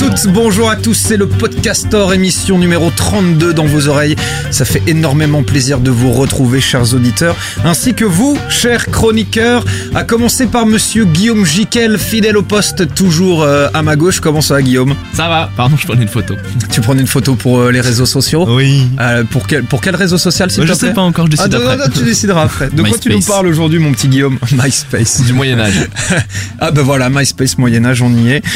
[0.00, 4.16] Gato toutes, bonjour à tous, c'est le Podcastor, émission numéro 32 dans vos oreilles.
[4.50, 10.04] Ça fait énormément plaisir de vous retrouver, chers auditeurs, ainsi que vous, chers chroniqueurs, à
[10.04, 14.20] commencer par monsieur Guillaume Jiquel, fidèle au poste, toujours euh, à ma gauche.
[14.20, 14.94] Comment ça va, Guillaume?
[15.14, 16.34] Ça va, pardon, je prenais une photo.
[16.72, 18.46] Tu prenais une photo pour euh, les réseaux sociaux?
[18.48, 18.86] Oui.
[19.00, 20.94] Euh, pour, quel, pour quel réseau social, s'il Bah, te je sais plaît?
[20.94, 21.88] pas encore, je Ah, décide non, non, après.
[21.88, 22.68] non, tu décideras après.
[22.70, 24.38] De quoi tu nous parles aujourd'hui, mon petit Guillaume?
[24.52, 25.22] MySpace.
[25.22, 25.88] Du Moyen-Âge.
[26.62, 28.42] Ah ben voilà, MySpace Moyen-Âge, on y est.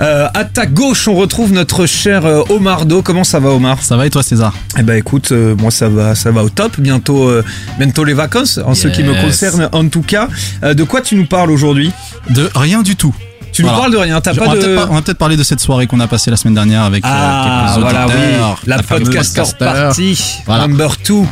[0.00, 3.00] Euh, euh, à ta gauche, on retrouve notre cher euh, Omar Do.
[3.02, 3.82] Comment ça va, Omar?
[3.82, 4.52] Ça va et toi César?
[4.78, 6.78] Eh ben écoute, euh, moi ça va, ça va au top.
[6.80, 7.44] Bientôt, euh,
[7.78, 9.24] bientôt les vacances, en ce qui me Yes.
[9.24, 9.68] concerne.
[9.72, 10.28] En tout cas,
[10.62, 11.92] Euh, de quoi tu nous parles aujourd'hui?
[12.28, 13.14] De rien du tout.
[13.52, 13.76] Tu Voilà.
[13.76, 14.20] nous parles de rien.
[14.20, 15.86] T'as Je- pas on, va de peut-être par- on va peut-être parler de cette soirée
[15.86, 19.04] qu'on a passée la semaine dernière avec euh, ah quelques voilà oui, auditeurs, la, fameuse
[19.08, 20.66] podcaster party Voilà.
[20.68, 21.26] number two.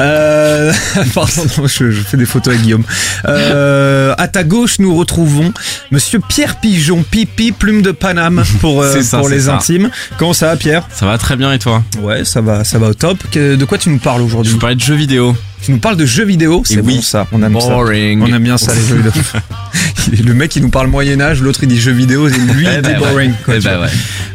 [0.00, 0.72] Euh,
[1.14, 2.84] pardon, non, je, je fais des photos avec Guillaume.
[3.26, 5.52] Euh, à ta gauche, nous retrouvons
[5.90, 9.56] Monsieur Pierre Pigeon, pipi, plume de Paname pour, euh, ça, pour les ça.
[9.56, 9.90] intimes.
[10.18, 10.86] Comment ça va, Pierre?
[10.92, 11.82] Ça va très bien et toi?
[12.00, 13.18] Ouais, ça va, ça va au top.
[13.30, 15.36] Que- De quoi tu nous parles Je aujourd'hui vous parlais de jeux vidéo.
[15.62, 16.96] Tu nous parles de jeux vidéo, c'est oui.
[16.96, 17.68] bon ça, on aime ça.
[17.76, 17.86] On
[18.34, 19.12] aime bien ça les jeux vidéo.
[20.24, 22.68] le mec il nous parle Moyen Âge, l'autre il dit jeux vidéo, et lui il
[22.78, 23.32] Eh dit ben boring.
[23.44, 23.86] quoi, Eh ben ouais.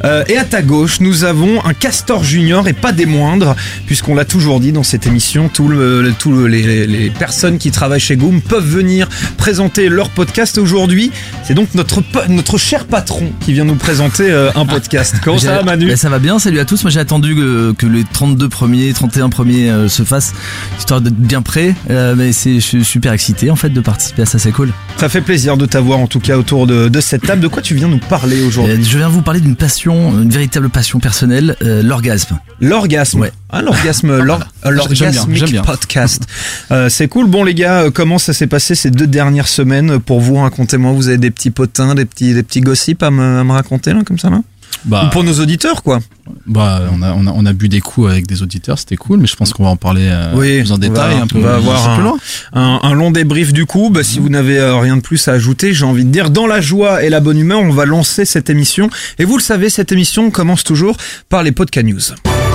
[0.05, 3.55] Euh, et à ta gauche, nous avons un Castor Junior et pas des moindres,
[3.87, 6.13] puisqu'on l'a toujours dit dans cette émission, le, le-
[6.47, 11.11] le- les, personnes qui travaillent chez Goom peuvent venir présenter leur podcast aujourd'hui.
[11.43, 15.15] C'est donc notre notre cher patron qui vient nous présenter euh, un podcast.
[15.23, 15.87] Comment ça va Manu?
[15.87, 16.83] Ben, Ça va bien, salut à tous.
[16.83, 20.33] Moi j'ai attendu que, que les 32 premiers, 31 premiers euh, se fassent,
[20.77, 21.75] histoire d'être bien prêt.
[21.89, 24.71] Euh, mais c'est, je suis super excité en fait de participer à ça, c'est cool.
[24.97, 27.41] Ça fait plaisir de t'avoir en tout cas autour de, de cette table.
[27.41, 30.29] De quoi tu viens nous parler aujourd'hui Euh, je viens vous parler d'une passion, une
[30.29, 32.39] véritable passion personnelle, euh, l'orgasme.
[32.61, 33.19] L'orgasme.
[33.21, 33.31] Ouais.
[33.49, 35.61] Ah, l'orgasme, bien, l'orgasmic j'aime bien.
[35.63, 36.23] podcast.
[36.71, 37.27] Euh, c'est cool.
[37.27, 40.35] Bon, les gars, euh, comment ça s'est passé ces deux dernières semaines pour vous?
[40.35, 43.51] Racontez-moi, vous avez des petits potins, des petits, des petits gossips à me, à me
[43.53, 44.41] raconter, là, comme ça, là?
[44.85, 45.99] Bah, Ou pour nos auditeurs, quoi.
[46.45, 49.19] bah, on, a, on, a, on a bu des coups avec des auditeurs, c'était cool,
[49.19, 51.15] mais je pense qu'on va en parler euh, Oui, plus en détail.
[51.15, 52.17] va- un peu, on va avoir un-.
[52.53, 53.89] Un, un long débrief du coup.
[53.89, 56.47] Bah, si vous n'avez euh, rien de plus à ajouter, j'ai envie de dire, dans
[56.47, 58.89] la joie et la bonne humeur, on va lancer cette émission.
[59.19, 60.95] Et vous le savez, cette émission commence toujours
[61.29, 62.46] par les podcast news.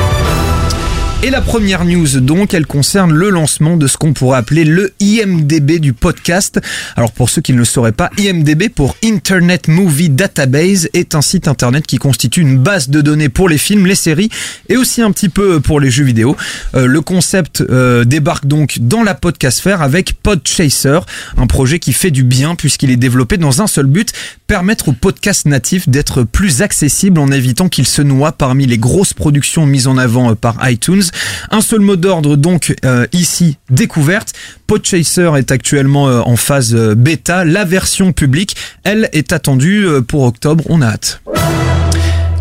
[1.25, 4.93] Et la première news, donc, elle concerne le lancement de ce qu'on pourrait appeler le
[4.99, 6.61] IMDB du podcast.
[6.97, 11.23] Alors, pour ceux qui ne le sauraient pas, IMDB pour Internet Movie Database est un
[11.23, 14.31] site internet qui constitue une base de données pour les films, les séries
[14.69, 16.37] et aussi un petit peu pour les jeux vidéo.
[16.75, 20.99] Euh, le concept euh, débarque donc dans la podcastphère avec Podchaser,
[21.37, 24.13] un projet qui fait du bien puisqu'il est développé dans un seul but,
[24.53, 29.15] permettre aux podcasts natifs d'être plus accessibles en évitant qu'ils se noient parmi les grosses
[29.15, 31.05] productions mises en avant euh, par iTunes.
[31.51, 34.35] Un seul mot d'ordre donc euh, ici découverte.
[34.67, 37.47] Podchaser est actuellement euh, en phase bêta.
[37.47, 38.55] La version publique,
[38.85, 40.65] elle, est attendue pour octobre.
[40.69, 41.23] On a hâte.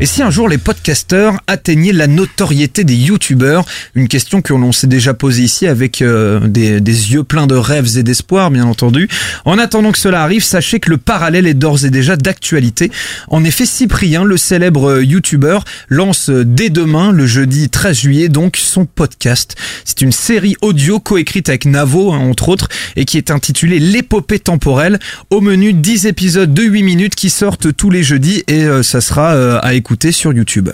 [0.01, 3.63] Et si un jour les podcasteurs atteignaient la notoriété des youtubeurs
[3.93, 7.99] Une question que l'on s'est déjà posée ici avec euh, des, yeux pleins de rêves
[7.99, 9.07] et d'espoir, bien entendu.
[9.45, 12.89] En attendant que cela arrive, sachez que le parallèle est d'ores et déjà d'actualité.
[13.27, 18.27] En effet, Cyprien, le célèbre euh, youtubeur, lance euh, dès demain, le jeudi 13 juillet,
[18.27, 19.55] donc son podcast.
[19.85, 24.39] C'est une série audio coécrite avec Navo, hein, entre autres, et qui est intitulée L'épopée
[24.39, 24.97] temporelle.
[25.29, 28.99] Au menu, 10 épisodes de 8 minutes qui sortent tous les jeudis et euh, ça
[28.99, 30.69] sera à écouter sur YouTube.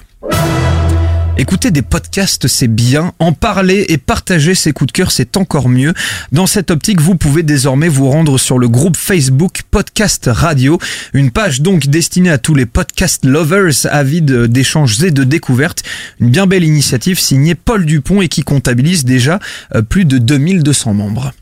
[1.39, 3.13] Écouter des podcasts, c'est bien.
[3.19, 5.93] En parler et partager ses coups de cœur, c'est encore mieux.
[6.31, 10.79] Dans cette optique, vous pouvez désormais vous rendre sur le groupe Facebook Podcast Radio,
[11.13, 15.83] une page donc destinée à tous les podcast lovers avides d'échanges et de découvertes.
[16.19, 19.39] Une bien belle initiative signée Paul Dupont et qui comptabilise déjà
[19.75, 21.33] euh, plus de 2200 membres.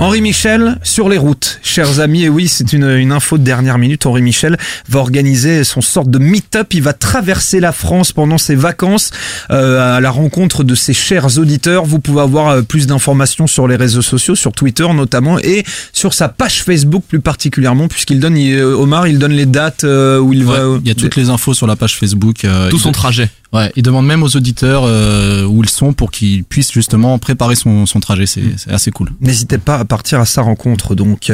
[0.00, 3.78] Henri Michel sur les routes, chers amis, et oui, c'est une, une info de dernière
[3.78, 4.04] minute.
[4.04, 4.58] Henri Michel
[4.88, 6.74] va organiser son sorte de meet-up.
[6.74, 9.12] Il va traverser la France pendant ses vacances
[9.52, 11.84] euh, à la rencontre de ses chers auditeurs.
[11.84, 16.14] Vous pouvez avoir euh, plus d'informations sur les réseaux sociaux, sur Twitter notamment, et sur
[16.14, 20.18] sa page Facebook plus particulièrement, puisqu'il donne, il- euh, Omar, il donne les dates euh,
[20.18, 20.78] où il Ouais, va.
[20.82, 22.44] il y a toutes les infos sur la page Facebook.
[22.44, 23.30] euh, Tout son trajet.
[23.52, 27.54] Ouais, il demande même aux auditeurs euh, où ils sont pour qu'ils puissent justement préparer
[27.54, 28.24] son, son trajet.
[28.24, 29.10] C'est c'est assez cool.
[29.20, 31.32] N'hésitez pas partir à sa rencontre donc.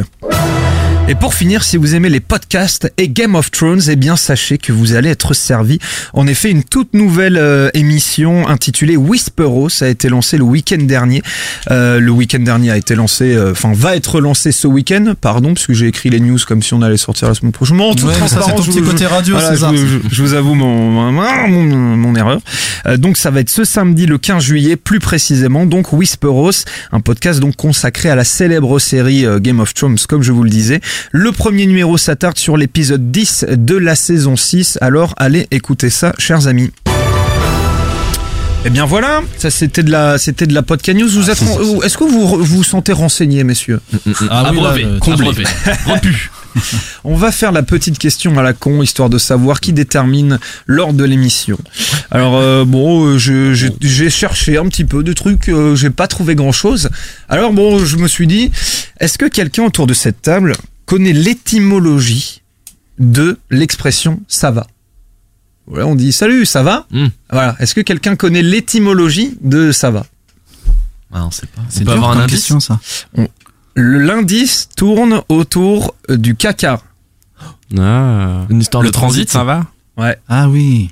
[1.10, 4.58] Et pour finir, si vous aimez les podcasts et Game of Thrones, eh bien sachez
[4.58, 5.78] que vous allez être servi.
[6.12, 11.22] En effet, une toute nouvelle euh, émission intitulée Whisperos a été lancée le week-end dernier.
[11.70, 15.55] Euh, le week-end dernier a été lancé, euh, enfin va être lancé ce week-end, pardon,
[15.55, 17.81] parce que j'ai écrit les news comme si on allait sortir la semaine prochaine.
[17.81, 19.72] En toute Ouais, transparence, je côté radio, voilà,
[20.12, 22.40] je vous avoue mon, mon, mon- mon erreur.
[22.87, 26.50] Euh, donc ça va être ce samedi le 15 juillet, plus précisément, donc Whisperos,
[26.93, 30.44] un podcast donc consacré à la célèbre série euh, Game of Thrones, comme je vous
[30.44, 30.82] le disais.
[31.12, 34.78] Le premier numéro s'attarde sur l'épisode 10 de la saison 6.
[34.80, 36.70] Alors allez écouter ça, chers amis.
[38.64, 41.08] Eh bien voilà, ça c'était de la c'était de la podcast news.
[41.08, 43.80] Vous êtes ren- est-ce que vous vous sentez renseigné, messieurs
[44.30, 45.44] Ah oui, là, Abreuvé, euh, abreuvé,
[45.86, 46.30] repu.
[47.04, 50.92] On va faire la petite question à la con, histoire de savoir qui détermine lors
[50.92, 51.56] de l'émission.
[52.10, 55.90] Alors euh, bon, euh, je- je- j'ai cherché un petit peu de trucs, euh, j'ai
[55.90, 56.90] pas trouvé grand chose.
[57.28, 58.50] Alors bon, je me suis dit,
[58.98, 60.54] est-ce que quelqu'un autour de cette table
[60.88, 62.40] connaît l'étymologie
[62.99, 64.67] de l'expression ça va
[65.67, 67.08] Voilà, on dit salut, ça va Hmm.
[67.31, 67.55] Voilà.
[67.61, 70.06] Est-ce que quelqu'un connaît l'étymologie de ça va
[71.12, 71.61] Ah, on sait pas.
[71.69, 72.81] C'est On peut dur avoir un indice question, ça.
[73.75, 76.81] Le l'indice tourne autour euh, du caca.
[77.79, 78.46] Ah.
[78.49, 79.31] Une histoire Le de transit, transit.
[79.31, 79.67] ça va
[80.29, 80.91] Ah oui.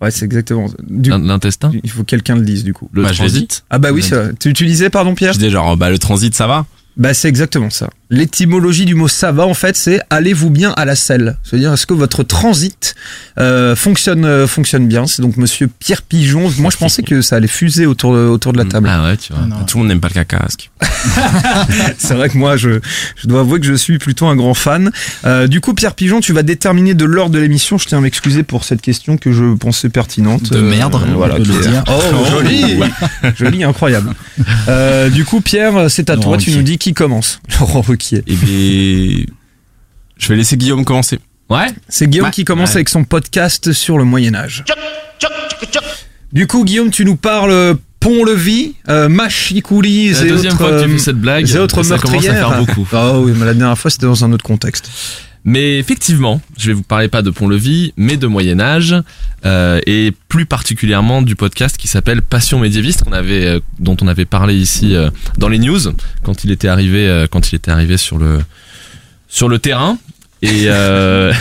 [0.00, 0.66] Ouais, c'est exactement.
[0.86, 2.88] Du, L'intestin il faut que quelqu'un le dise du coup.
[2.92, 4.08] Le Bah, transit Ah bah oui, Ouais.
[4.08, 4.32] c'est vrai.
[4.38, 5.32] Tu, tu disais, pardon Pierre?
[5.32, 7.88] Je disais genre, bah le transit, ça va Bah c'est exactement ça.
[8.10, 11.36] L'étymologie du mot ça va en fait c'est allez-vous bien à la selle.
[11.44, 12.94] C'est-à-dire est-ce que votre transit
[13.38, 15.06] euh, fonctionne euh, fonctionne bien?
[15.06, 16.50] C'est donc Monsieur Pierre Pigeon.
[16.58, 18.88] Moi je pensais que ça allait fuser autour de, autour de la table.
[18.90, 19.42] Ah ouais, tu vois.
[19.44, 19.64] Ah, non.
[19.66, 20.46] Tout le monde n'aime pas le caca.
[21.98, 22.80] C'est vrai que moi je,
[23.16, 24.90] je dois avouer que je suis plutôt un grand fan.
[25.26, 27.76] Euh, du coup Pierre Pigeon tu vas déterminer de l'ordre de l'émission.
[27.76, 30.50] Je tiens à m'excuser pour cette question que je pensais pertinente.
[30.50, 31.36] De merde, on voilà.
[31.38, 31.84] le est- dire.
[31.88, 32.80] Oh joli,
[33.36, 34.14] joli, incroyable.
[34.68, 36.36] Euh, du coup Pierre c'est à Laurent toi.
[36.38, 37.40] Tu nous dis qui commence.
[37.98, 38.22] Laurent Ruquier.
[38.26, 39.24] Et bien,
[40.18, 41.18] je vais laisser Guillaume commencer.
[41.50, 42.32] Ouais C'est Guillaume Ouais.
[42.32, 42.76] qui commence Ouais.
[42.76, 44.64] avec son podcast sur le Moyen Âge.
[46.32, 50.58] Du coup, Guillaume, tu nous parles euh, Pont-Levis, euh, Machicoulis C'est et la deuxième autres,
[50.58, 51.48] fois que tu euh, fais cette blague.
[51.50, 52.48] et autres ça commence à meurtrières.
[52.50, 52.86] faire beaucoup.
[52.92, 54.90] Oh oui, mais la dernière fois, c'était dans un autre contexte.
[55.48, 58.94] Mais effectivement, je vais vous parler pas de Pont-Levis, mais de Moyen Âge,
[59.46, 64.54] euh, et plus particulièrement du podcast qui s'appelle Passion médiéviste, euh, dont on avait parlé
[64.54, 65.08] ici euh,
[65.38, 65.80] dans les news
[66.22, 68.40] quand il était arrivé, euh, quand il était arrivé sur le
[69.26, 69.96] sur le terrain.
[70.42, 71.32] Et euh,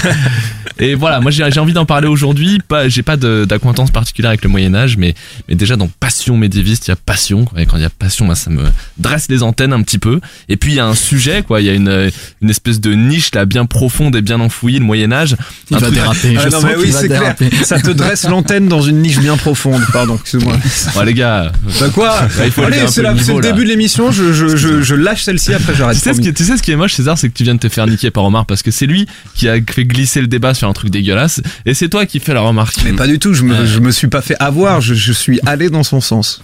[0.78, 2.60] et voilà, moi j'ai j'ai envie d'en parler aujourd'hui.
[2.66, 5.14] Pas, j'ai pas de- d'acquaintance particulière avec le Moyen Âge, mais
[5.48, 7.44] mais déjà dans Passion médiéviste, il y a passion.
[7.44, 7.60] quoi.
[7.60, 8.62] Et quand il y a passion, moi ça me
[8.98, 10.20] dresse les antennes un petit peu.
[10.48, 11.60] Et puis il y a un sujet, quoi.
[11.60, 14.84] Il y a une une espèce de niche là bien profonde et bien enfouie, le
[14.84, 15.36] Moyen Âge.
[15.70, 16.36] Il Un va truc- déraper.
[16.38, 17.34] Ah Je non, mais oui, va c'est clair.
[17.64, 19.82] Ça te dresse l'antenne dans une niche bien profonde.
[19.92, 20.56] Pardon, excuse-moi.
[20.94, 24.10] Bon, les gars, Bah quoi Bah, il faut Allez, c'est le début de l'émission.
[24.12, 25.96] Je, je, je, je lâche celle-ci, après j'arrête.
[25.96, 27.54] tu sais, ce qui, tu sais ce qui est moche, César, c'est que tu viens
[27.54, 30.26] de te faire niquer par Omar parce que c'est lui qui a fait glisser le
[30.26, 32.76] débat sur un truc dégueulasse et c'est toi qui fais la remarque.
[32.84, 35.40] Mais pas du tout, je me, je me suis pas fait avoir, je, je suis
[35.46, 36.42] allé dans son sens.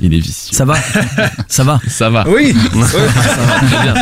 [0.00, 0.56] Il est vicieux.
[0.56, 0.74] Ça va
[1.48, 2.24] Ça va Ça va.
[2.28, 2.98] Oui Ça
[3.46, 3.94] va très bien.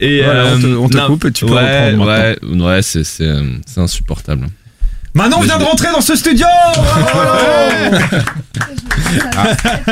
[0.00, 2.36] Et Voilà, on te- on te non, coupe et tu peux ouais, reprendre Ouais,
[2.66, 4.48] ouais, c'est euh, c'est insupportable.
[5.14, 6.46] Manon vient de rentrer dans ce studio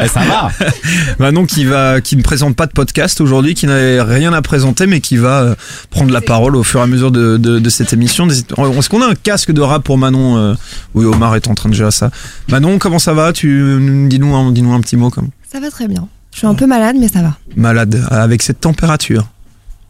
[0.09, 0.51] ça va.
[1.19, 4.87] Manon qui va qui ne présente pas de podcast aujourd'hui, qui n'a rien à présenter,
[4.87, 5.55] mais qui va euh,
[5.91, 8.29] prendre la parole au fur et à mesure de, de, de cette émission.
[8.29, 10.55] Est-ce qu'on a un casque de rap pour Manon euh?
[10.95, 12.11] Oui, Omar est en train de gérer ça.
[12.49, 13.33] Manon, comment ça va?
[13.33, 16.09] Tu dis-nous un, dis-nous un petit mot comme Ça va très bien.
[16.33, 17.37] Je suis un peu malade, mais ça va.
[17.57, 19.27] malade avec cette température.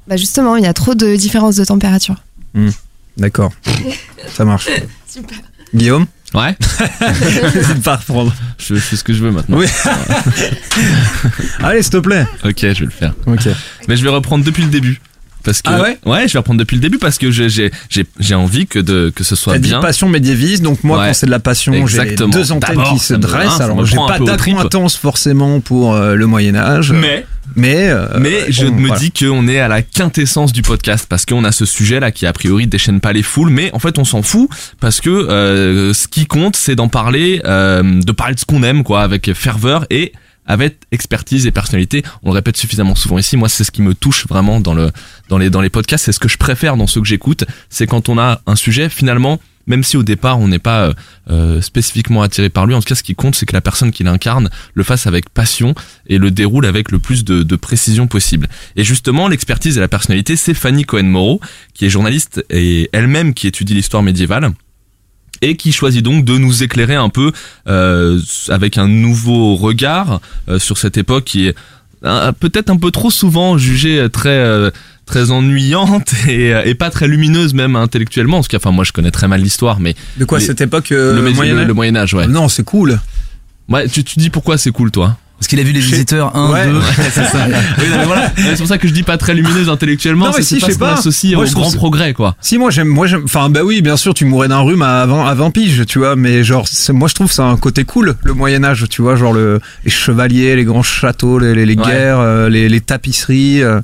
[0.08, 2.16] Bah justement, il y a trop de différences de température.
[3.16, 3.52] D'accord,
[4.28, 4.66] ça marche.
[5.06, 5.38] Super.
[5.74, 6.56] Guillaume, Ouais.
[7.54, 8.32] n'hésite pas à reprendre.
[8.58, 9.56] Je fais ce que je veux maintenant.
[9.58, 9.66] Oui.
[11.62, 12.24] Allez, s'il te plaît.
[12.44, 13.14] Ok, je vais le faire.
[13.26, 13.48] Ok.
[13.88, 15.00] Mais je vais reprendre depuis le début.
[15.42, 16.28] Parce que, Ah ouais?
[16.28, 19.10] Je vais reprendre depuis le début parce que j'ai j'ai j'ai j'ai envie que de
[19.14, 19.80] que ce soit bien.
[19.80, 21.06] passion médiéviste, donc moi Ouais.
[21.08, 23.60] quand c'est de la passion, j'ai deux antennes qui se dressent.
[23.60, 27.24] Alors j'ai pas d'acquaintance forcément pour euh, le Moyen Âge, Mais
[27.56, 28.98] mais euh, Mais je me voilà.
[28.98, 32.26] dis qu'on est à la quintessence du podcast parce qu'on a ce sujet là qui
[32.26, 34.48] a priori déchaîne pas les foules, mais en fait on s'en fout
[34.80, 38.62] parce que euh, ce qui compte c'est d'en parler, euh, de parler de ce qu'on
[38.62, 40.12] aime quoi, avec ferveur et
[40.46, 42.02] avec expertise et personnalité.
[42.22, 43.36] On le répète suffisamment souvent ici.
[43.36, 44.90] Moi, c'est ce qui me touche vraiment dans le
[45.28, 46.06] dans les dans les podcasts.
[46.06, 47.44] C'est ce que je préfère dans ceux que j'écoute.
[47.68, 49.38] C'est quand on a un sujet finalement.
[49.70, 50.92] Même si au départ on n'est pas euh,
[51.30, 53.92] euh, spécifiquement attiré par lui, en tout cas ce qui compte c'est que la personne
[53.92, 55.76] qui l'incarne le fasse avec passion
[56.08, 58.48] et le déroule avec le plus de, précision possible.
[58.74, 61.40] Et justement, l'expertise et la personnalité, c'est Fanny Cohen-Moreau,
[61.72, 64.50] qui est journaliste et elle-même qui étudie l'histoire médiévale
[65.40, 67.30] et qui choisit donc de nous éclairer un peu
[67.68, 70.20] euh, avec un nouveau regard
[70.58, 71.54] sur cette époque qui est
[72.40, 74.72] peut-être un peu trop souvent jugée très
[75.10, 79.10] très ennuyante et, euh, et pas très lumineuse même intellectuellement parce qu'enfin moi je connais
[79.10, 81.74] très mal l'histoire mais De quoi les- cette époque euh, le, Moyen le- Âge le
[81.74, 82.26] Moyen Âge ouais.
[82.28, 83.00] Non, c'est cool.
[83.68, 85.16] ouais tu, tu dis pourquoi c'est cool toi?
[85.40, 86.66] Parce qu'il a vu les Chez- visiteurs 1, Ouais.
[86.66, 86.80] 2.
[87.10, 87.46] c'est ça.
[87.78, 88.30] Oui, non, mais voilà.
[88.36, 90.26] C'est pour ça que je dis pas très lumineuse intellectuellement.
[90.26, 90.92] Non, mais c'est si, je sais pas.
[90.92, 92.36] associe Moi, au grand ça- progrès, quoi.
[92.42, 95.06] Si moi j'aime, moi j'aime, enfin bah oui bien sûr tu mourrais d'un rhume à
[95.06, 97.84] 20, à 20 piges tu vois, mais genre c'est- moi je trouve ça un côté
[97.84, 101.64] cool le Moyen Âge tu vois genre le les chevaliers, les grands châteaux, les, les,
[101.64, 101.84] les Ouais.
[101.86, 103.62] guerres, euh, les, les tapisseries.
[103.62, 103.80] euh,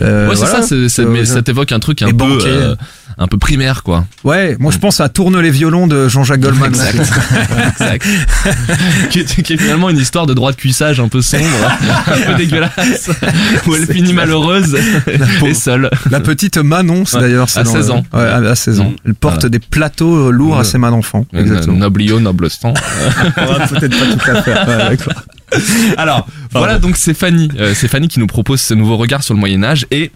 [0.00, 0.62] euh, ouais, c'est voilà.
[0.62, 0.66] ça.
[0.66, 2.46] c'est- c'est- Euh, mais je- ça t'évoque un truc un Les peu, banquets.
[2.46, 2.74] euh,
[3.18, 4.04] un peu primaire, quoi.
[4.24, 6.72] Ouais, moi je pense à Tourne les violons de Jean-Jacques Goldman.
[6.74, 7.12] Exact.
[7.80, 8.06] exact.
[9.10, 11.44] qui, est, qui est finalement une histoire de droit de cuissage un peu sombre,
[12.08, 13.10] un peu dégueulasse,
[13.66, 14.76] où elle finit malheureuse
[15.44, 15.90] et seule.
[16.10, 18.04] La petite Manon, c'est Ouais, d'ailleurs à dans 16 le- ans.
[18.12, 18.92] Ouais, à à 16 ans.
[19.06, 19.48] Elle porte Voilà.
[19.48, 21.24] des plateaux euh, lourds à ses mains d'enfant.
[21.32, 21.78] Exactement.
[21.78, 22.74] Noblio, noble sang.
[23.38, 24.68] On va peut-être pas tout à faire.
[24.68, 25.14] Ouais, d'accord.
[25.96, 27.50] Alors, voilà, donc c'est Fanny.
[27.58, 30.10] Euh, c'est Fanny qui nous propose ce nouveau regard sur le Moyen-Âge et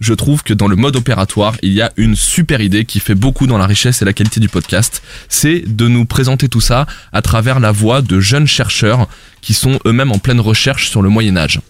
[0.00, 3.14] je trouve que dans le mode opératoire, il y a une super idée qui fait
[3.14, 5.02] beaucoup dans la richesse et la qualité du podcast.
[5.28, 9.08] C'est de nous présenter tout ça à travers la voix de jeunes chercheurs
[9.42, 11.60] qui sont eux-mêmes en pleine recherche sur le Moyen-Âge.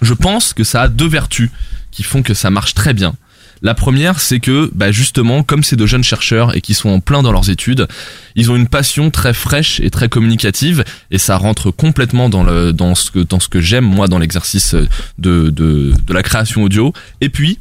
[0.00, 1.50] Je pense que ça a deux vertus
[1.90, 3.14] qui font que ça marche très bien.
[3.62, 7.00] La première, c'est que, bah justement, comme c'est de jeunes chercheurs et qui sont en
[7.00, 7.88] plein dans leurs études,
[8.34, 12.72] ils ont une passion très fraîche et très communicative, et ça rentre complètement dans le
[12.72, 14.74] dans ce que dans ce que j'aime moi dans l'exercice
[15.18, 16.92] de, de de la création audio.
[17.20, 17.58] Et puis,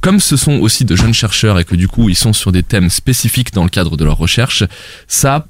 [0.00, 2.62] comme ce sont aussi de jeunes chercheurs et que du coup ils sont sur des
[2.62, 4.64] thèmes spécifiques dans le cadre de leur recherche,
[5.08, 5.46] ça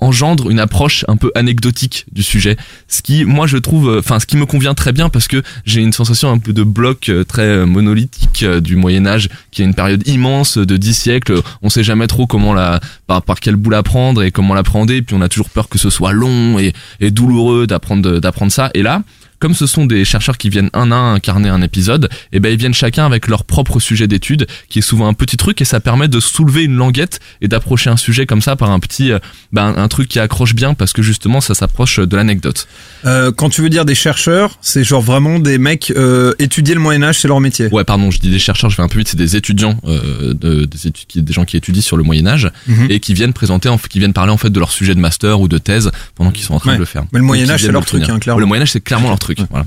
[0.00, 2.56] engendre une approche un peu anecdotique du sujet.
[2.88, 5.80] Ce qui moi je trouve enfin ce qui me convient très bien parce que j'ai
[5.80, 9.62] une sensation un peu de bloc euh, très euh, monolithique euh, du Moyen Âge qui
[9.62, 11.40] est une période immense de dix siècles.
[11.62, 15.02] On sait jamais trop comment la par, par quel bout la prendre et comment l'appréhender
[15.02, 18.70] puis on a toujours peur que ce soit long et, et douloureux d'apprendre d'apprendre ça.
[18.74, 19.02] Et là
[19.40, 22.50] comme ce sont des chercheurs qui viennent un à un incarner un épisode, et ben
[22.52, 25.64] ils viennent chacun avec leur propre sujet d'étude, qui est souvent un petit truc, et
[25.64, 29.10] ça permet de soulever une languette et d'approcher un sujet comme ça par un petit,
[29.12, 29.18] euh,
[29.52, 32.68] ben, un truc qui accroche bien parce que justement ça s'approche de l'anecdote.
[33.06, 36.80] Euh, quand tu veux dire des chercheurs, c'est genre vraiment des mecs euh, étudier le
[36.80, 37.68] Moyen Âge, c'est leur métier.
[37.72, 40.34] Ouais, pardon, je dis des chercheurs, je vais un peu vite, c'est des étudiants, euh,
[40.34, 42.86] de, des, études, des gens qui étudient sur le Moyen Âge Mhm.
[42.90, 45.40] et qui viennent présenter, en qui viennent parler en fait de leur sujet de master
[45.40, 46.76] ou de thèse pendant qu'ils sont en train Ouais.
[46.76, 47.04] de le faire.
[47.12, 48.40] Mais le Moyen Âge, c'est leur le truc, hein, clairement.
[48.40, 49.29] Le Moyen Âge, c'est clairement leur truc.
[49.50, 49.66] Voilà.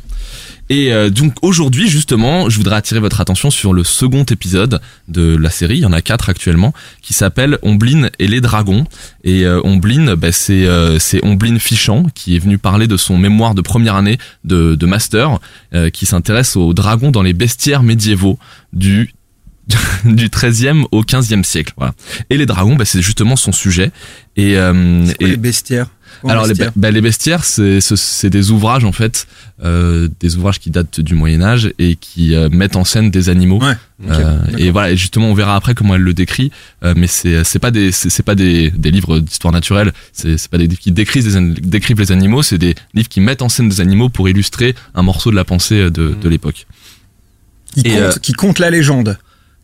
[0.70, 5.36] Et euh, donc aujourd'hui justement, je voudrais attirer votre attention sur le second épisode de
[5.36, 5.78] la série.
[5.78, 8.86] Il y en a quatre actuellement, qui s'appelle Ombline et les dragons.
[9.24, 13.18] Et euh, Ombline, bah, c'est euh, c'est Ombline Fichant qui est venu parler de son
[13.18, 15.40] mémoire de première année de, de master,
[15.92, 18.38] qui s'intéresse aux dragons dans les bestiaires médiévaux
[18.74, 19.14] du
[20.06, 21.74] du 13e au 15e siècle.
[21.78, 21.94] Voilà.
[22.30, 23.92] Et les dragons, bah, c'est justement son sujet.
[24.36, 25.88] Et, euh, quoi et les bestiaires?
[26.28, 29.28] Alors les, bestiaires bah, les bestiaires, c'est ce- c'est des ouvrages en fait,
[29.64, 33.30] euh, des ouvrages qui datent du Moyen Âge et qui euh, mettent en scène des
[33.30, 33.62] animaux.
[33.62, 33.74] Ouais.
[34.10, 36.52] Euh, et voilà, et justement, on verra après comment elle le décrit.
[36.84, 39.94] euh, mais c'est c'est pas des c'est pas des, des livres d'histoire naturelle.
[40.12, 42.44] C'est c'est pas des livres qui décrivent des an- décrivent les animaux.
[42.44, 45.46] C'est des livres qui mettent en scène des animaux pour illustrer un morceau de la
[45.46, 46.66] pensée de, de l'époque.
[48.22, 49.18] qui compte la légende.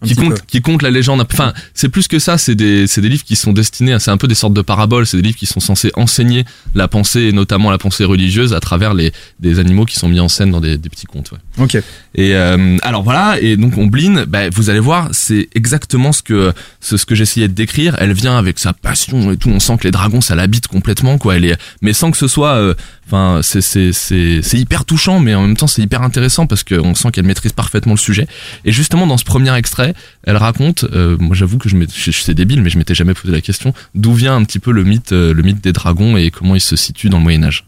[0.05, 0.41] Qui compte, peu.
[0.47, 1.25] qui compte la légende.
[1.31, 2.37] Enfin, c'est plus que ça.
[2.37, 3.97] C'est des, c'est des livres qui sont destinés.
[3.99, 5.05] C'est un peu des sortes de paraboles.
[5.05, 8.59] C'est des livres qui sont censés enseigner la pensée et notamment la pensée religieuse à
[8.59, 11.31] travers les des animaux qui sont mis en scène dans des, des petits contes.
[11.31, 11.37] Ouais.
[11.63, 11.75] Ok.
[12.15, 13.39] Et euh, alors voilà.
[13.41, 17.47] Et donc Ombline, bah, vous allez voir, c'est exactement ce que ce, ce que j'essayais
[17.47, 17.95] de décrire.
[17.99, 19.49] Elle vient avec sa passion et tout.
[19.49, 21.35] On sent que les dragons, ça l'habite complètement, quoi.
[21.35, 22.53] Elle est, mais sans que ce soit.
[22.55, 22.73] euh,
[23.11, 26.63] Enfin, c'est c'est c'est c'est hyper touchant, mais en même temps c'est hyper intéressant parce
[26.63, 28.27] qu'on sent qu'elle maîtrise parfaitement le sujet.
[28.65, 29.88] Et justement dans ce premier extrait,
[30.23, 33.13] elle raconte, euh, moi j'avoue que je, je, je- c'est débile, mais je m'étais jamais
[33.13, 36.17] posé la question, d'où vient un petit peu le mythe, euh, le mythe des dragons
[36.17, 37.65] et comment il se situe dans le Moyen Âge.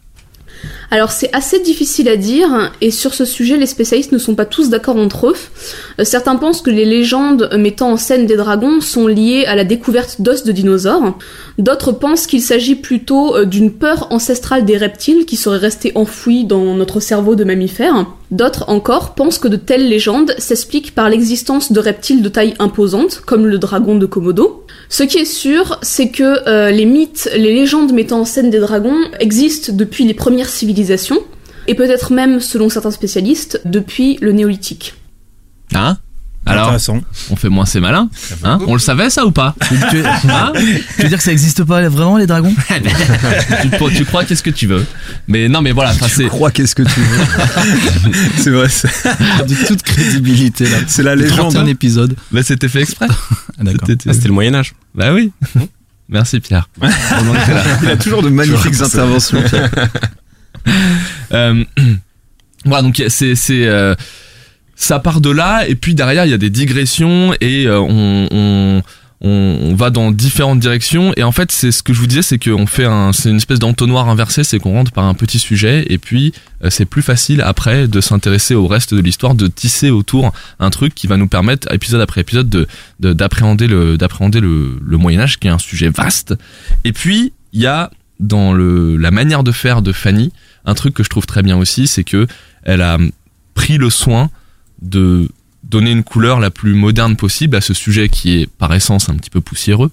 [0.90, 4.44] Alors c'est assez difficile à dire et sur ce sujet les spécialistes ne sont pas
[4.44, 5.36] tous d'accord entre eux.
[5.98, 9.64] Euh, Certains pensent que les légendes mettant en scène des dragons sont liées à la
[9.64, 11.16] découverte d'os de dinosaures.
[11.58, 16.44] D'autres pensent qu'il s'agit plutôt euh, d'une peur ancestrale des reptiles qui serait restée enfouie
[16.44, 18.06] dans notre cerveau de mammifère.
[18.30, 23.20] D'autres encore pensent que de telles légendes s'expliquent par l'existence de reptiles de taille imposante
[23.26, 24.64] comme le dragon de Komodo.
[24.88, 28.58] Ce qui est sûr, c'est que euh, les mythes, les légendes mettant en scène des
[28.58, 31.18] dragons existent depuis les premières civilisations,
[31.66, 34.94] et peut-être même, selon certains spécialistes, depuis le néolithique.
[35.74, 35.96] Hein
[36.44, 36.74] Alors,
[37.30, 38.08] on fait moins c'est malin.
[38.42, 39.54] Hein on le savait ça ou pas
[39.90, 40.52] Tu, Hein
[40.96, 42.52] tu veux dire que ça existe pas vraiment les dragons
[43.62, 44.84] tu, tu crois qu'est-ce que tu veux
[45.28, 45.94] Mais non, mais voilà.
[45.94, 48.68] Tu c'est crois qu'est-ce que tu veux C'est vrai.
[48.68, 50.78] C'est de toute crédibilité là.
[50.88, 51.52] c'est la légende.
[51.52, 52.16] 31 épisodes.
[52.32, 53.06] Bah, c'était fait exprès.
[53.08, 53.62] Ah.
[53.86, 54.74] C'était- Ah, c'était le Moyen-Âge.
[54.96, 55.30] Bah oui.
[56.08, 56.68] Merci Pierre.
[56.80, 56.90] Là.
[57.82, 59.40] Il a toujours de magnifiques interventions.
[59.42, 59.70] Pierre.
[61.32, 61.64] Euh,
[62.66, 63.94] voilà, donc c'est c'est euh,
[64.76, 68.82] ça part de là et puis derrière il y a des digressions et euh, on,
[69.22, 72.38] on va dans différentes directions et en fait c'est ce que je vous disais c'est
[72.38, 75.86] qu'on fait un c'est une espèce d'entonnoir inversé c'est qu'on rentre par un petit sujet
[75.88, 76.34] et puis
[76.68, 80.94] c'est plus facile après de s'intéresser au reste de l'histoire de tisser autour un truc
[80.94, 82.66] qui va nous permettre épisode après épisode de
[83.00, 86.34] de- d'appréhender le d'appréhender le, le Moyen Âge qui est un sujet vaste.
[86.84, 87.90] Et puis il y a
[88.20, 90.32] dans le la manière de faire de Fanny
[90.64, 92.26] un truc que je trouve très bien aussi c'est que
[92.62, 92.98] elle a
[93.54, 94.30] pris le soin
[94.80, 95.28] de
[95.62, 99.14] donner une couleur la plus moderne possible à ce sujet qui est par essence un
[99.14, 99.90] petit peu poussiéreux.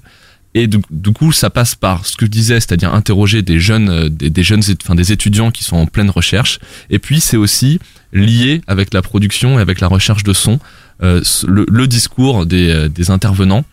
[0.55, 0.79] Et du,
[1.13, 4.63] coup, ça passe par ce que je disais, c'est-à-dire interroger des jeunes, euh, des, jeunes,
[4.81, 6.59] enfin des étudiants qui sont en pleine recherche.
[6.89, 7.79] Et puis, c'est aussi
[8.13, 10.59] lié avec la production et avec la recherche de son,
[11.03, 13.63] euh, le, discours des, euh, des intervenants,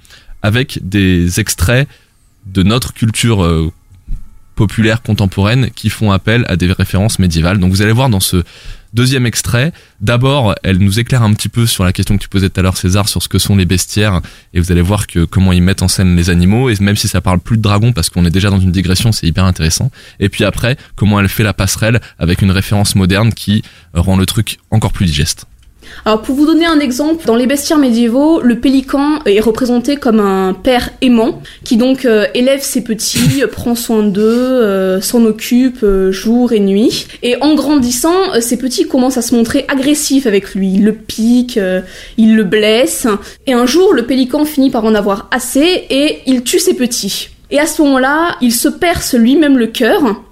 [0.42, 1.88] avec des extraits
[2.44, 3.42] de notre culture
[4.56, 7.58] populaire contemporaine qui font appel à des références médiévales.
[7.58, 8.42] Donc, vous allez voir dans ce
[8.96, 12.48] Deuxième extrait, d'abord, elle nous éclaire un petit peu sur la question que tu posais
[12.48, 14.22] tout à l'heure, César, sur ce que sont les bestiaires,
[14.54, 17.06] et vous allez voir que comment ils mettent en scène les animaux, et même si
[17.06, 19.90] ça parle plus de dragons, parce qu'on est déjà dans une digression, c'est hyper intéressant.
[20.18, 24.24] Et puis après, comment elle fait la passerelle avec une référence moderne qui rend le
[24.24, 25.46] truc encore plus digeste.
[26.04, 30.20] Alors pour vous donner un exemple, dans les bestiaires médiévaux, le pélican est représenté comme
[30.20, 35.24] un père aimant qui donc euh, élève ses petits, euh, prend soin d'eux, euh, s'en
[35.24, 37.06] occupe jour et nuit.
[37.22, 40.74] Et en grandissant, ces petits commencent à se montrer agressifs avec lui.
[40.74, 41.58] Il le pique,
[42.16, 43.06] il le blesse.
[43.46, 47.30] Et un jour, le pélican finit par en avoir assez et il tue ses petits.
[47.50, 50.22] Et à ce moment-là, il se perce lui-même le cœur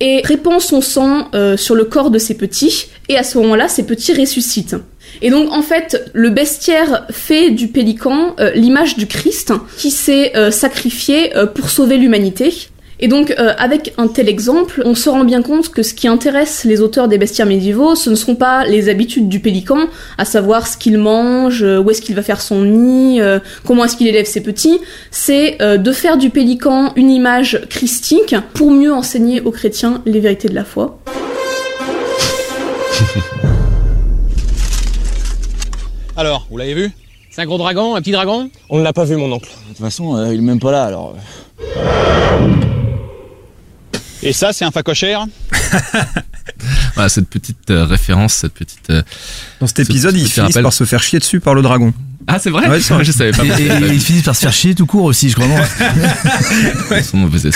[0.00, 3.84] et répand son sang sur le corps de ses petits, et à ce moment-là, ces
[3.84, 4.76] petits ressuscitent.
[5.22, 10.32] Et donc, en fait, le bestiaire fait du pélican euh, l'image du Christ qui s'est
[10.36, 12.68] euh, sacrifié euh, pour sauver l'humanité.
[13.02, 16.64] Et donc, avec un tel exemple, on se rend bien compte que ce qui intéresse
[16.64, 19.86] les auteurs des bestiaires médiévaux, ce ne sont pas les habitudes du pélican,
[20.18, 23.18] à savoir ce qu'il mange, où est-ce qu'il va faire son nid,
[23.66, 28.70] comment est-ce qu'il élève ses petits, c'est de faire du pélican une image christique pour
[28.70, 31.00] mieux enseigner aux chrétiens les vérités de la foi.
[36.20, 36.92] Alors, vous l'avez vu
[37.30, 39.48] C'est un gros dragon, un petit dragon On ne l'a pas vu, mon oncle.
[39.48, 41.16] De toute façon, euh, il est même pas là, alors.
[44.22, 45.24] Et ça, c'est un facochère
[46.94, 48.90] Voilà, cette petite euh, référence, cette petite...
[48.90, 49.00] euh,
[49.60, 50.62] Dans cet Ce épisode, petit finissent rappel.
[50.62, 51.94] par se faire chier dessus par le dragon.
[52.26, 53.02] Ah, c'est vrai Ouais, c'est vrai.
[53.06, 53.44] Je savais pas.
[53.46, 55.46] Et, et ils finissent par se faire chier tout court aussi, je crois.
[57.02, 57.48] sont mauvais.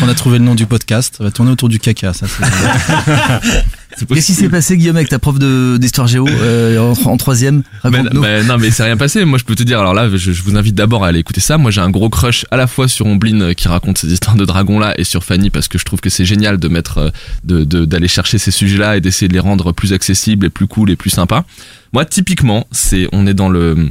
[0.00, 1.16] Qu'on a trouvé le nom du podcast.
[1.18, 2.26] Ça va tourner autour du caca, ça.
[4.08, 7.62] Qu'est-ce qui s'est passé, Guillaume, avec ta prof d'histoire géo euh, en, en troisième?
[7.82, 8.20] Raconte-nous.
[8.22, 9.24] ben, non mais c'est rien passé.
[9.24, 11.40] Moi je peux te dire alors là je, je vous invite d'abord à aller écouter
[11.40, 11.58] ça.
[11.58, 14.34] Moi j'ai un gros crush à la fois sur Omblin euh, qui raconte ces histoires
[14.36, 16.98] de dragons là et sur Fanny parce que je trouve que c'est génial de mettre
[16.98, 17.10] euh,
[17.44, 20.50] de de- d'aller chercher ces sujets là et d'essayer de les rendre plus accessibles et
[20.50, 21.44] plus cool et plus sympas.
[21.92, 23.90] Moi typiquement c'est on est dans le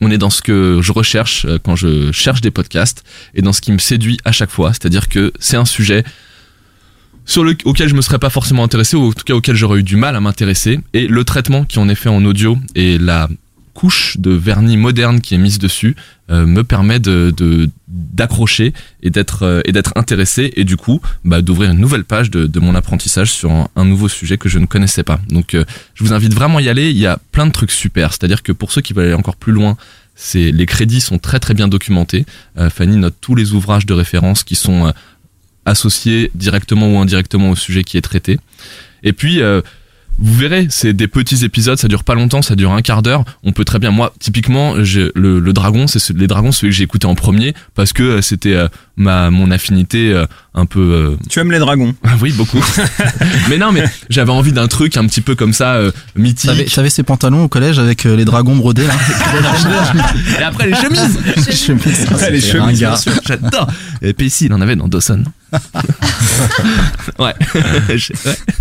[0.00, 3.52] on est dans ce que je recherche euh, quand je cherche des podcasts et dans
[3.52, 6.04] ce qui me séduit à chaque fois, c'est-à-dire que c'est un sujet
[7.26, 9.80] sur le, auquel je me serais pas forcément intéressé ou en tout cas auquel j'aurais
[9.80, 12.98] eu du mal à m'intéresser et le traitement qui en est fait en audio et
[12.98, 13.28] la
[13.74, 15.96] couche de vernis moderne qui est mise dessus
[16.30, 17.32] euh, me permet de
[17.88, 22.30] d'accrocher et d'être euh, et d'être intéressé et du coup bah, d'ouvrir une nouvelle page
[22.30, 25.20] de, mon apprentissage sur un, nouveau sujet que je ne connaissais pas.
[25.28, 26.90] Donc euh, je vous invite vraiment à y aller.
[26.90, 28.12] Il y a plein de trucs super.
[28.12, 29.76] C'est à dire que pour ceux qui veulent aller encore plus loin
[30.14, 32.26] c'est les crédits sont très très bien documentés.
[32.68, 34.92] Fanny note tous les ouvrages de référence qui sont
[35.64, 38.38] associés directement ou indirectement au sujet qui est traité.
[39.02, 39.40] Et puis
[40.20, 43.24] vous verrez, c'est des petits épisodes, ça dure pas longtemps, ça dure un quart d'heure.
[43.42, 46.76] On peut très bien, moi, typiquement, le, le dragon, c'est ce- les dragons, celui que
[46.76, 50.80] j'ai écouté en premier, parce que euh, c'était euh, ma mon affinité euh, un peu.
[50.80, 52.62] euh, Tu aimes les dragons oui, beaucoup.
[53.48, 56.50] mais non, mais j'avais envie d'un truc un petit peu comme ça, euh, mythique.
[56.74, 58.94] T'avais ces pantalons au collège avec euh, les dragons brodés, là.
[60.40, 61.18] Et après les chemises.
[61.54, 62.06] Chemises.
[62.30, 63.12] Les chemises, bien sûr.
[63.26, 63.68] J'adore.
[64.02, 65.22] Et PC, il en avait dans Dawson.
[67.18, 67.34] ouais.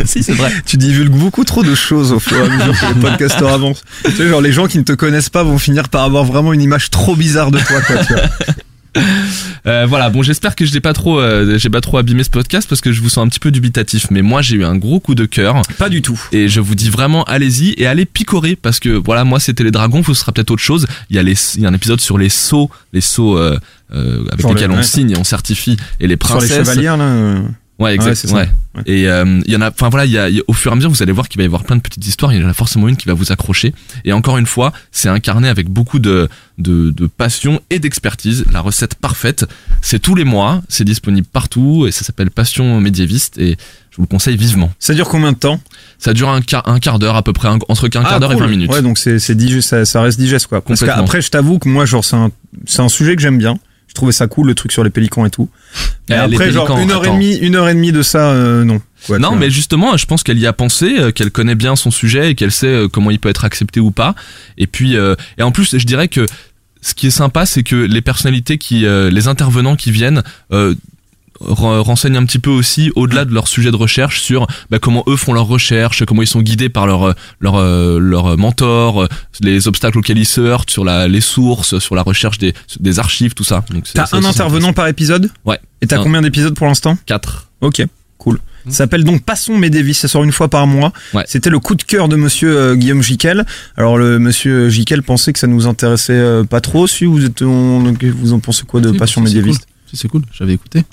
[0.05, 0.51] Si, c'est vrai.
[0.65, 3.83] Tu divulgues beaucoup trop de choses au fur et à mesure que les podcasteurs avancent.
[4.05, 6.53] Tu sais, genre les gens qui ne te connaissent pas vont finir par avoir vraiment
[6.53, 7.97] une image trop bizarre de toi, quoi.
[8.05, 8.23] Tu vois.
[9.67, 12.29] Euh, voilà, bon, j'espère que je n'ai pas trop, euh, j'ai pas trop abîmé ce
[12.29, 14.07] podcast parce que je vous sens un petit peu dubitatif.
[14.09, 16.19] Mais moi, j'ai eu un gros coup de cœur Pas du tout.
[16.31, 19.71] et je vous dis vraiment, allez-y et allez picorer parce que voilà, moi, c'était les
[19.71, 20.87] dragons, ce sera peut-être autre chose.
[21.09, 23.57] Il y a les, il y a un épisode sur les sceaux, les sceaux euh,
[23.91, 24.83] avec lesquels les- on ouais.
[24.83, 26.67] signe et on certifie et les Sur les princesses.
[26.97, 27.41] là.
[27.79, 28.25] Ouais, exact.
[28.33, 28.81] Ouais, ouais.
[28.85, 30.69] Et euh, il y en a, enfin voilà, il y a, y a- au fur
[30.69, 32.33] et à mesure, vous allez voir qu'il va y avoir plein de petites histoires.
[32.33, 33.73] Il y en a forcément une qui va vous accrocher.
[34.03, 38.43] Et encore une fois, c'est incarné avec beaucoup de, de, de passion et d'expertise.
[38.51, 39.45] La recette parfaite,
[39.81, 43.55] c'est tous les mois, c'est disponible partout et ça s'appelle Passion médiéviste et
[43.91, 44.71] je vous le conseille vivement.
[44.77, 45.61] Ça dure combien de temps?
[45.99, 48.19] Ça dure un quart, un quart d'heure à peu près, un- entre un quart Ah,
[48.19, 48.43] d'heure et cool.
[48.43, 48.71] 20 minutes.
[48.73, 50.59] Ouais, donc c'est c'est ça, ça reste digeste quoi.
[50.61, 52.29] Parce qu'après, je t'avoue que moi, genre, c'est un
[52.65, 53.57] c'est un sujet que j'aime bien.
[53.89, 55.49] Je trouvais ça cool le truc sur les pélicans et tout.
[56.09, 58.63] Et Eh, après genre une heure et demie, une heure et demie de ça, euh,
[58.63, 58.79] non.
[59.09, 61.89] Ouais, non, mais justement, je pense qu'elle y a pensé, euh, qu'elle connaît bien son
[61.91, 64.13] sujet et qu'elle sait euh, comment il peut être accepté ou pas.
[64.57, 66.25] Et puis, euh, et en plus, je dirais que
[66.81, 70.23] ce qui est sympa, c'est que les personnalités qui, euh, les intervenants qui viennent.
[71.41, 75.03] Re- renseignent un petit peu aussi au-delà de leur sujet de recherche sur bah, comment
[75.07, 77.61] eux font leurs recherches, comment ils sont guidés par leur leur
[77.99, 79.07] leur mentor,
[79.41, 82.99] les obstacles auxquels ils se heurtent, sur la les sources, sur la recherche des des
[82.99, 83.63] archives, tout ça.
[83.71, 85.59] Donc c'est- T'as un intervenant par épisode Ouais.
[85.81, 86.97] Et t'as combien d'épisodes pour l'instant?
[87.05, 87.47] Quatre.
[87.61, 87.83] Ok,
[88.17, 88.39] cool.
[88.65, 90.91] Ça s'appelle donc Passons mes ça sort une fois par mois.
[91.13, 91.23] Ouais.
[91.25, 93.45] C'était le coup de cœur de monsieur euh, Guillaume Jiquel.
[93.77, 96.85] Alors le monsieur Jiquel pensait que ça nous intéressait euh, pas trop.
[96.85, 99.97] Si vous êtes on- vous en pensez quoi de Si, Passion c'est médiéviste cool.
[99.97, 100.83] C'est cool, j'avais écouté.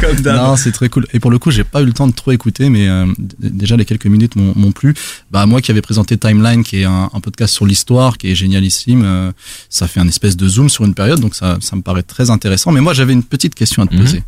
[0.00, 0.36] Comme d'hab.
[0.36, 1.06] Non, c'est très cool.
[1.12, 3.06] Et pour le coup, j'ai pas eu le temps de trop écouter, mais euh,
[3.38, 4.94] déjà les quelques minutes m'ont m'ont plu.
[5.30, 8.34] Bah moi qui avais présenté Timeline, qui est un, un podcast sur l'histoire, qui est
[8.34, 9.32] génialissime, euh,
[9.68, 12.30] ça fait un espèce de zoom sur une période, donc ça, ça me paraît très
[12.30, 12.72] intéressant.
[12.72, 14.00] Mais moi, j'avais une petite question à te Mhm.
[14.00, 14.22] poser.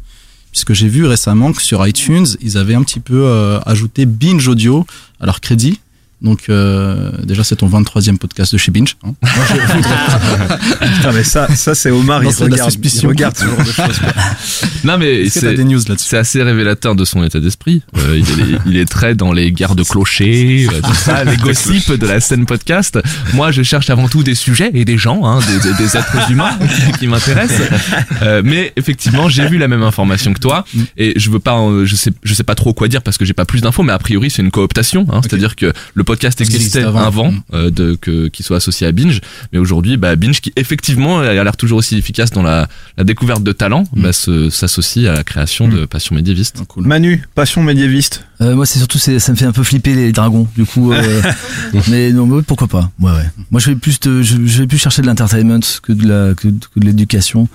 [0.53, 4.49] Puisque j'ai vu récemment que sur iTunes, ils avaient un petit peu euh, ajouté Binge
[4.49, 4.87] Audio
[5.21, 5.81] à leur crédit.
[6.23, 8.97] Donc euh, déjà c'est ton 23e podcast de chez Binge.
[9.05, 9.13] hein.
[10.97, 13.09] Putain, mais ça, ça c'est Omar, Non, il regarde, il suspicion.
[13.11, 14.01] regarde ce genre de choses.
[14.85, 17.83] Non mais c'est des news là-dessus c'est assez révélateur de son état d'esprit.
[17.99, 21.37] Euh, il, est, il est très dans les guerres de clochers, euh, tout ça, les
[21.37, 22.99] gossips de la scène podcast.
[23.35, 25.41] Moi, je cherche avant tout des sujets et des gens, hein,
[25.79, 26.57] des, êtres humains
[26.99, 27.69] qui m'intéressent.
[28.23, 30.65] Euh, mais effectivement, j'ai vu la même information que toi
[30.97, 33.35] et je veux pas, je sais, je sais pas trop quoi dire parce que j'ai
[33.35, 33.83] pas plus d'infos.
[33.83, 35.07] Mais a priori, c'est une cooptation.
[35.13, 37.07] Hein, C'est-à-dire que le podcast qu'il existait existe avant.
[37.07, 37.43] avant, Mm.
[37.53, 39.21] euh, de que qui soit associé à Binge,
[39.53, 43.43] mais aujourd'hui, bah, Binge qui effectivement a l'air toujours aussi efficace dans la, la découverte
[43.43, 44.03] de talents, Mm.
[44.03, 46.57] bah, se- s'associe à la création de Passion médiéviste.
[46.61, 46.87] Ah, cool.
[46.87, 48.25] Manu, Passion médiéviste.
[48.41, 50.47] Euh, moi, c'est surtout, c'est- ça me fait un peu flipper les dragons.
[50.57, 51.23] Du coup, euh,
[51.89, 53.31] mais non, mais pourquoi pas Ouais, ouais.
[53.51, 56.35] Moi, je vais plus, te- je, je vais plus chercher de l'entertainment que de la,
[56.35, 57.49] que, de- que de l'éducation.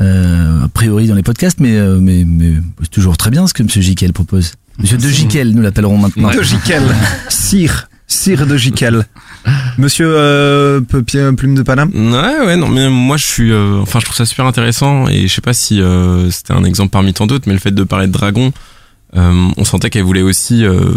[0.00, 3.52] Euh, a priori dans les podcasts, mais, euh, mais, mais c'est toujours très bien ce
[3.54, 4.52] que Monsieur Jiquel propose.
[4.78, 6.30] Monsieur De Jiquel, nous l'appellerons maintenant.
[6.30, 6.82] De Jiquel.
[7.28, 7.88] Cire.
[8.12, 9.06] Cire de Jiquel.
[9.78, 13.98] Monsieur euh, Papier Plume de Paname Ouais, ouais, non, mais moi je suis, euh, enfin,
[14.00, 17.12] je trouve ça super intéressant et je sais pas si euh, c'était un exemple parmi
[17.14, 18.52] tant d'autres, mais le fait de parler de dragon,
[19.16, 20.92] euh, on sentait qu'elle voulait aussi euh,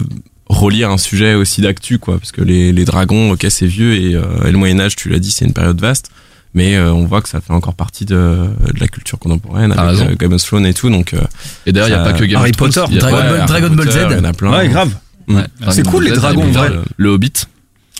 [0.47, 4.13] relire un sujet aussi d'actu, quoi, parce que les, les dragons, ok, c'est vieux et,
[4.15, 6.11] euh, et le Moyen Âge, tu l'as dit, c'est une période vaste,
[6.53, 10.01] mais euh, on voit que ça fait encore partie de, de la culture contemporaine avec
[10.01, 11.21] euh, Game of Thrones et tout, donc euh,
[11.65, 13.01] Et d'ailleurs, il n'y a pas que Game Harry of Thrones, Potter, il y a-
[13.01, 14.07] Dragon Ball- Harry Dragon Ball Potter, Z.
[14.11, 14.51] il y en a plein.
[14.51, 14.89] Ouais, grave.
[15.27, 16.71] Ouais, C'est cool, les dragons, vrai.
[16.97, 17.33] Le Hobbit.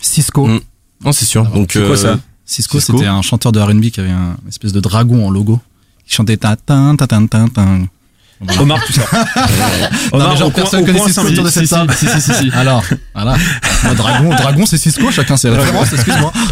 [0.00, 0.46] Cisco.
[0.46, 0.60] Mm.
[1.04, 1.44] Non, c'est sûr.
[1.46, 2.96] Donc, C'est quoi euh, ça Cisco, Cisco.
[2.96, 5.60] c'était un chanteur de R&B qui avait un une espèce de dragon en logo.
[6.08, 7.66] Il chantait ta ta ta ta ta ta.
[8.38, 8.62] Voilà.
[8.62, 9.08] Omar, tu sors.
[10.12, 11.92] Omar, mais genre, au personne coin, un autour de cette table.
[11.94, 12.50] Si, si, si, si.
[12.52, 12.84] Alors,
[13.14, 13.34] voilà.
[13.82, 16.32] Moi, dragon, dragon, c'est Cisco, chacun ses références, excuse-moi.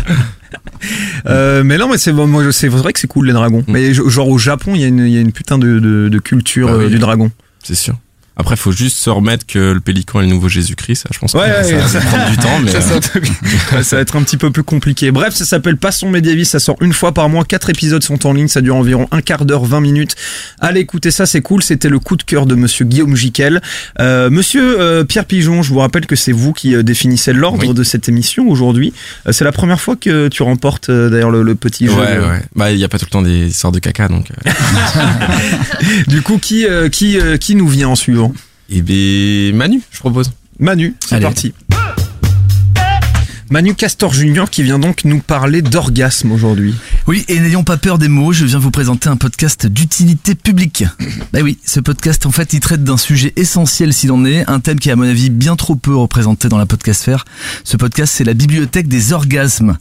[1.26, 3.64] Euh, mais non, mais c'est moi, c'est vrai que c'est cool les dragons.
[3.66, 3.72] Mm.
[3.72, 6.08] Mais genre au Japon, il y a une, il y a une putain de, de,
[6.08, 6.84] de culture Bah oui.
[6.84, 7.30] euh, du dragon.
[7.62, 7.96] c'est sûr.
[8.36, 11.02] Après, faut juste se remettre que le pélican est le nouveau Jésus-Christ.
[11.02, 12.78] Ça, je pense que Ouais, ça ouais, va ça- prendre du temps, mais Ça,
[13.76, 15.12] euh, ça va être un petit peu plus compliqué.
[15.12, 16.52] Bref, ça s'appelle Passons médiéviste.
[16.52, 17.44] Ça sort une fois par mois.
[17.44, 18.48] Quatre épisodes sont en ligne.
[18.48, 20.16] Ça dure environ un quart d'heure, 20 minutes.
[20.60, 21.62] Allez écoutez ça, c'est cool.
[21.62, 23.62] C'était le coup de cœur de Monsieur Guillaume Jiquel.
[24.00, 27.68] Euh, Monsieur euh, Pierre Pigeon, je vous rappelle que c'est vous qui euh, définissez l'ordre
[27.68, 27.74] Oui.
[27.74, 28.92] de cette émission aujourd'hui.
[29.30, 31.92] C'est la première fois que tu remportes d'ailleurs le, le petit jeu.
[31.92, 32.42] ouais, ouais.
[32.56, 34.26] Bah, il y a pas tout le temps des histoires de caca, donc.
[36.08, 38.33] Du coup, qui qui qui nous vient en suivant?
[38.70, 40.32] Et ben Manu, je propose.
[40.58, 41.52] Manu, c'est parti.
[43.50, 46.74] Manu Castor Junior qui vient donc nous parler d'orgasme aujourd'hui.
[47.06, 50.84] Oui, et n'ayons pas peur des mots, je viens vous présenter un podcast d'utilité publique.
[51.32, 54.60] Bah oui, ce podcast, en fait, il traite d'un sujet essentiel s'il en est, un
[54.60, 57.26] thème qui est à mon avis bien trop peu représenté dans la podcastphère.
[57.64, 59.76] Ce podcast, c'est la bibliothèque des orgasmes.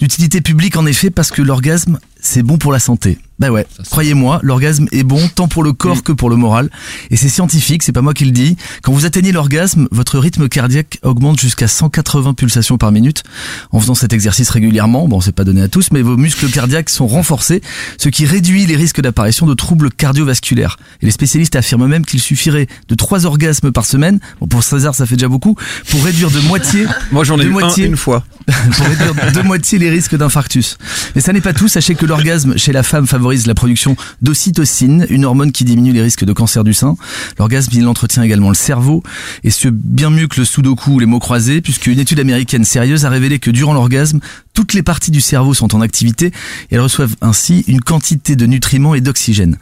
[0.00, 3.18] D'utilité publique, en effet, parce que l'orgasme, c'est bon pour la santé.
[3.38, 6.70] Bah ouais, croyez-moi, l'orgasme est bon tant pour le corps que pour le moral.
[7.10, 8.56] Et c'est scientifique, c'est pas moi qui le dis.
[8.82, 13.24] Quand vous atteignez l'orgasme, votre rythme cardiaque augmente jusqu'à 180 pulsations par minute.
[13.72, 16.88] En faisant cet exercice régulièrement, bon c'est pas donné à tous, mais vos muscles cardiaques
[16.88, 17.60] sont renforcés,
[17.98, 20.78] ce qui réduit les risques d'apparition de troubles cardiovasculaires.
[21.02, 24.94] Et les spécialistes affirment même qu'il suffirait de trois orgasmes par semaine, bon pour César
[24.94, 25.56] ça fait déjà beaucoup,
[25.90, 27.84] pour réduire de moitié Moi j'en ai De eu moitié.
[27.84, 28.24] un une fois.
[28.76, 30.78] pour réduire de moitié les risques d'infarctus.
[31.14, 33.06] Mais ça n'est pas tout, sachez que l'orgasme chez la femme
[33.46, 36.96] la production d'ocytocine, une hormone qui diminue les risques de cancer du sein.
[37.38, 39.02] L'orgasme, il entretient également le cerveau,
[39.44, 43.04] et ce bien mieux que le sudoku ou les mots croisés, puisqu'une étude américaine sérieuse
[43.04, 44.20] a révélé que durant l'orgasme,
[44.54, 48.46] toutes les parties du cerveau sont en activité, et elles reçoivent ainsi une quantité de
[48.46, 49.58] nutriments et d'oxygène.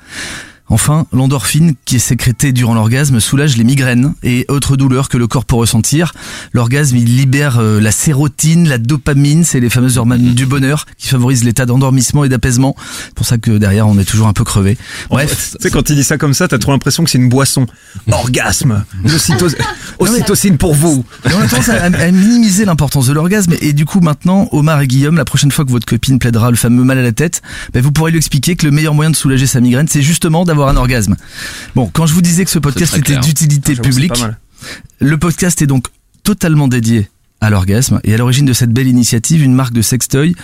[0.68, 5.26] Enfin, l'endorphine qui est sécrétée durant l'orgasme soulage les migraines et autres douleurs que le
[5.26, 6.14] corps peut ressentir.
[6.52, 11.08] L'orgasme, il libère euh, la sérotine, la dopamine, c'est les fameuses hormones du bonheur qui
[11.08, 12.74] favorisent l'état d'endormissement et d'apaisement.
[13.04, 14.78] C'est pour ça que derrière, on est toujours un peu crevé.
[15.10, 17.28] Bref, Tu sais, quand il dit ça comme ça, t'as trop l'impression que c'est une
[17.28, 17.66] boisson.
[18.10, 18.84] Orgasme.
[19.98, 21.04] Ocytocine pour vous.
[21.28, 23.54] Et on a tendance à, à minimiser l'importance de l'orgasme.
[23.60, 26.56] Et du coup, maintenant, Omar et Guillaume, la prochaine fois que votre copine plaidera le
[26.56, 27.42] fameux mal à la tête,
[27.74, 30.44] ben, vous pourrez lui expliquer que le meilleur moyen de soulager sa migraine, c'est justement
[30.44, 31.16] d'avoir un orgasme.
[31.74, 33.20] Bon, quand je vous disais que ce podcast était clair.
[33.20, 34.12] d'utilité c'est publique,
[35.00, 35.86] le podcast est donc
[36.22, 37.08] totalement dédié
[37.40, 40.34] à l'orgasme et à l'origine de cette belle initiative, une marque de sextoy,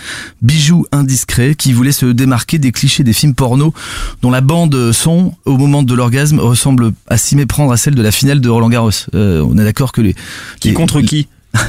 [0.43, 3.73] Bijoux Indiscret, qui voulait se démarquer des clichés des films porno
[4.21, 8.01] dont la bande son, au moment de l'orgasme, ressemble à s'y méprendre à celle de
[8.03, 8.91] la finale de Roland Garros.
[9.15, 10.13] Euh, on est d'accord que les...
[10.59, 11.27] Qui les- contre qui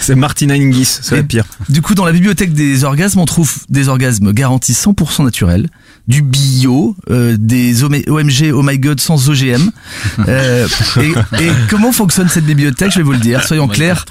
[0.00, 1.44] C'est Martina Hingis, c'est la pire.
[1.68, 5.68] Du coup, dans la bibliothèque des orgasmes, on trouve des orgasmes garantis 100% naturels,
[6.06, 9.70] du bio, euh, des OM- OMG Oh My God sans OGM.
[10.28, 10.66] Euh,
[11.00, 14.04] et, et comment fonctionne cette bibliothèque Je vais vous le dire, soyons clairs.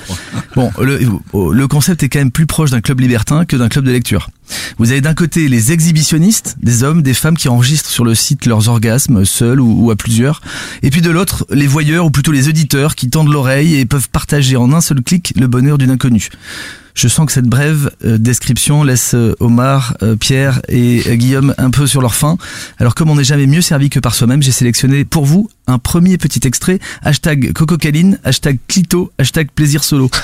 [0.55, 0.99] Bon, le,
[1.33, 4.29] le concept est quand même plus proche d'un club libertin que d'un club de lecture.
[4.77, 8.45] Vous avez d'un côté les exhibitionnistes, des hommes, des femmes qui enregistrent sur le site
[8.45, 10.41] leurs orgasmes, seuls ou, ou à plusieurs.
[10.83, 14.09] Et puis de l'autre, les voyeurs ou plutôt les auditeurs qui tendent l'oreille et peuvent
[14.09, 16.29] partager en un seul clic le bonheur d'une inconnue.
[16.93, 21.71] Je sens que cette brève euh, description laisse euh, Omar, euh, Pierre et Guillaume un
[21.71, 22.37] peu sur leur faim.
[22.77, 25.79] Alors comme on n'est jamais mieux servi que par soi-même, j'ai sélectionné pour vous un
[25.79, 26.79] premier petit extrait.
[27.01, 30.09] Hashtag cococaline, hashtag clito, hashtag plaisir solo.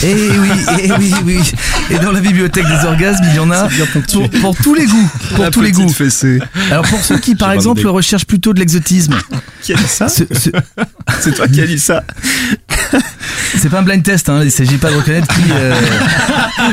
[0.00, 0.50] Eh oui,
[0.84, 0.92] eh
[1.36, 1.52] oui.
[1.90, 3.68] Et dans la bibliothèque des orgasmes, il y en a
[4.12, 5.10] pour, pour tous les goûts.
[5.34, 5.92] Pour La tous les petite goût.
[5.92, 6.38] fessée.
[6.70, 9.14] Alors pour ceux qui, par exemple, recherchent plutôt de l'exotisme,
[9.62, 10.50] Qui a dit ça ce- ce-
[11.20, 12.02] C'est toi qui as dit ça.
[13.56, 15.74] c'est pas un blind test, hein, il s'agit pas de reconnaître qui, euh,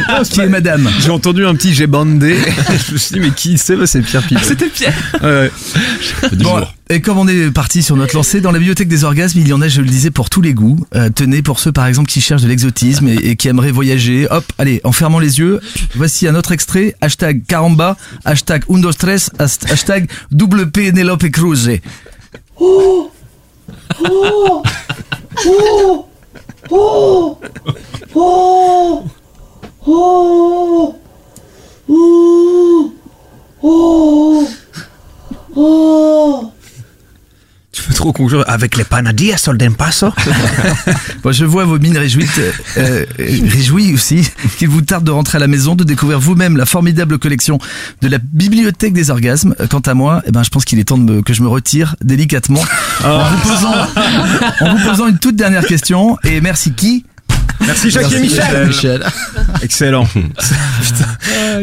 [0.30, 0.90] qui est madame.
[1.00, 2.38] J'ai entendu un petit j'ai bandé.
[2.88, 4.42] Je me suis dit, mais qui c'est Bah, C'est Pierre Pitot.
[4.44, 4.94] C'était Pierre.
[5.22, 5.52] Ouais.
[6.34, 9.48] Bon, et comme on est parti sur notre lancée, dans la bibliothèque des orgasmes, il
[9.48, 10.86] y en a, je le disais, pour tous les goûts.
[10.96, 14.28] Euh, tenez, pour ceux par exemple qui cherchent de l'exotisme et, et qui aimeraient voyager,
[14.30, 15.60] hop, allez, en fermant les yeux,
[15.96, 21.70] voici un autre extrait, hashtag caramba, hashtag undo stress, hashtag double Penelope Cruz.
[37.71, 40.13] Tu veux trop conclure avec les panadillas sol del paso?
[41.24, 45.38] Bon, je vois vos mines réjouies, euh, euh, réjouies aussi, qu'il vous tarde de rentrer
[45.38, 47.58] à la maison, de découvrir vous-même la formidable collection
[48.02, 49.56] de la bibliothèque des orgasmes.
[49.71, 51.48] Quant à moi, eh ben, je pense qu'il est temps de me- que je me
[51.48, 52.63] retire délicatement
[53.04, 53.74] en, vous posant,
[54.62, 56.17] en vous posant une toute dernière question.
[56.24, 57.06] Et merci qui
[57.62, 58.68] Merci Jacques et Michel.
[58.68, 59.04] Michel.
[59.63, 60.06] Excellent.
[60.06, 61.06] Putain.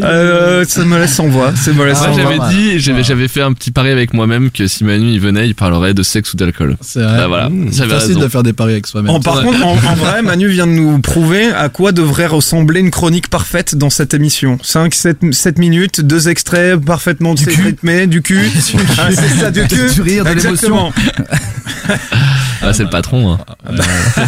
[0.03, 1.53] Euh, ça me laisse sans voix.
[1.55, 2.23] Ça me laisse Moi sans voix.
[2.39, 5.47] j'avais dit, j'avais j'avais fait un petit pari avec moi-même que si Manu il venait,
[5.47, 6.77] il parlerait de sexe ou d'alcool.
[6.81, 7.17] C'est vrai.
[7.19, 8.21] Bah voilà, C'est j'avais facile raison.
[8.21, 9.11] de faire des paris avec soi-même.
[9.11, 9.45] En, par Ouais.
[9.45, 13.29] contre, en, en vrai, Manu vient de nous prouver à quoi devrait ressembler une chronique
[13.29, 14.59] parfaite dans cette émission.
[14.63, 17.63] 5, 7, 7 minutes, deux extraits parfaitement Du cul.
[17.63, 18.51] rythmés, du cul.
[18.99, 19.91] Ah, c'est ça, du cul.
[19.95, 20.93] Du rire, de Exactement.
[22.63, 23.33] Ah, c'est le patron.
[23.35, 23.39] Hein.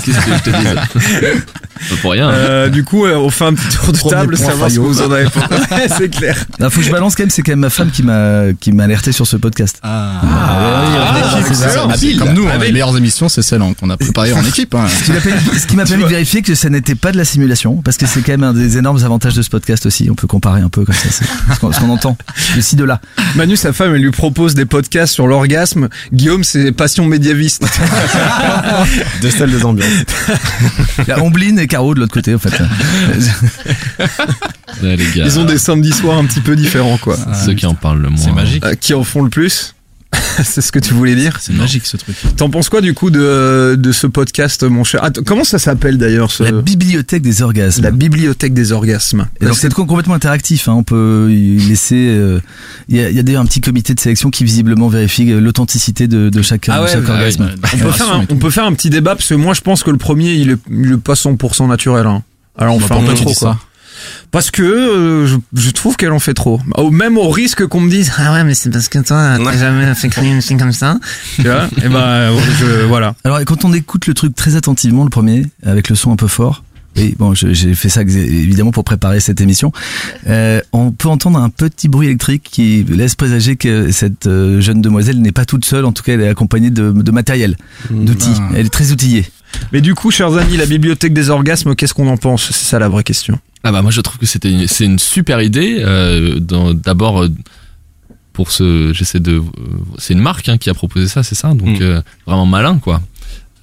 [0.04, 2.28] Qu'est-ce que je te Pas pour rien.
[2.28, 2.32] hein.
[2.34, 4.76] Euh, du coup, euh, on fait un petit tour de Premier table, point savoir ce
[4.76, 4.92] que Fayot.
[4.92, 5.46] vous en avez pensé.
[5.74, 6.36] Ouais, c'est clair.
[6.60, 8.72] Il faut que je balance quand même, c'est quand même ma femme qui m'a qui
[8.72, 9.78] m'a alerté sur ce podcast.
[9.82, 11.66] Ah, Ah, c'est ça.
[11.66, 11.88] excellent.
[11.90, 14.74] Ah, Comme nous, hein, Avec- les meilleures émissions, c'est celles qu'on a préparées en équipe.
[14.74, 14.86] hein.
[14.88, 17.16] Ce qui m'a permis- ce qui m'a permis de vérifier que ça n'était pas de
[17.16, 20.08] la simulation, parce que c'est quand même un des énormes avantages de ce podcast aussi.
[20.10, 22.16] On peut comparer un peu comme ça, c'est ce qu'on ce qu'on entend
[22.56, 23.00] de ci de là.
[23.36, 25.88] Manu, sa femme, elle lui propose des podcasts sur l'orgasme.
[26.12, 27.64] Guillaume, c'est passion médiéviste.
[29.22, 29.88] Deux styles, deux ambiances.
[30.98, 32.52] Il y a Omblin et Caro de l'autre côté, en fait.
[34.82, 37.16] Ouais, les gars, Ils ont des samedis soirs un petit peu différents, quoi.
[37.44, 38.18] ceux qui en parlent le moins.
[38.24, 38.64] C'est magique.
[38.64, 39.74] Euh, qui en font le plus
[40.42, 42.16] C'est ce que tu voulais dire C'est magique ce truc.
[42.36, 45.02] T'en penses quoi du coup de, de ce podcast, mon cher?
[45.04, 46.42] Attends, Comment ça s'appelle d'ailleurs ce...
[46.42, 47.82] La bibliothèque des orgasmes.
[47.82, 49.26] La bibliothèque des orgasmes.
[49.40, 50.68] Et donc c'est complètement interactif.
[50.68, 50.74] Hein.
[50.74, 51.96] On peut y laisser.
[52.08, 52.40] euh,
[52.88, 55.30] Il y a, il y a d'ailleurs un petit comité de sélection qui visiblement vérifie
[55.30, 57.50] euh, l'authenticité de, de chaque, Ah de ouais, chaque bah orgasme.
[57.74, 59.82] on, peut faire un, on peut faire un petit débat parce que moi je pense
[59.82, 62.06] que le premier il est, il est pas 100% naturel.
[62.06, 62.22] Hein.
[62.58, 63.52] Alors on Bah, fait un peu trop quoi.
[63.52, 63.58] ça
[64.30, 66.60] Parce que euh, je, je trouve qu'elle en fait trop.
[66.76, 69.44] Au, même au risque qu'on me dise ah ouais mais c'est parce que toi t'as
[69.44, 69.56] Ouais.
[69.58, 70.98] jamais fait une fille comme ça.
[71.36, 73.14] Tu vois Et ben je voilà.
[73.24, 76.16] Alors et quand on écoute le truc très attentivement, le premier, avec le son un
[76.16, 76.64] peu fort,
[76.96, 79.72] oui, bon, j'ai fait ça évidemment pour préparer cette émission.
[80.28, 84.80] Euh, on peut entendre un petit bruit électrique qui laisse présager que cette euh, jeune
[84.80, 85.86] demoiselle n'est pas toute seule.
[85.86, 87.56] En tout cas, elle est accompagnée de, de matériel,
[87.90, 88.30] d'outils.
[88.38, 88.50] Ah.
[88.54, 89.26] Elle est très outillée.
[89.72, 92.46] Mais du coup, chers amis, la bibliothèque des orgasmes, qu'est-ce qu'on en pense?
[92.50, 93.38] C'est ça la vraie question.
[93.62, 95.78] Ah bah moi je trouve que c'était une- c'est une super idée.
[95.80, 97.28] Euh, dans- D'abord euh,
[98.32, 99.42] pour ce j'essaie de euh,
[99.98, 101.54] c'est une marque hein, qui a proposé ça c'est ça?
[101.54, 102.02] Donc Mm.
[102.26, 103.00] vraiment malin quoi.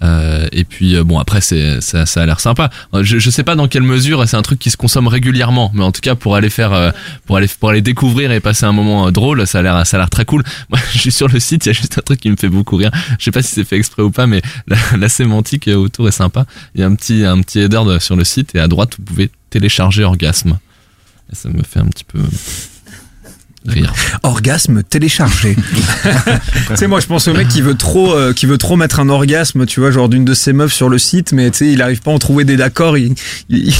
[0.03, 2.71] Euh, et puis euh, bon après c'est ça, ça a l'air sympa.
[2.95, 5.69] Euh, Je, je sais pas dans quelle mesure c'est un truc qui se consomme régulièrement
[5.75, 6.89] mais en tout cas pour aller faire euh,
[7.27, 9.99] pour aller pour aller découvrir et passer un moment drôle ça a l'air ça a
[9.99, 10.43] l'air très cool.
[10.69, 12.49] Moi je suis sur le site il y a juste un truc qui me fait
[12.49, 12.89] beaucoup rire.
[13.19, 16.11] Je sais pas si c'est fait exprès ou pas mais la, la sémantique autour est
[16.11, 16.45] sympa.
[16.73, 18.93] Il y a un petit un petit header de- sur le site et à droite
[18.97, 20.57] vous pouvez télécharger Orgasme.
[21.33, 22.19] Ça me fait un petit peu
[24.23, 25.55] Orgasme téléchargé.
[26.67, 28.99] tu sais, moi, je pense au mec qui veut trop, euh, qui veut trop mettre
[28.99, 31.71] un orgasme, tu vois, genre d'une de ses meufs sur le site, mais tu sais,
[31.71, 32.57] il arrive pas à en trouver des.
[32.97, 33.15] Il,
[33.49, 33.73] il,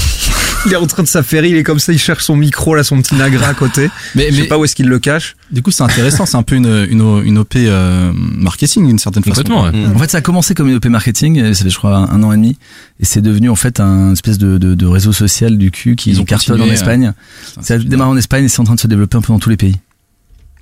[0.66, 2.84] il est en train de s'affairer, il est comme ça, il cherche son micro là,
[2.84, 3.90] son petit nagra à côté.
[4.14, 5.36] Mais, Je sais mais pas où est-ce qu'il le cache.
[5.50, 6.26] du coup, c'est intéressant.
[6.26, 9.42] C'est un peu une, une, une OP euh, marketing d'une certaine façon.
[9.42, 9.86] Complètement, ouais.
[9.94, 12.08] En fait, ça a commencé comme une OP marketing, et ça fait je crois un,
[12.08, 12.58] un an et demi,
[13.00, 16.10] et c'est devenu en fait un espèce de, de, de réseau social du cul qui
[16.10, 17.12] Ils ont cartonne en continué, Espagne.
[17.60, 19.38] Ça a démarré en Espagne et c'est en train de se développer un peu dans
[19.38, 19.76] tous les pays.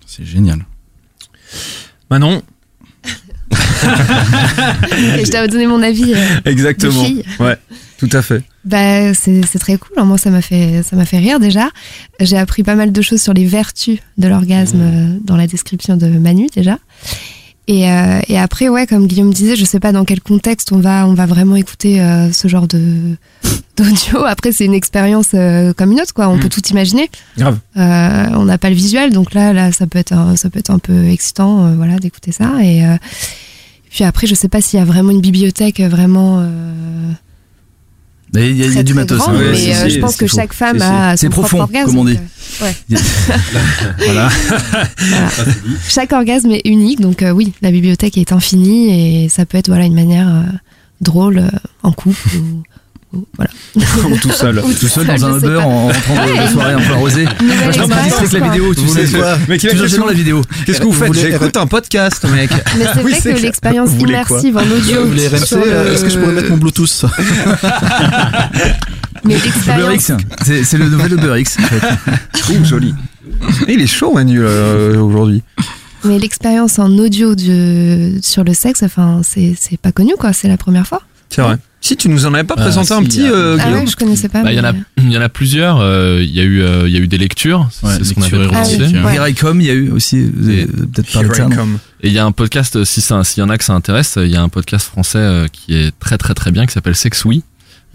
[0.07, 0.65] C'est génial.
[2.11, 2.43] Manon.
[5.19, 6.13] Et je dois donner mon avis.
[6.15, 7.03] euh, Exactement.
[7.39, 7.57] Ouais,
[7.99, 8.43] tout à fait.
[8.65, 10.03] Bah, c'est très cool.
[10.05, 11.69] Moi, ça m'a fait, ça m'a fait rire déjà.
[12.21, 15.97] J'ai appris pas mal de choses sur les vertus de l'orgasme euh, dans la description
[15.97, 16.79] de Manu déjà.
[17.69, 20.81] Et, euh, et après, ouais, comme Guillaume disait, je sais pas dans quel contexte on
[20.81, 23.17] va, on va vraiment écouter euh, ce genre de
[23.77, 24.25] d'audio.
[24.25, 26.29] Après, c'est une expérience euh, comme une autre, quoi.
[26.29, 26.41] On Mm.
[26.41, 27.09] peut tout imaginer.
[27.39, 27.59] Grave.
[27.77, 30.71] On n'a pas le visuel, donc là, là, ça peut être, un, ça peut être
[30.71, 32.51] un peu excitant, voilà, d'écouter ça.
[32.63, 32.83] Et
[33.91, 36.39] puis après, je sais pas s'il y a vraiment une bibliothèque euh, vraiment.
[36.41, 37.13] euh,
[38.33, 39.19] Mais il y a, y du matos.
[39.19, 39.41] grande, hein.
[39.53, 42.17] Mais euh, je pense que chaque femme a son propre profond, orgasme, comme on dit.
[42.63, 42.75] euh, ouais.
[44.07, 44.29] Voilà.
[44.99, 45.29] Voilà.
[45.89, 49.69] Chaque orgasme est unique, donc euh, oui, la bibliothèque est infinie et ça peut être
[49.69, 50.45] voilà une manière
[51.01, 51.43] drôle
[51.83, 52.63] en couple ou, ou-
[53.37, 53.51] voilà.
[53.75, 54.61] Ou tout seul.
[54.65, 56.47] Ou Tout seul dans un Uber en rentrant de, Ouais.
[56.47, 57.25] de soirée un peu arrosée.
[57.25, 57.33] Moi,
[57.73, 59.19] je expérience, avec la vidéo, tu Vous sais.
[59.19, 60.43] quoi Mais Toujours gênant la vidéo.
[60.65, 62.51] Qu'est-ce que vous faites J'écoute un podcast, mec.
[62.79, 65.05] Mais c'est Oui, vrai c'est que l'expérience immersive en audio.
[65.07, 67.05] Vous RMC sur le- euh, Est-ce que je pourrais mettre mon Bluetooth
[69.25, 70.13] Mais l'expérience.
[70.45, 71.59] C'est c'est le nouvel Uber X.
[71.59, 72.53] En fait.
[72.59, 72.95] Ouh, joli.
[73.69, 75.43] Il est chaud, Manu, euh, aujourd'hui.
[76.05, 77.35] Mais l'expérience en audio
[78.23, 80.33] sur le sexe, enfin, c'est c'est pas connu, quoi.
[80.33, 81.03] C'est la première fois.
[81.29, 81.57] C'est vrai.
[81.83, 83.71] Si tu nous en avais pas Ah, présenté un petit, il y a- euh, Ah
[83.73, 84.43] ouais, je connaissais pas.
[84.43, 85.79] Bah, il y en a mais- il y en a plusieurs.
[85.81, 87.71] euh, Il y a eu euh, il y a eu des lectures.
[87.83, 88.37] Ouais, c'est ce qu'on avait.
[88.53, 88.99] Ah oui.
[88.99, 89.15] Ouais.
[89.15, 91.35] Here I Come, il y a eu aussi, vous avez Et- peut-être parlé de.
[92.03, 93.73] Et il y a un podcast, euh, si ça, s'il y en a que ça
[93.73, 96.73] intéresse, il y a un podcast français euh, qui est très très très bien qui
[96.73, 97.43] s'appelle Sex Oui,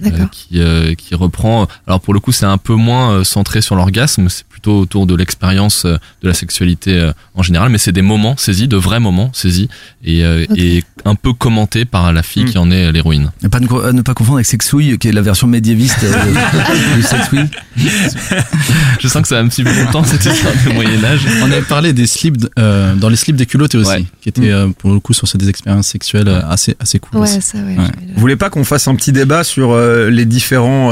[0.04, 0.30] euh, D'accord.
[0.32, 1.68] qui euh, qui reprend.
[1.86, 5.06] Alors pour le coup, c'est un peu moins euh, centré sur l'orgasme, c'est plutôt autour
[5.06, 8.78] de l'expérience euh, de la sexualité euh, en général, mais c'est des moments saisis, de
[8.78, 9.70] vrais moments saisis
[10.04, 12.50] et euh, et un peu commentés par la fille Mm.
[12.50, 13.32] qui en est l'héroïne.
[13.44, 16.04] Et pas ne, ne pas confondre avec Sexouille, qui est la version médiéviste
[16.96, 17.48] du Sexouille.
[19.00, 21.22] Je sens que ça va me suivre longtemps cette histoire du Moyen Âge.
[21.44, 24.06] On avait parlé des slips, euh, dans les slips des culottés aussi, Ouais.
[24.22, 27.20] qui étaient euh, pour le coup sur des expériences sexuelles assez assez cool.
[27.22, 27.42] Ouais, aussi.
[27.42, 27.64] ça, ouais.
[27.66, 27.76] Ouais.
[27.78, 30.92] j'avais- Vous voulez pas qu'on fasse un petit débat sur euh, les différents.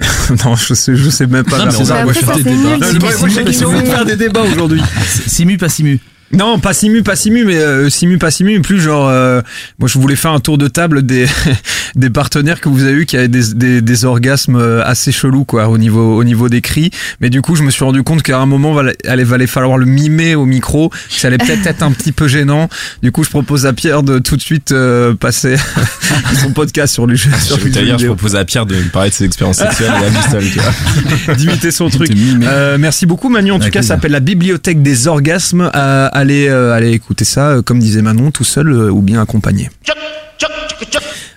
[0.44, 1.58] non, je sais, je sais même pas.
[1.58, 2.76] Non, mais faire on va- c'est des débats.
[3.18, 4.82] moi, j'ai envie de faire des débats aujourd'hui.
[5.26, 6.00] Simu, pas Simu.
[6.34, 9.08] Non, pas simu, pas simu, mais euh, simu, pas simu, plus genre.
[9.08, 9.40] euh,
[9.78, 11.26] moi, je voulais faire un tour de table des
[11.96, 15.44] des partenaires que vous avez eu qui avaient des, des, des orgasmes euh, assez chelous
[15.44, 16.90] quoi au niveau au niveau des cris.
[17.20, 19.86] Mais du coup, je me suis rendu compte qu'à un moment, va- allait falloir le
[19.86, 20.88] mimer au micro.
[20.88, 22.68] que Ça allait peut-être être un petit peu gênant.
[23.02, 26.92] Du coup, je propose à Pierre de tout de suite euh, passer à son podcast
[26.94, 27.30] sur les jeux.
[27.38, 29.24] Je Sur vais les jeux dire, je propose à Pierre de me parler de ses
[29.24, 31.34] expériences sexuelles à Bristol, tu vois.
[31.36, 32.10] d'imiter son truc.
[32.42, 33.52] Euh, merci beaucoup Manu.
[33.52, 35.70] En tout cas, ça s'appelle la bibliothèque des orgasmes.
[35.74, 39.20] Euh, allez, euh, allez écouter ça, euh, comme disait Manon, tout seul euh, ou bien
[39.20, 39.70] accompagné.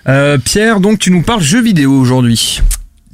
[0.08, 2.60] Euh, Pierre, donc tu nous parles jeux vidéo aujourd'hui.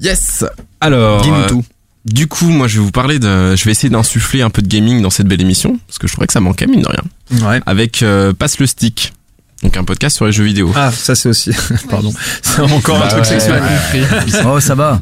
[0.00, 0.44] Yes
[0.80, 1.64] Alors, Dis-nous euh, tout.
[2.04, 3.56] du coup, moi, je vais vous parler de...
[3.56, 6.12] Je vais essayer d'insuffler un peu de gaming dans cette belle émission, parce que je
[6.12, 7.48] trouvais que ça manquait, mine de rien.
[7.48, 7.60] Ouais.
[7.66, 9.12] Avec euh, Passe le stick,
[9.64, 10.70] donc un podcast sur les jeux vidéo.
[10.76, 11.50] Ah, ça c'est aussi.
[11.90, 12.12] Pardon.
[12.42, 13.62] C'est encore un Bah truc ouais, sexuel.
[14.46, 15.00] Oh, ça va.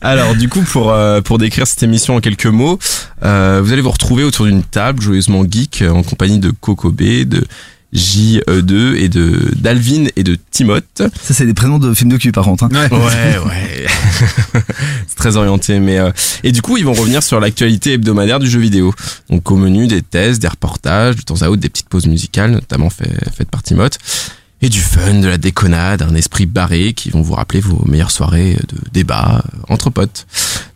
[0.00, 2.78] Alors du coup pour euh, pour décrire cette émission en quelques mots,
[3.24, 6.90] euh, vous allez vous retrouver autour d'une table joyeusement geek euh, en compagnie de Coco
[6.90, 7.46] B, de
[7.94, 10.84] JE2 et de d'Alvin et de Timoth.
[10.96, 12.64] Ça, c'est des prénoms de films de cul, par contre.
[12.64, 12.68] hein.
[12.72, 12.88] Ouais.
[12.90, 13.86] Ouais, ouais.
[15.06, 16.10] c'est très orienté, mais euh,
[16.44, 18.92] et du coup, ils vont revenir sur l'actualité hebdomadaire du jeu vidéo.
[19.30, 22.50] Donc au menu des thèses, des reportages, de temps à autre des petites pauses musicales,
[22.50, 23.98] notamment fait, faites par Timoth.
[24.60, 28.10] Et du fun, de la déconnade, un esprit barré qui vont vous rappeler vos meilleures
[28.10, 30.26] soirées de débat euh, entre potes.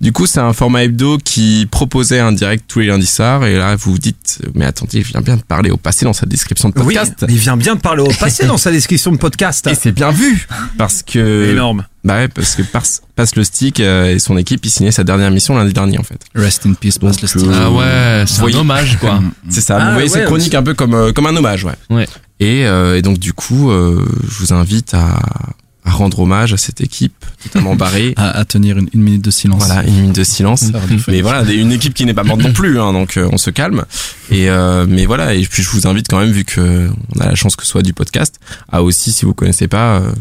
[0.01, 3.45] Du coup, c'est un format hebdo qui proposait un direct tous les lundis soirs.
[3.45, 6.13] Et là, vous vous dites, mais attendez, il vient bien de parler au passé dans
[6.13, 7.25] sa description de Oui, podcast.
[7.29, 9.67] il vient bien de parler au passé dans sa description de podcast.
[9.67, 10.47] Et c'est bien vu
[10.79, 11.85] parce que Énorme.
[12.05, 15.03] bah ouais, parce que Passe, Passe le Stick euh, et son équipe, ils signaient sa
[15.03, 16.21] dernière mission lundi dernier en fait.
[16.37, 17.51] Rest in peace, passe le style.
[17.53, 19.21] Ah ouais, c'est voyez- un hommage quoi.
[19.51, 19.79] C'est ça.
[19.81, 21.75] Ah vous voyez ouais, ces chroniques un peu comme euh, comme un hommage, ouais.
[21.91, 22.07] Ouais.
[22.43, 25.21] Et, euh, et donc du coup, euh, je vous invite à,
[25.85, 28.15] à rendre hommage à cette équipe totalement barrée.
[28.23, 29.65] À, à tenir une, une minute de silence.
[29.65, 30.65] Voilà, une minute de silence.
[31.09, 33.51] Mais voilà, une équipe qui n'est pas morte non plus, hein, donc euh, on se
[33.51, 33.85] calme.
[34.31, 37.27] Et euh, mais voilà, et puis je vous invite quand même, vu que on a
[37.27, 38.41] la chance que ce soit du podcast,
[38.71, 40.13] à aussi, si vous connaissez pas, euh,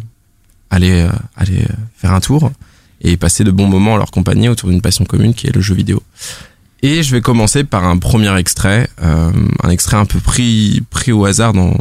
[0.69, 1.65] aller euh, aller
[1.97, 2.51] faire un tour
[3.01, 5.61] et passer de bons moments en leur compagnie autour d'une passion commune qui est le
[5.61, 6.03] jeu vidéo.
[6.84, 9.32] Et je vais commencer par un premier extrait, euh,
[9.63, 11.75] un extrait un peu pris pris au hasard dans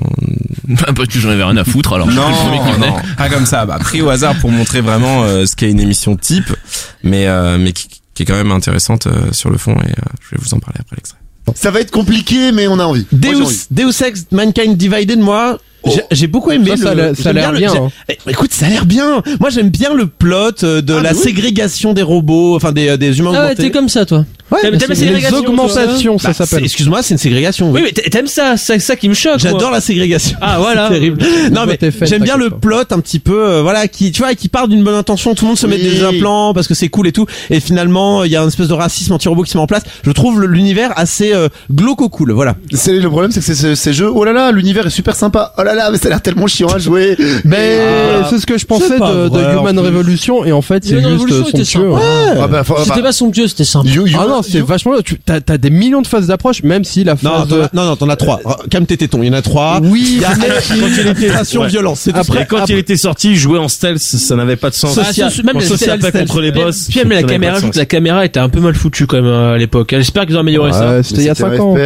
[0.94, 2.06] Parce que j'en avais rien à foutre alors.
[2.06, 2.28] non,
[2.78, 3.66] non, pas comme ça.
[3.66, 6.54] Bah, pris au hasard pour montrer vraiment euh, ce qu'est une émission type,
[7.02, 10.12] mais euh, mais qui, qui est quand même intéressante euh, sur le fond et euh,
[10.20, 11.18] je vais vous en parler après l'extrait.
[11.54, 13.06] Ça va être compliqué, mais on a envie.
[13.12, 13.66] Deus, envie.
[13.70, 17.02] Deus Ex Mankind Divided, moi, j'ai- j'ai beaucoup aimé Ça, ça a le.
[17.02, 17.88] l'air- ça a l'air le- bien, hein.
[18.08, 19.22] Eh, Écoute, ça a l'air bien.
[19.40, 21.22] Moi, j'aime bien le plot euh, de Ah, la bah oui.
[21.22, 24.24] ségrégation des robots, enfin des, euh, des humains Ah t'es comme ça, toi.
[24.50, 26.58] Ouais, T'aimes- mais t'aimes c'est- la ségrégation, les augmentations, ça Bah, s'appelle.
[26.58, 27.70] c'est- Excuse-moi, c'est une ségrégation.
[27.70, 29.38] Oui, mais t'a- t'aimes ça, c'est ça qui me choque.
[29.38, 30.36] J'adore la ségrégation.
[30.40, 30.88] Ah voilà.
[30.88, 31.22] C'est terrible.
[31.52, 34.48] Non mais j'aime bien le plot un petit peu, euh, voilà, qui tu vois, qui
[34.48, 35.34] part d'une bonne intention.
[35.36, 35.82] Tout le monde se met Oui.
[35.82, 37.26] des implants parce que c'est cool et tout.
[37.50, 39.84] Et finalement, il y a une espèce de racisme anti-robot qui se met en place.
[40.04, 42.32] Je trouve l'univers assez euh, glauco cool.
[42.32, 42.56] Voilà.
[42.72, 44.10] C'est le problème, c'est que ces jeux.
[44.12, 45.52] Oh là là, l'univers est super sympa.
[45.70, 47.16] Là là, mais ça a l'air tellement chiant à jouer.
[47.44, 47.80] Ben,
[48.22, 48.26] Ah.
[48.28, 49.78] c'est ce que je pensais de, Human.
[49.78, 51.94] Revolution et en fait c'est Human juste Revolution était somptueux.
[51.94, 52.34] hein.
[52.42, 53.88] Ah bah, C'était bah, pas somptueux, c'était sympa.
[53.88, 54.92] You- you- Ah non, c'est vachement.
[55.04, 57.60] Tu t'as t'as des millions de phases d'approche, même si la Non, phase t'en de.
[57.62, 58.40] as- non, non, t'en as trois.
[58.70, 59.22] Calme tes tétons.
[59.22, 59.80] Il y en a trois.
[59.82, 61.68] Oui, Il y a mais- infiltration, Ouais.
[61.68, 62.08] violence.
[62.12, 64.96] Après- quand il était sorti, jouer en stealth, ça n'avait pas de sens.
[64.96, 66.86] Même social, contre les mais- boss.
[66.90, 69.58] Puis même la caméra, la caméra était un peu mal foutue quand même euh, à
[69.58, 69.88] l'époque.
[69.96, 70.90] J'espère qu'ils ont amélioré ça.
[70.96, 71.76] Ouais, c'était il y a C'était un 5 ans.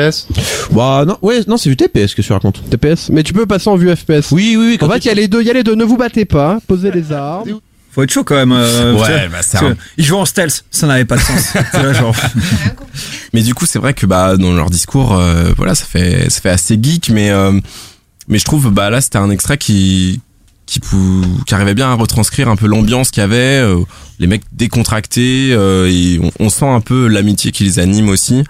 [0.72, 2.60] Bah non, ouais, non, c'est du TPS que tu racontes.
[2.70, 3.08] TPS.
[3.10, 4.30] Mais tu peux passer en vue FPS.
[4.32, 4.78] Oui, oui, oui.
[4.80, 5.74] En fait, il y a les deux, il y a les deux.
[5.74, 7.60] Ne vous battez pas, posez les armes.
[7.92, 8.50] Faut être chaud quand même.
[8.52, 11.52] euh, Ouais, bah, un- Ils jouent en stealth, ça n'avait pas de sens.
[11.72, 12.14] C'est là, genre.
[13.32, 16.40] Mais du coup, c'est vrai que bah dans leur discours, euh, voilà, ça fait ça
[16.40, 17.52] fait assez geek, mais euh,
[18.28, 20.20] mais je trouve bah là c'était un extrait qui
[20.66, 23.78] qui pou- qui arrivait bien à retranscrire un peu l'ambiance qu'il y avait, euh,
[24.18, 28.44] les mecs décontractés, euh, et on, on sent un peu l'amitié qui les anime aussi.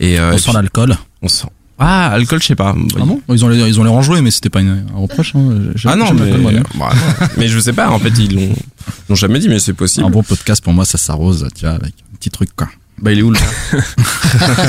[0.00, 0.96] Et euh, On et sent l'alcool.
[1.22, 1.46] on sent
[1.82, 2.74] ah alcool, je sais pas.
[2.96, 5.34] Ah bon Ils ont les, ils ont les renjoués, mais c'était pas une, un reproche.
[5.34, 5.72] Hein.
[5.86, 6.30] Ah non, mais,
[6.78, 6.90] bah,
[7.38, 7.88] mais je sais pas.
[7.90, 10.04] En fait, ils l'ont ils l'ont jamais dit, mais c'est possible.
[10.06, 12.68] Un bon podcast pour moi, ça s'arrose, tu vois, avec un petit truc quoi.
[13.00, 13.38] Bah il est où le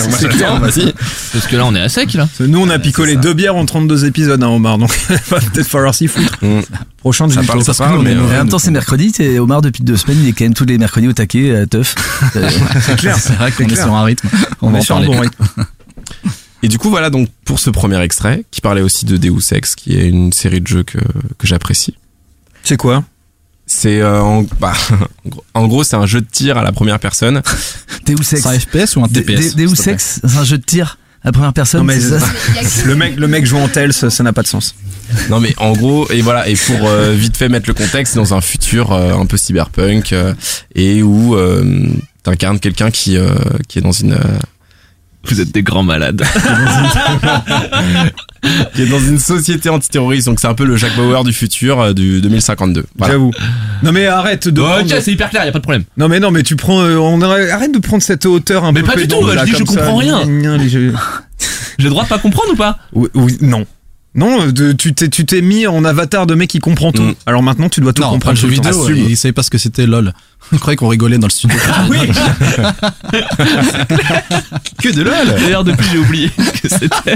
[0.09, 0.93] C'est clair, vas-y.
[1.33, 2.29] Parce que là on est à sec là.
[2.39, 4.89] Nous, on a picolé deux bières en 32 épisodes, hein, Omar, donc
[5.29, 6.37] va peut-être falloir s'y foutre.
[6.41, 6.61] Mm.
[6.97, 9.83] Prochain Ça du parle, ça parle, mais en même temps, c'est mercredi, t'es Omar depuis
[9.83, 11.95] deux semaines, il est quand même tous les mercredis au taquet, euh, teuf.
[12.37, 12.49] Euh,
[12.79, 13.17] C'est clair.
[13.17, 13.83] C'est vrai qu'on est clair.
[13.83, 14.29] sur un rythme.
[14.61, 15.43] On, On va est sur un bon rythme.
[16.63, 19.75] Et du coup, voilà donc pour ce premier extrait qui parlait aussi de Deus Ex,
[19.75, 20.99] qui est une série de jeux que,
[21.37, 21.95] que j'apprécie.
[22.63, 23.03] C'est quoi?
[23.65, 24.73] C'est euh, en, bah,
[25.53, 27.41] en gros- c'est un jeu de tir à la première personne.
[28.05, 28.41] Deus Ex.
[28.41, 31.31] C'est un FPS ou un TPS Deus Ex, c'est un jeu de tir à la
[31.31, 31.81] première personne.
[31.81, 32.25] Non, mais c'est ça?
[32.85, 34.75] le mec, le mec joue en tel, ça ça n'a pas de sens.
[35.29, 38.19] Non mais en gros, et voilà, et pour euh, vite fait mettre le contexte, c'est
[38.19, 40.33] dans un futur euh, un peu cyberpunk euh,
[40.75, 41.87] et où euh,
[42.23, 43.33] t'incarnes quelqu'un qui euh,
[43.67, 44.39] qui est dans une euh,
[45.25, 46.23] Vous êtes des grands malades.
[48.73, 50.25] qui est dans une société antiterroriste.
[50.27, 52.85] Donc c'est un peu le Jack Bauer du futur euh, du 2052.
[52.97, 53.13] Voilà.
[53.13, 53.31] J'avoue.
[53.83, 54.61] Non mais arrête de.
[54.61, 55.83] ok, c'est hyper clair, y a pas de problème.
[55.97, 58.71] Non mais non mais tu prends, euh, on arrête arrête de prendre cette hauteur un
[58.71, 58.87] Mais peu.
[58.87, 59.75] pas du pédante, tout, je là, dis, je comme ça.
[59.81, 60.25] comprends rien.
[60.25, 60.93] Gna, gna, les jeux.
[61.77, 62.77] J'ai le droit de pas comprendre ou pas?
[62.93, 63.65] Oui, oui, non.
[64.13, 67.01] Non, de- tu t'es tu t'es mis en avatar de mec qui comprend tout.
[67.01, 67.15] Mm.
[67.25, 68.35] Alors maintenant tu dois tout Non, comprendre.
[68.35, 68.97] le jeu vidéo, Assume.
[69.09, 70.13] il savait pas ce que c'était LOL.
[70.51, 71.57] Il croyait qu'on rigolait dans le studio.
[74.81, 75.13] Que de lol.
[75.39, 77.15] D'ailleurs, depuis j'ai oublié que c'était.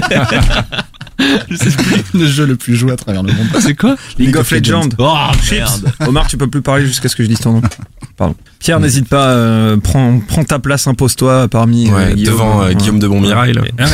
[2.14, 3.46] le jeu le plus joué à travers le monde.
[3.60, 4.88] C'est quoi League of Legends.
[4.98, 5.52] Oh Chips.
[5.58, 5.92] merde.
[6.06, 7.62] Omar, tu peux plus parler jusqu'à ce que je dise ton nom.
[8.16, 8.34] Pardon.
[8.58, 12.34] Pierre, n'hésite pas, euh, prends, prends ta place, impose-toi parmi euh, Ouais, Guillaume.
[12.34, 12.72] devant euh.
[12.72, 13.52] Guillaume de Montmirail.
[13.52, 13.62] là.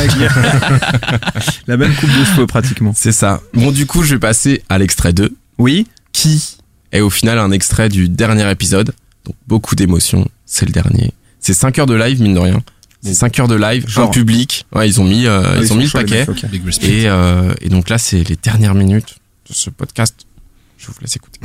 [1.67, 2.93] La même coupe de cheveux pratiquement.
[2.95, 3.41] C'est ça.
[3.53, 5.87] Bon du coup, je vais passer à l'extrait 2 Oui.
[6.11, 6.57] qui
[6.91, 8.93] est au final un extrait du dernier épisode.
[9.25, 11.11] Donc beaucoup d'émotions, c'est le dernier.
[11.39, 12.61] C'est 5 heures de live, mine de rien.
[13.03, 14.07] C'est 5 heures de live, Genre.
[14.07, 14.65] un public.
[14.73, 16.25] Ouais, ils ont mis, euh, Ah, ils, ont mis le paquet.
[16.83, 19.15] Et, euh, et donc là, c'est les dernières minutes
[19.49, 20.15] de ce podcast.
[20.77, 21.39] Je vous laisse écouter.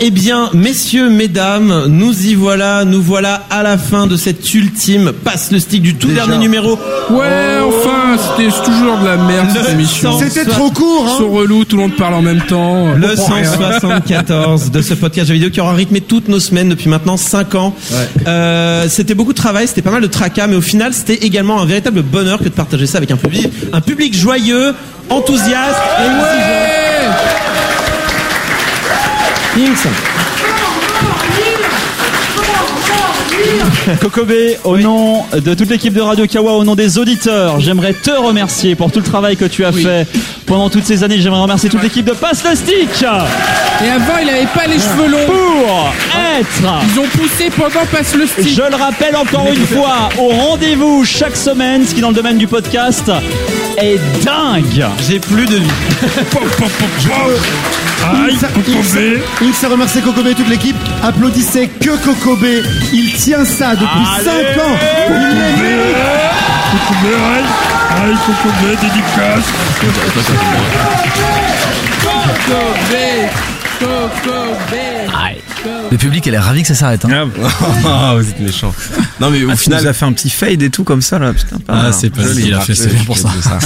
[0.00, 5.12] Eh bien, messieurs, mesdames, nous y voilà, nous voilà à la fin de cet ultime
[5.12, 6.26] passe le stick du tout Déjà.
[6.26, 6.78] dernier numéro.
[7.10, 10.18] Ouais, enfin, c'était toujours de la merde cette émission.
[10.18, 12.94] C'était trop court, Ils hein sont relous, tout le monde parle en même temps.
[12.94, 13.44] Le On comprend rien.
[13.44, 17.54] 174 de ce podcast jeux vidéo qui aura rythmé toutes nos semaines depuis maintenant 5
[17.54, 17.74] ans.
[18.26, 21.60] Euh, c'était beaucoup de travail, c'était pas mal de tracas, mais au final, c'était également
[21.60, 24.74] un véritable bonheur que de partager ça avec un public, un public joyeux,
[25.10, 27.34] enthousiaste et exigeant.
[29.56, 30.13] Inks.
[34.00, 38.10] Kokobé, au nom de toute l'équipe de Radio Kawa, au nom des auditeurs, j'aimerais te
[38.10, 40.06] remercier pour tout le travail que tu as fait
[40.46, 41.20] pendant toutes ces années.
[41.20, 45.10] J'aimerais remercier toute l'équipe de Passe le Stick Et avant, il avait pas les cheveux
[45.10, 45.26] longs.
[45.26, 45.92] pour
[46.38, 48.48] être Ils ont poussé pendant passe le stick.
[48.48, 52.38] Je le rappelle encore une fois, au rendez-vous chaque semaine, ce qui dans le domaine
[52.38, 53.10] du podcast
[53.78, 54.86] est dingue.
[55.08, 55.70] J'ai plus de vie.
[59.42, 60.76] Inks a remercié Kokobé et toute l'équipe.
[61.02, 62.62] Applaudissez que Kokobé.
[62.92, 64.30] Il tient ça depuis 5
[64.62, 64.76] ans.
[65.08, 65.94] Il les mérite.
[75.90, 77.04] Le public, elle est ravi que ça s'arrête.
[77.04, 77.28] Hein.
[77.86, 78.74] Ah, vous êtes méchants.
[79.20, 79.82] Non, mais au Ah, final.
[79.82, 81.58] nous as fait un petit fade et tout comme ça là, putain.
[81.58, 81.94] pas Ah, mal.
[81.94, 82.48] c'est pas Joli.
[82.48, 83.28] il a fait, c'est bien pour ça.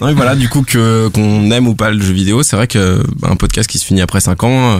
[0.00, 2.66] non, mais voilà, du coup, que, qu'on aime ou pas le jeu vidéo, c'est vrai
[2.68, 4.78] que, bah, un podcast qui se finit après 5 ans, euh,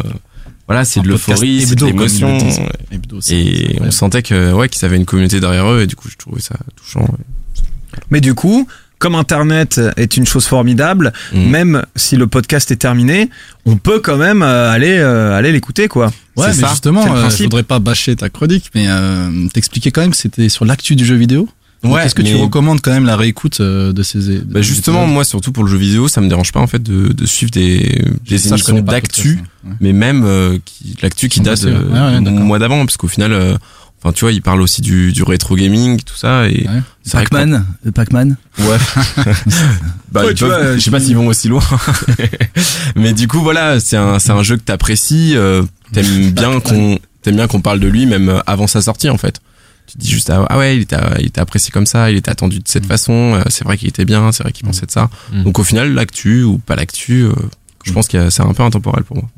[0.69, 2.39] voilà, c'est de l'euphorie, c'est de l'émotion.
[3.31, 6.17] Et on sentait que, ouais, qu'ils avaient une communauté derrière eux, et du coup, je
[6.17, 7.07] trouvais ça touchant.
[8.11, 8.67] Mais du coup,
[8.99, 11.51] comme Internet est une chose formidable, Mhm.
[11.51, 13.31] même si le podcast est terminé,
[13.64, 16.07] on peut quand même euh, aller euh, aller l'écouter quoi.
[16.37, 17.45] Ouais, C'est mais ça, justement, euh, je principe.
[17.45, 21.05] voudrais pas bâcher ta chronique, mais euh, t'expliquais quand même que c'était sur l'actu du
[21.05, 21.49] jeu vidéo.
[21.85, 25.07] Ouais, Est-ce que tu recommandes quand même la réécoute euh, de ces de Bah justement,
[25.07, 27.51] moi, surtout pour le jeu vidéo, ça me dérange pas, en fait, de, de suivre
[27.53, 29.72] des, des Ça, émissions d'actu, ouais.
[29.81, 33.09] mais même, euh, qui, l'actu qui Sont date euh, ouais, du mois d'avant, parce qu'au
[33.09, 33.57] final, euh,
[34.03, 36.66] enfin, tu vois, ils parlent aussi du, du rétro gaming, tout ça, et
[37.12, 37.64] Pac-Man,
[37.95, 38.37] Pac-Man.
[38.59, 38.77] Ouais.
[40.12, 41.62] bah, Ouais, tu vois, je sais pas s'ils vont aussi loin.
[42.97, 45.62] Mais du coup, voilà, c'est un, c'est un jeu que t'apprécies, euh,
[45.93, 49.18] t'aimes bien qu'on, t'aimes bien qu'on parle de lui, même euh, avant sa sortie, en
[49.18, 49.41] fait.
[49.87, 52.16] Tu te dis juste, ah ah ouais, il était, il était apprécié comme ça, il
[52.16, 54.87] était attendu de cette façon, euh, c'est vrai qu'il était bien, c'est vrai qu'il pensait
[54.87, 55.11] de ça.
[55.32, 55.45] Mm.
[55.45, 57.32] Donc au final, l'actu ou pas l'actu, euh,
[57.84, 59.28] je pense que c'est un peu intemporel pour moi.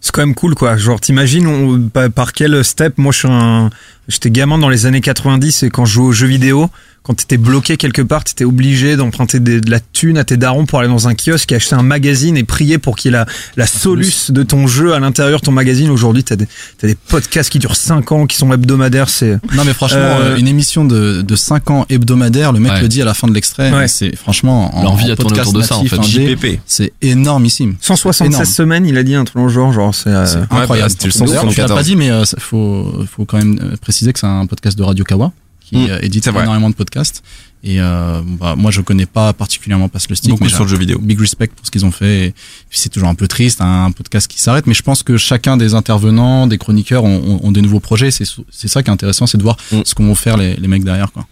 [0.00, 0.76] C'est quand même cool quoi.
[0.76, 3.70] Genre t'imagines par quel step Moi je suis un
[4.08, 6.68] j'étais gamin dans les années 90 et quand je jouais aux jeux vidéo,
[7.04, 10.78] quand t'étais bloqué quelque part, t'étais obligé d'emprunter de la thune à tes darons pour
[10.78, 13.26] aller dans un kiosque et acheter un magazine et prier pour qu'il y ait la,
[13.56, 15.90] la soluce de ton jeu à l'intérieur de ton magazine.
[15.90, 16.46] Aujourd'hui t'as des,
[16.80, 19.08] des podcasts qui durent 5 ans, qui sont hebdomadaires.
[19.08, 22.70] C'est Non mais franchement, Euh, euh, une émission de, de 5 ans hebdomadaire, le mec
[22.72, 22.80] Ouais.
[22.82, 23.88] le dit à la fin de l'extrait, Ouais.
[23.88, 26.60] c'est franchement en, L'envie en a tourné podcast autour de ça, en fait.
[26.66, 27.74] c'est énormissime.
[27.80, 28.44] 176 Énorme.
[28.44, 30.90] semaines, il a dit un truc dans le genre, genre c'est euh, C'est ouais, incroyable.
[30.92, 31.76] bah, Tu l'as 174.
[31.76, 34.76] pas dit, mais euh, ça- faut, faut quand même euh, préciser que c'est un podcast
[34.78, 37.22] de Radio Kawa qui Mm, euh, édite énormément de podcasts.
[37.62, 40.68] Et euh, bah, moi, je connais pas particulièrement Passe le Stick, Beaucoup mais sur le
[40.70, 40.98] jeu vidéo.
[40.98, 42.26] Big respect pour ce qu'ils ont fait.
[42.28, 42.34] Et
[42.70, 44.66] c'est toujours un peu triste, hein, un podcast qui s'arrête.
[44.66, 48.10] Mais je pense que chacun des intervenants, des chroniqueurs, ont, ont, ont des nouveaux projets.
[48.10, 49.82] C'est c'est ça qui est intéressant, c'est de voir Mm.
[49.84, 51.12] ce qu'on vont faire les, les mecs derrière.
[51.12, 51.26] Quoi.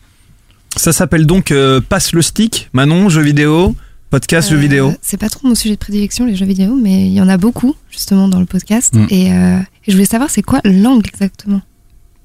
[0.77, 2.69] ça s'appelle donc euh, Passe le stick.
[2.73, 3.75] Manon, jeux vidéo,
[4.11, 4.95] podcast jeux Euh, vidéo.
[5.03, 7.37] C'est pas trop mon sujet de prédilection, les jeux vidéo, mais il y en a
[7.39, 8.95] beaucoup, justement, dans le podcast.
[8.95, 9.07] Mm.
[9.11, 11.61] Et, euh, et je voulais savoir, c'est quoi l'angle exactement?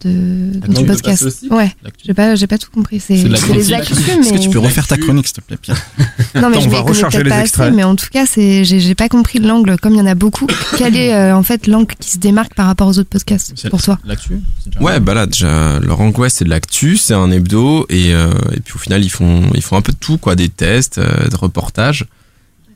[0.03, 2.03] De, de podcast Ouais, L'actu.
[2.05, 2.99] j'ai pas, j'ai pas tout compris.
[2.99, 5.77] C'est les actus, Est-ce que tu peux refaire ta chronique, s'il te plaît, Pierre
[6.35, 7.67] Non, mais Attends, je on va recharger les pas extraits.
[7.67, 10.05] assez, mais en tout cas, c'est, j'ai, j'ai pas compris l'angle, comme il y en
[10.05, 10.47] a beaucoup.
[10.77, 13.69] Quel est, euh, en fait, l'angle qui se démarque par rapport aux autres podcasts, C'est-
[13.69, 13.97] pour toi?
[14.05, 14.39] L'actu
[14.81, 18.59] Ouais, bah là déjà, leur angoisse c'est de l'actu, c'est un hebdo et euh, et
[18.59, 21.27] puis au final ils font ils font un peu de tout quoi, des tests, euh,
[21.29, 22.05] des reportages.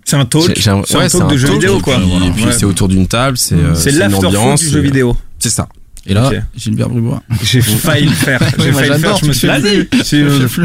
[0.05, 0.47] C'est un talk.
[0.55, 1.95] J'ai- j'ai un- C'est un ouais, talk de jeux talk, vidéo et quoi.
[1.95, 2.51] Et puis Ouais.
[2.53, 5.15] c'est autour d'une table, c'est euh, C'est une l'afterfood ambiance, du jeu vidéo.
[5.39, 5.67] C'est ça.
[6.09, 6.31] Et là.
[6.57, 7.21] Gilbert Bribois.
[7.43, 8.41] J'ai failli le faire.
[8.57, 9.17] J'ai failli le faire.
[9.17, 9.87] Je me suis dit.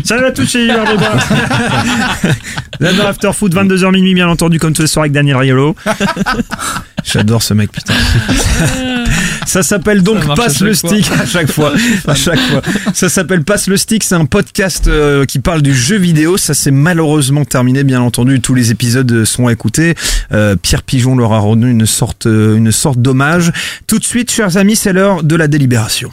[0.04, 2.32] Salut à tous, c'est Gilbert Bribois.
[2.80, 5.76] J'adore After Food, 22h minuit, bien entendu, comme tous les soirs avec Daniel Riolo.
[7.04, 7.94] J'adore ce mec, putain.
[9.46, 11.72] Ça s'appelle donc Ça Passe le stick à chaque fois.
[12.06, 12.62] À chaque fois.
[12.92, 14.04] Ça s'appelle Passe le stick.
[14.04, 16.36] C'est un podcast euh, qui parle du jeu vidéo.
[16.36, 18.40] Ça s'est malheureusement terminé, bien entendu.
[18.40, 19.94] Tous les épisodes euh, sont écoutés.
[20.32, 23.52] Euh, Pierre Pigeon leur a rendu une sorte, euh, une sorte d'hommage.
[23.86, 26.10] Tout de suite, chers amis, c'est l'heure de la délibération.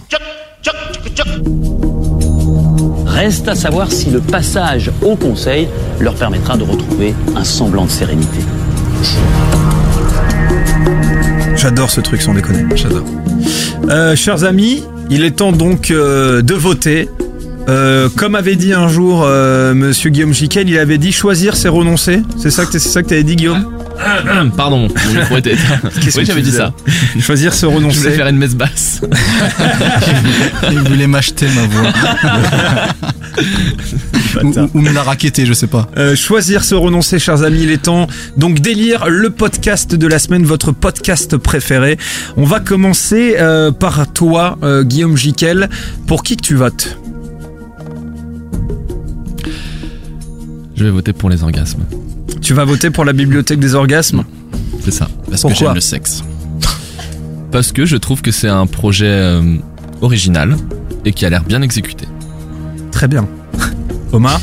[3.05, 5.67] Reste à savoir si le passage au Conseil
[5.99, 8.39] leur permettra de retrouver un semblant de sérénité.
[11.61, 12.65] J'adore ce truc sans déconner.
[12.75, 13.05] J'adore.
[13.87, 17.07] Euh, chers amis, il est temps donc euh, de voter.
[17.69, 19.27] Euh, comme avait dit un jour
[19.75, 22.23] Monsieur Guillaume Jiquel, il avait dit choisir c'est renoncer.
[22.35, 23.67] C'est ça que c'est ça que t'avais dit Guillaume?
[24.57, 24.87] Pardon,
[25.51, 25.77] éteint.
[26.01, 26.73] Qu'est-ce Oui, que j'avais dit ça.
[27.19, 28.11] Choisir c'est Je voulais renoncer.
[28.11, 29.01] faire une messe basse.
[30.71, 31.91] Il voulait m'acheter ma voix.
[34.73, 35.89] ou me la raqueter, je sais pas.
[35.97, 38.07] Euh, choisir se renoncer, chers amis, il est temps.
[38.37, 41.97] Donc délire, le podcast de la semaine, votre podcast préféré.
[42.37, 45.69] On va commencer euh, par toi, euh, Guillaume Jiquel.
[46.07, 46.97] Pour qui que tu votes?
[50.81, 51.83] Je vais voter pour les orgasmes.
[52.41, 54.23] Tu vas voter pour la bibliothèque des orgasmes
[54.83, 55.07] C'est ça.
[55.29, 56.23] Parce que j'aime le sexe.
[57.51, 59.57] Parce que je trouve que c'est un projet euh,
[60.01, 60.57] original
[61.05, 62.07] et qui a l'air bien exécuté.
[62.91, 63.27] Très bien.
[64.11, 64.41] Omar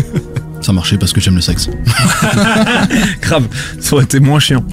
[0.62, 1.68] Ça marchait parce que j'aime le sexe.
[3.20, 3.46] Grave,
[3.78, 4.64] ça aurait été moins chiant.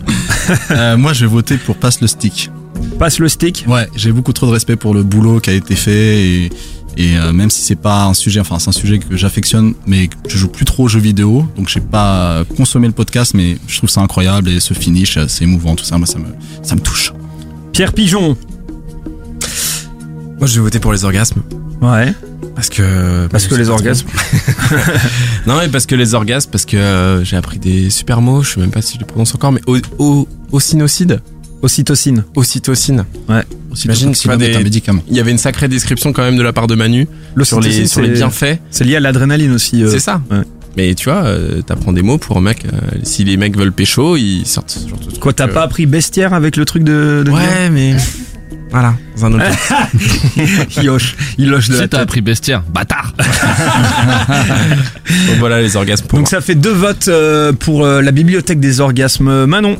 [0.71, 2.49] Euh, moi, je vais voter pour Passe le stick.
[2.97, 5.75] Passe le stick Ouais, j'ai beaucoup trop de respect pour le boulot qui a été
[5.75, 6.49] fait et,
[6.97, 10.07] et euh, même si c'est pas un sujet, enfin c'est un sujet que j'affectionne, mais
[10.07, 13.57] que je joue plus trop aux jeux vidéo, donc j'ai pas consommé le podcast, mais
[13.67, 16.25] je trouve ça incroyable et ce finish, euh, c'est émouvant, tout ça, moi ça me,
[16.61, 17.13] ça me touche.
[17.71, 18.37] Pierre Pigeon
[20.37, 21.41] Moi, je vais voter pour les orgasmes.
[21.81, 22.13] Ouais.
[22.55, 23.27] Parce que.
[23.27, 24.07] Parce que les orgasmes.
[25.47, 28.53] non, mais parce que les orgasmes, parce que euh, j'ai appris des super mots, je
[28.53, 31.21] sais même pas si je les prononce encore, mais o- o- ocinocide
[31.61, 32.25] Ocytocine.
[32.35, 33.05] Ocytocine.
[33.29, 33.43] Ouais.
[33.75, 35.01] Est un des- médicament.
[35.09, 37.07] il y avait une sacrée description quand même de la part de Manu
[37.43, 38.59] sur les, sur bienfaits.
[38.71, 39.83] C'est lié à l'adrénaline aussi.
[39.83, 39.89] euh.
[39.91, 40.21] C'est ça.
[40.31, 40.41] Ouais.
[40.77, 42.63] Mais tu vois, euh, t'apprends des mots pour un mec.
[42.65, 45.19] euh, si les mecs veulent pécho, ils sortent ce genre de truc.
[45.19, 47.23] Quoi, t'as pas appris bestiaire avec le truc de.
[47.25, 47.95] de Ouais, mais.
[48.71, 49.45] Voilà, dans un autre.
[50.81, 51.99] il hoche, il hoche de la Si t'as tête.
[51.99, 53.13] appris bestiaire, bâtard
[55.27, 57.07] Donc voilà les orgasmes pour Donc ça fait deux votes
[57.59, 59.45] pour la bibliothèque des orgasmes.
[59.45, 59.77] Manon.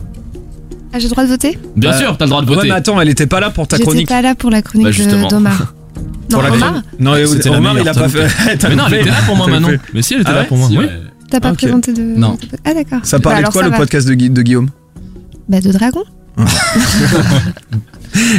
[0.94, 2.68] Ah, j'ai le droit de voter Bien Euh, sûr, t'as le droit de Ouais, voter.
[2.70, 4.08] mais attends, elle était pas là pour ta J'étais chronique.
[4.08, 5.28] pas là pour la chronique Bah, de- justement.
[5.28, 5.74] d'Omar.
[6.30, 6.86] Non, Pour la Omar, chronique.
[7.00, 8.58] Non, et C'était la Omar, il a meilleure, pas fait.
[8.58, 9.78] t'as Mais non, elle était là pour moi, t'as Manon.
[9.94, 10.68] Mais si, elle était Ah là ouais pour moi.
[10.70, 10.86] Si, Oui.
[10.86, 10.92] ouais.
[11.30, 11.58] t'as pas Ok.
[11.58, 12.02] présenté de.
[12.02, 12.38] Non.
[12.66, 13.00] Ah, d'accord.
[13.04, 13.78] Ça Bah, parlait de alors, quoi ça le va.
[13.78, 14.70] podcast de, Gui- de Guillaume
[15.50, 16.04] Bah, de dragon.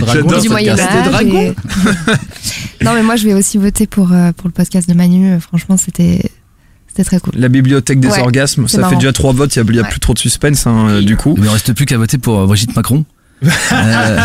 [0.00, 0.92] Dragon, J'adore du ce Moyen podcast.
[0.92, 0.98] Âge.
[1.04, 4.88] C'était dragon et- non, mais moi, je vais aussi voter pour, euh, pour le podcast
[4.88, 5.32] de Manu.
[5.32, 6.30] Euh, Franchement, c'était
[6.94, 7.32] c'était très cool.
[7.36, 9.78] La bibliothèque des Ouais, orgasmes, ça fait déjà trois votes, il y a, il y
[9.78, 9.88] a Ouais.
[9.88, 11.34] plus trop de suspense hein, euh, du coup.
[11.36, 13.04] Il ne reste plus qu'à voter pour euh, Brigitte Macron.
[13.72, 14.18] Euh,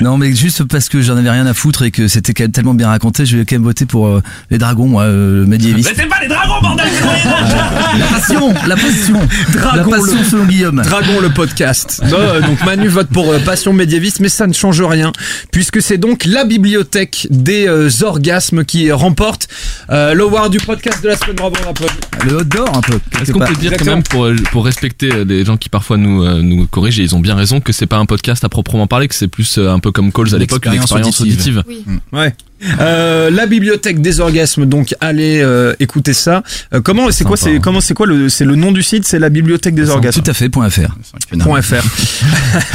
[0.00, 2.52] non mais juste parce que j'en avais rien à foutre et que c'était quand même
[2.52, 5.92] tellement bien raconté, je vais quand même voter pour euh, les dragons, moi, euh, médiévistes.
[5.96, 6.86] c'est pas les dragons, bordel
[7.98, 9.20] La passion, la passion,
[9.52, 10.82] Dragon, la passion le- selon Guillaume.
[10.84, 12.02] Dragon le podcast.
[12.10, 15.12] Non, euh, donc Manu vote pour euh, Passion médiéviste, mais ça ne change rien,
[15.52, 19.48] puisque c'est donc la bibliothèque des euh, orgasmes qui remporte
[19.90, 21.36] euh, l'award du podcast de la semaine.
[21.36, 21.94] Bravo, on applaudit.
[22.26, 22.98] Le hot d'or un peu.
[23.20, 23.48] Est-ce qu'on part.
[23.48, 23.94] peut dire quand Exactement.
[23.96, 27.02] même pour, euh, pour respecter euh, les gens qui parfois nous, euh, nous corrigent et
[27.04, 29.58] ils ont bien raison que c'est pas un podcast à proprement parler que c'est plus
[29.58, 31.64] euh, un peu comme Calls à l'époque une L'expérience expérience auditive.
[31.66, 31.98] auditive.
[32.12, 32.34] Ouais.
[32.80, 36.42] Euh, la bibliothèque des orgasmes, donc allez euh, écouter ça.
[36.72, 37.60] Euh, comment c'est quoi c'est hein.
[37.62, 39.06] comment c'est quoi le c'est le nom du site?
[39.06, 40.22] C'est la bibliothèque des orgasmes.
[40.22, 40.96] Tout à fait, point fr.
[41.40, 41.82] Point .fr.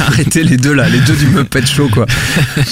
[0.00, 2.06] Arrêtez les deux là, les deux du Muppet Show quoi.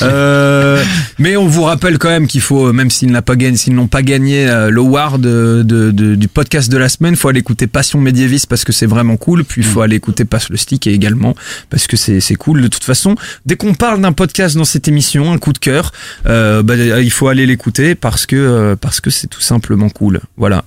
[0.02, 0.82] Euh,
[1.18, 3.88] mais on vous rappelle quand même qu'il faut, même s'ils n'ont pas gagné, s'ils n'ont
[3.88, 7.66] pas gagné euh, l'award de, de- de- du podcast de la semaine, faut aller écouter
[7.66, 9.44] Passion médiéviste parce que c'est vraiment cool.
[9.44, 11.34] Puis il faut aller écouter Passe le stick également
[11.70, 12.62] parce que c'est c'est cool.
[12.62, 13.16] De toute façon,
[13.46, 15.92] dès qu'on parle d'un podcast dans cette émission, un coup de cœur,
[16.26, 16.74] euh, bah,
[17.08, 20.20] il faut aller l'écouter parce que euh, parce que c'est tout simplement cool.
[20.36, 20.64] Voilà.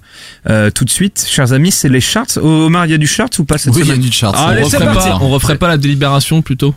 [0.50, 2.40] Euh, tout de suite, chers amis, c'est les charts.
[2.42, 4.12] Oh, Omar, il y a du chart ou pas cette Oui, il y a du
[4.12, 4.34] chart.
[4.36, 6.74] Ah, on, referait pas, on referait pas la délibération plutôt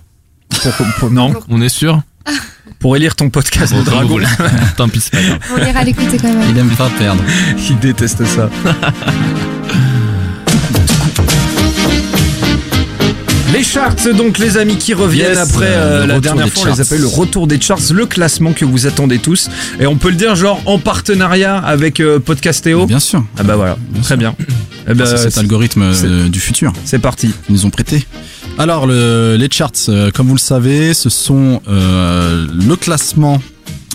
[0.50, 2.02] Pour- pour- non, On est sûr
[2.78, 4.18] pour élire ton podcast de dragon.
[4.76, 5.38] Tant pis, c'est pas grave.
[5.56, 6.50] On ira l'écouter quand même.
[6.50, 7.22] Il aime pas perdre.
[7.70, 8.50] Il déteste ça.
[13.54, 16.66] Les charts, donc les amis qui reviennent Yes, après euh, euh, la dernière fois, on
[16.66, 16.80] les charts.
[16.86, 19.48] appelle le retour des charts, le classement que vous attendez tous.
[19.78, 22.86] Et on peut le dire genre en partenariat avec euh, Podcastéo.
[22.86, 23.24] Bien sûr.
[23.38, 24.16] Ah bah voilà, Bien très sûr.
[24.16, 24.34] bien.
[24.88, 26.72] Eh ben, c'est cet algorithme euh, du futur.
[26.84, 27.30] c'est parti.
[27.48, 28.04] Ils nous ont prêté.
[28.58, 33.40] Alors, le- les charts, euh, comme vous le savez, ce sont le classement.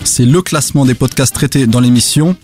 [0.04, 2.34] C'est le classement des podcasts traités dans l'émission.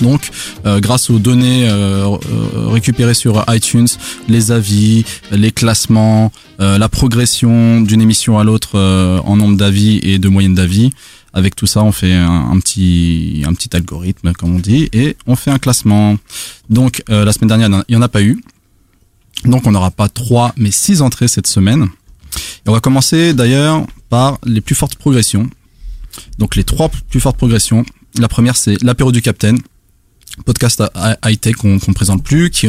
[0.00, 0.30] Donc,
[0.64, 3.88] euh, grâce aux données euh, euh, récupérées sur iTunes,
[4.28, 10.00] les avis, les classements, euh, la progression d'une émission à l'autre euh, en nombre d'avis
[10.02, 10.90] et de moyenne d'avis.
[11.32, 15.36] Avec tout ça, on fait un, petit un petit algorithme, comme on dit, et on
[15.36, 16.16] fait un classement.
[16.70, 18.42] Donc, euh, la semaine dernière, il n'y en a pas eu.
[19.44, 21.88] Donc on n'aura pas trois mais six entrées cette semaine.
[22.66, 25.48] Et on va commencer d'ailleurs par les plus fortes progressions.
[26.38, 27.84] Donc les trois plus fortes progressions.
[28.18, 29.58] La première c'est l'apéro du Capitaine,
[30.44, 30.82] podcast
[31.24, 32.68] high tech qu'on qu'on présente plus, qui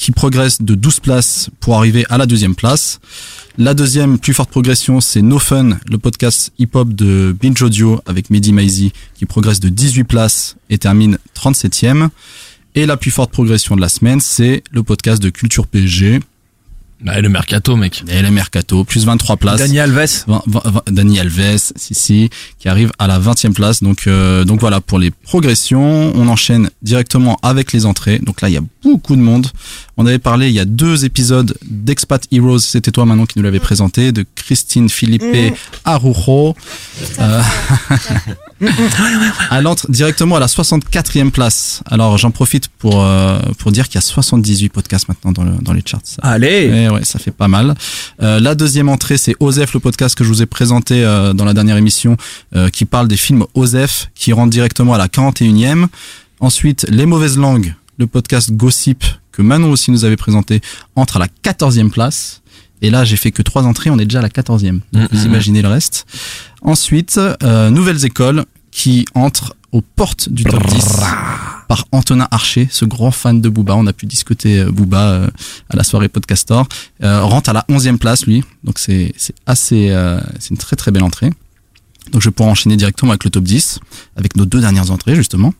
[0.00, 3.00] qui progresse de 12 places pour arriver à la deuxième place.
[3.58, 8.30] La deuxième plus forte progression, c'est No Fun, le podcast hip-hop de Binge Audio avec
[8.30, 12.08] Mehdi Maizi, qui progresse de 18 places et termine 37e.
[12.74, 16.20] Et la plus forte progression de la semaine, c'est le podcast de Culture PSG.
[17.02, 18.04] Bah, le Mercato, mec.
[18.08, 19.58] Et le Mercato, plus 23 places.
[19.58, 20.24] Dani Alves.
[20.90, 23.82] Dani Alves, si si, qui arrive à la 20e place.
[23.82, 26.12] Donc euh, donc voilà pour les progressions.
[26.14, 28.18] On enchaîne directement avec les entrées.
[28.18, 29.46] Donc là il y a beaucoup de monde.
[29.96, 32.60] On avait parlé il y a deux épisodes d'Expat Heroes.
[32.60, 35.24] C'était toi Manon qui nous l'avait présenté de Christine Philippe
[35.84, 36.54] Arujo.
[37.18, 37.42] Euh,
[39.50, 41.82] Elle entre directement à la 64e place.
[41.86, 45.52] Alors j'en profite pour euh, pour dire qu'il y a 78 podcasts maintenant dans, le,
[45.62, 46.00] dans les charts.
[46.22, 47.74] Allez Eh ouais, ça fait pas mal.
[48.22, 51.44] Euh, la deuxième entrée, c'est Osef, le podcast que je vous ai présenté euh, dans
[51.44, 52.16] la dernière émission,
[52.54, 55.86] euh, qui parle des films Osef, qui rentre directement à la 41e.
[56.40, 60.60] Ensuite, Les Mauvaises Langues, le podcast Gossip, que Manon aussi nous avait présenté,
[60.96, 62.40] entre à la 14e place.
[62.82, 64.80] Et là, j'ai fait que trois entrées, on est déjà à la 14e.
[64.92, 65.26] Donc, vous Mhm.
[65.26, 66.06] imaginez le reste.
[66.62, 71.00] Ensuite, euh, Nouvelles Écoles, qui entre aux portes du top 10
[71.68, 73.76] par Antonin Archer, ce grand fan de Booba.
[73.76, 75.30] On a pu discuter euh, Booba euh,
[75.68, 76.66] à la soirée Podcastor.
[77.04, 78.42] Euh, rentre à la 11e place, lui.
[78.64, 81.30] Donc c'est c'est assez, euh, c'est une très très belle entrée.
[82.12, 83.78] Donc je vais pouvoir enchaîner directement avec le top 10,
[84.16, 85.52] avec nos deux dernières entrées justement.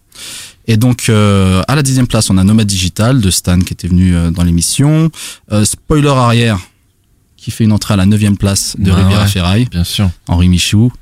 [0.70, 3.88] Et donc euh, à la dixième place, on a Nomad Digital de Stan qui était
[3.88, 5.10] venu euh, dans l'émission.
[5.50, 6.60] Euh, spoiler arrière
[7.36, 9.66] qui fait une entrée à la neuvième place de Riviera ouais, Ferraille.
[9.68, 10.08] Bien sûr.
[10.28, 10.92] Henri Michou.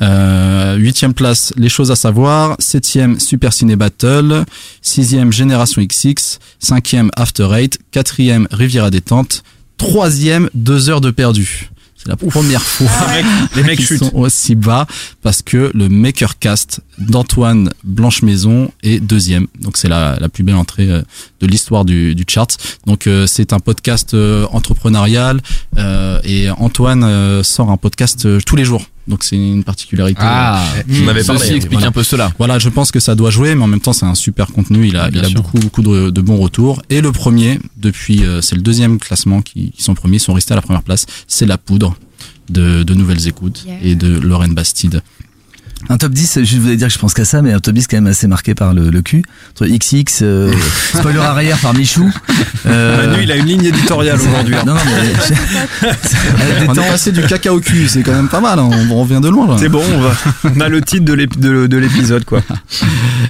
[0.00, 2.56] Euh, huitième place, les choses à savoir.
[2.58, 4.46] Septième, Super Ciné Battle.
[4.80, 6.38] Sixième, Génération XX.
[6.58, 7.78] Cinquième, After Eight.
[7.90, 9.42] Quatrième, Riviera Détente.
[9.76, 11.68] Troisième, Deux heures de perdu.
[12.16, 14.86] C'est la première fois Les mecs- les mecs qu'ils sont aussi bas
[15.22, 19.46] parce que le Maker Cast d'Antoine Blanche Maison est deuxième.
[19.60, 21.02] Donc c'est la, la plus belle entrée euh,
[21.40, 22.48] de l'histoire du, du chart.
[22.86, 25.40] Donc euh, c'est un podcast euh, entrepreneurial
[25.76, 28.84] euh, et Antoine euh, sort un podcast euh, tous les jours.
[29.06, 30.20] Donc c'est une particularité.
[30.22, 31.40] Ah, vous m'avez parlé.
[31.40, 32.30] Ceci explique un peu cela.
[32.38, 34.86] Voilà, je pense que ça doit jouer, mais en même temps c'est un super contenu.
[34.86, 36.82] Il a, il a beaucoup beaucoup de, de bons retours.
[36.90, 40.34] Et le premier, depuis, euh, c'est le deuxième classement qui, qui sont premiers, ils sont
[40.34, 41.06] restés à la première place.
[41.26, 41.96] C'est la poudre
[42.50, 45.02] de, de nouvelles écoutes et de Lorraine Bastide.
[45.90, 47.86] Un top 10, je voulais dire que je pense qu'à ça, mais un top 10
[47.86, 49.22] quand même assez marqué par le, le cul.
[49.52, 50.52] Entre XX, euh,
[50.94, 52.12] spoiler arrière par Michou.
[52.66, 54.56] Euh, Manu, il a une ligne éditoriale aujourd'hui.
[54.56, 54.64] hein.
[54.66, 55.88] Non, non, mais...
[56.68, 58.58] On est passé du caca au cul, c'est quand même pas mal.
[58.58, 58.68] hein.
[58.70, 59.46] On, on revient de loin.
[59.48, 59.56] là.
[59.58, 60.14] C'est bon, on, va,
[60.56, 62.42] on a le titre de l'ép- de- de l'épisode, quoi.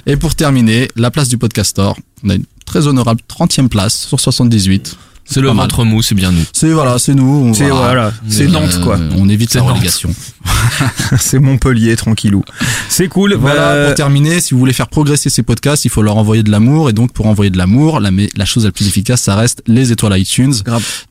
[0.05, 1.97] Et pour terminer, la place du podcastor.
[2.25, 4.97] On a une très honorable 30e place sur 78.
[5.29, 6.43] C'est le ventre mou, c'est bien nous.
[6.53, 7.53] C'est voilà, c'est nous.
[7.53, 8.97] C'est voilà, c'est Euh, Nantes, quoi.
[9.17, 10.09] On évite la relégation.
[11.19, 12.43] C'est Montpellier, tranquillou.
[12.89, 13.33] C'est cool.
[13.35, 16.43] Voilà, bah, pour terminer, si vous voulez faire progresser ces podcasts, il faut leur envoyer
[16.43, 16.89] de l'amour.
[16.89, 19.91] Et donc, pour envoyer de l'amour, la, la chose la plus efficace, ça reste les
[19.91, 20.53] étoiles iTunes.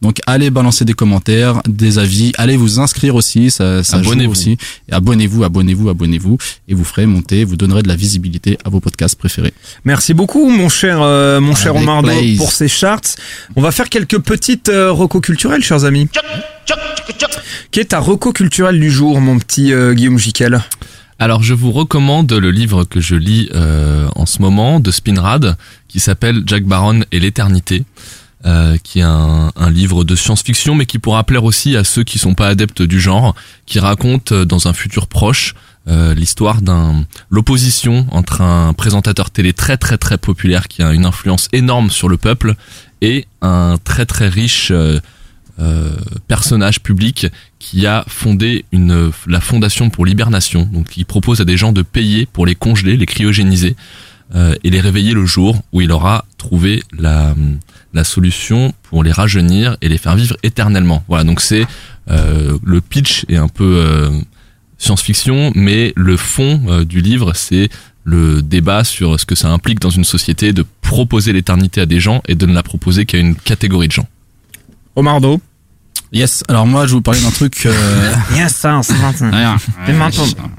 [0.02, 2.32] Donc, allez balancer des commentaires, des avis.
[2.38, 4.32] Allez vous inscrire aussi, ça, ça joue Abonnez-vous.
[4.32, 4.56] aussi.
[4.88, 6.38] Et abonnez-vous, abonnez-vous, abonnez-vous.
[6.68, 9.52] Et vous ferez monter, vous donnerez de la visibilité à vos podcasts préférés.
[9.84, 12.38] Merci beaucoup, mon cher, euh, mon cher Avec plaisir.
[12.38, 13.00] pour ces charts.
[13.56, 16.09] On va faire quelques petites euh, recos culturelles, chers amis.
[17.70, 20.61] Quelle est ta reco culturelle du jour, mon petit euh, Guillaume Jiquel
[21.18, 25.56] Alors je vous recommande le livre que je lis euh, en ce moment de Spinrad
[25.86, 27.84] qui s'appelle Jack Baron et l'éternité.
[28.46, 32.18] euh, qui est un, livre de science-fiction mais qui pourra plaire aussi à ceux qui
[32.18, 33.34] sont pas adeptes du genre,
[33.66, 35.54] qui raconte dans un futur proche
[35.89, 41.07] euh, l'histoire d'un l'opposition entre un présentateur télé très très très populaire qui a une
[41.07, 42.55] influence énorme sur le peuple
[43.01, 45.01] et un très très riche euh,
[45.61, 45.97] euh,
[46.28, 47.26] personnage public
[47.59, 50.68] qui a fondé une la fondation pour l'hibernation.
[50.72, 53.74] Donc il propose à des gens de payer pour les congeler les cryogéniser
[54.34, 57.34] euh, et les réveiller le jour où il aura trouvé la
[57.95, 61.03] la solution pour les rajeunir et les faire vivre éternellement.
[61.09, 61.66] Voilà donc c'est
[62.09, 64.11] le pitch est un peu
[64.78, 67.68] science-fiction mais le fond euh, du livre c'est
[68.04, 72.00] le débat sur ce que ça implique dans une société de proposer l'éternité à des
[72.00, 74.08] gens et de ne la proposer qu'à une catégorie de gens.
[74.96, 75.40] Omardo
[76.10, 77.66] Yes, alors moi, je vais vous parler d'un truc...
[77.66, 78.94] euh, Yes, ça, c'est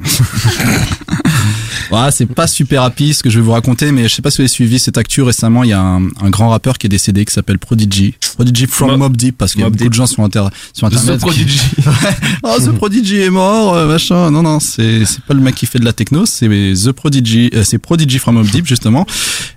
[1.90, 4.32] Voilà, c'est pas super rapide ce que je vais vous raconter, mais je sais pas
[4.32, 5.64] si vous avez suivi cette actu récemment.
[5.64, 8.14] Il y a un, un grand rappeur qui est décédé qui s'appelle Prodigy.
[8.36, 9.90] Prodigy from Mob- Mob Deep parce que Mob beaucoup Deep.
[9.92, 10.44] de gens sont inter
[10.74, 11.20] sur The internet.
[11.22, 11.60] Prodigy.
[12.44, 14.32] Oh, The Prodigy est mort, euh, machin.
[14.32, 17.50] Non, non, c'est c'est pas le mec qui fait de la techno, c'est The Prodigy,
[17.54, 19.06] euh, c'est Prodigy from Mob Deep justement.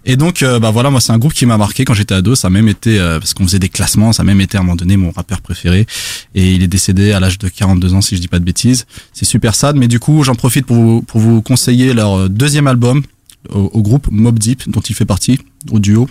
[0.05, 2.35] Et donc, euh, bah voilà, moi c'est un groupe qui m'a marqué quand j'étais ado.
[2.35, 4.61] Ça a même été euh, parce qu'on faisait des classements, ça a même été à
[4.61, 5.87] un moment donné mon rappeur préféré.
[6.35, 8.87] Et il est décédé à l'âge de 42 ans si je dis pas de bêtises.
[9.13, 12.67] C'est super sad, mais du coup j'en profite pour vous, pour vous conseiller euh, deuxième
[12.67, 13.03] album
[13.51, 15.39] au, au groupe Mob Deep, dont il fait partie,
[15.71, 16.09] au duo,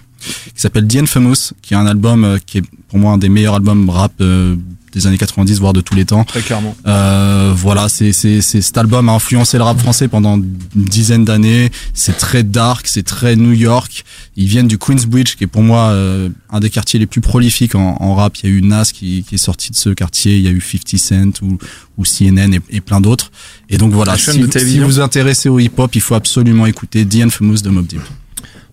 [0.54, 3.30] qui s'appelle The Infamous, qui est un album euh, qui est pour moi un des
[3.30, 4.56] meilleurs albums rap euh,
[4.92, 6.24] des années 90, voire de tous les temps.
[6.24, 6.76] Très clairement.
[6.88, 11.26] Euh, voilà, c'est c'est c'est cet album a influencé le rap français pendant une dizaine
[11.26, 11.70] d'années.
[11.94, 14.04] C'est très dark, c'est très New York.
[14.36, 17.76] Ils viennent du Queensbridge, qui est pour moi euh, un des quartiers les plus prolifiques
[17.76, 18.38] en, en rap.
[18.38, 20.38] Il y a eu Nas qui, qui est sorti de ce quartier.
[20.38, 21.58] Il y a eu 50 Cent ou,
[21.98, 23.32] ou CNN et, et plein d'autres.
[23.70, 27.06] Et donc voilà, si, vous- si vous vous intéressez au hip-hop, il faut absolument écouter
[27.06, 28.02] The Infamous de Mob Deep.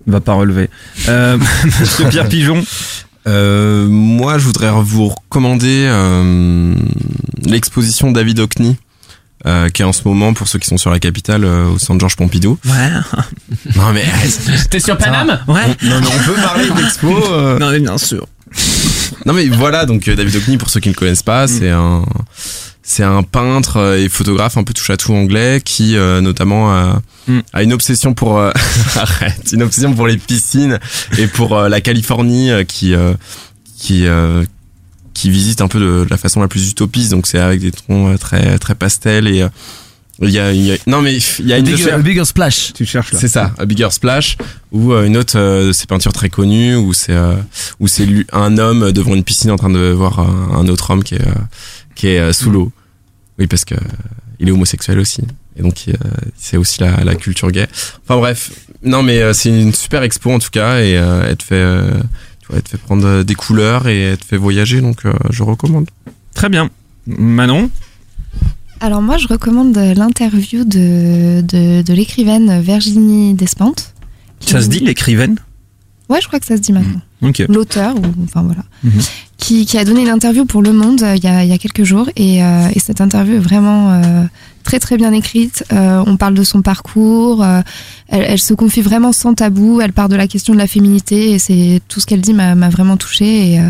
[0.07, 0.71] Va pas relever.
[1.09, 1.37] Euh,
[1.81, 2.65] Monsieur Pierre Pigeon.
[3.29, 6.75] Euh, moi, je voudrais vous recommander euh,
[7.45, 8.77] l'exposition David Hockney,
[9.47, 11.79] euh, qui est en ce moment, pour ceux qui sont sur la capitale, euh, au
[11.79, 12.59] centre Georges Pompidou.
[12.65, 12.91] Ouais.
[13.77, 14.05] Non mais...
[14.71, 15.67] T'es sur Paname Ouais.
[15.83, 17.09] Non, mais on peut parler d'expo.
[17.33, 18.27] euh, Non, mais bien sûr.
[19.27, 21.69] Non mais voilà, donc euh, David Hockney, pour ceux qui ne le connaissent pas, c'est
[21.71, 22.05] un
[22.91, 26.73] c'est un peintre euh, et photographe un peu touche à tout anglais qui euh, notamment
[26.73, 27.41] a, Mm.
[27.53, 28.51] a une obsession pour euh,
[28.97, 30.79] arrête, une obsession pour les piscines
[31.19, 33.13] et pour euh, la Californie euh, qui euh,
[33.77, 34.43] qui euh,
[35.13, 37.11] qui visite un peu de, de la façon la plus utopiste.
[37.11, 39.49] Donc c'est avec des tons euh, très très pastels et euh,
[40.23, 42.25] il y a, il y a- non mais il y a une Bigger, a bigger
[42.25, 42.73] splash.
[42.73, 43.19] Tu cherches là.
[43.21, 44.39] c'est ça, A Bigger Splash,
[44.73, 47.35] ou euh, une autre euh, de ses peintures très connues, où c'est euh,
[47.79, 50.91] où c'est lui- un homme devant une piscine en train de voir un, un autre
[50.91, 51.35] homme qui est euh,
[51.95, 52.73] qui est sous l'eau.
[53.39, 53.79] Oui, parce que euh,
[54.41, 55.23] il est homosexuel aussi,
[55.57, 55.93] et donc euh,
[56.37, 57.67] c'est aussi la, la culture gay.
[58.05, 58.51] Enfin bref,
[58.83, 61.55] non mais euh, c'est une super expo en tout cas, et euh, elle te fait
[61.55, 61.93] euh,
[62.41, 65.13] tu vois, elle te fait prendre des couleurs et elle te fait voyager, donc euh,
[65.31, 65.89] je recommande.
[66.35, 66.71] Très bien.
[67.07, 67.71] Manon.
[68.81, 73.93] Alors moi, je recommande l'interview de, de, de l'écrivaine Virginie Despentes.
[74.41, 75.37] Ça se dit l'écrivaine?
[76.09, 77.01] Ouais, je crois que ça se dit maintenant.
[77.23, 77.45] Ok.
[77.49, 79.01] L'auteur, ou enfin voilà, Mhm.
[79.37, 81.53] qui, qui a donné une interview pour Le Monde euh, il y, a, il y
[81.53, 82.09] a quelques jours.
[82.17, 84.25] Et, euh, et cette interview est vraiment euh,
[84.65, 85.65] très très bien écrite.
[85.73, 87.43] Euh, on parle de son parcours.
[87.45, 87.61] euh,
[88.09, 89.81] elle, elle se confie vraiment sans tabou.
[89.83, 91.33] Elle part de la question de la féminité.
[91.33, 93.53] Et c'est tout ce qu'elle dit m'a vraiment touchée.
[93.55, 93.69] Et, euh,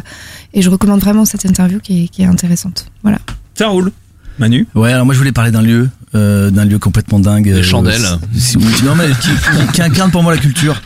[0.54, 2.86] et je recommande vraiment cette interview qui est, qui est intéressante.
[3.02, 3.18] Voilà.
[3.54, 3.90] Ça roule.
[4.38, 4.68] Manu.
[4.76, 7.46] Ouais, alors moi je voulais parler d'un lieu, euh, d'un lieu complètement dingue.
[7.46, 8.06] Les chandelles.
[8.36, 10.80] si- oui, non mais qui, qui- qui incarne pour moi la culture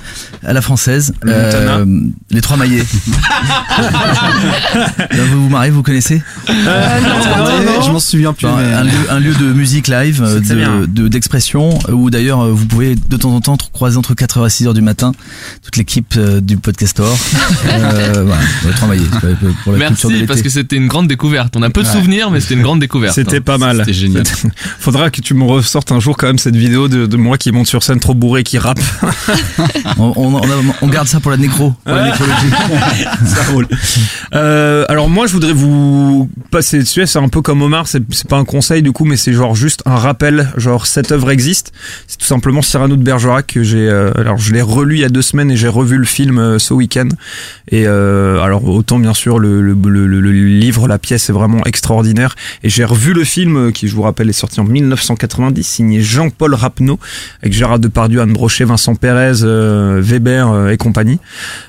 [0.45, 1.13] à la française.
[1.27, 2.85] Euh, Le les trois maillets.
[3.79, 8.47] Là, vous vous marrez, vous connaissez je m'en souviens plus.
[8.47, 10.81] Mais- un, lieu, un lieu de musique live, euh, bien.
[10.81, 14.15] de- de- d'expression, euh, où d'ailleurs euh, vous pouvez de temps en temps croiser entre
[14.15, 15.13] 4h et 6h du matin
[15.63, 17.17] toute l'équipe euh, du podcastor.
[17.67, 19.03] euh, voilà, les trois maillets
[19.65, 21.55] pour la culture de Merci parce que c'était une grande découverte.
[21.57, 23.15] On a peu de souvenirs, mais c'était une grande découverte.
[23.15, 23.79] C'était pas mal.
[23.79, 24.25] C'était génial.
[24.79, 27.51] Faudra que tu me ressortes un jour quand même cette vidéo de, de moi qui
[27.53, 28.81] monte sur scène trop bourré et qui rappe.
[29.99, 30.32] On, on-
[30.83, 32.51] on garde ça pour la nécro, pour la nécrologie.
[33.27, 33.67] Ça roule.
[34.35, 38.37] Euh, alors moi je voudrais vous passer dessus, c'est un peu comme Omar, c'est pas
[38.37, 41.73] un conseil du coup, mais c'est genre juste un rappel, genre cette œuvre existe.
[42.07, 45.05] C'est tout simplement Cyrano de Bergerac que j'ai, euh, alors je l'ai relu il y
[45.05, 47.09] a deux semaines et j'ai revu le film euh, ce week-end.
[47.71, 51.65] Et alors autant bien sûr le, le, le, le- le livre, la pièce est vraiment
[51.65, 52.35] extraordinaire.
[52.63, 56.55] Et j'ai revu le film qui je vous rappelle est sorti en 1990, signé Jean-Paul
[56.55, 56.99] Rapneau
[57.43, 61.19] avec Gérard Depardieu, Anne Brochet, Vincent Pérez, Weber euh, et compagnie.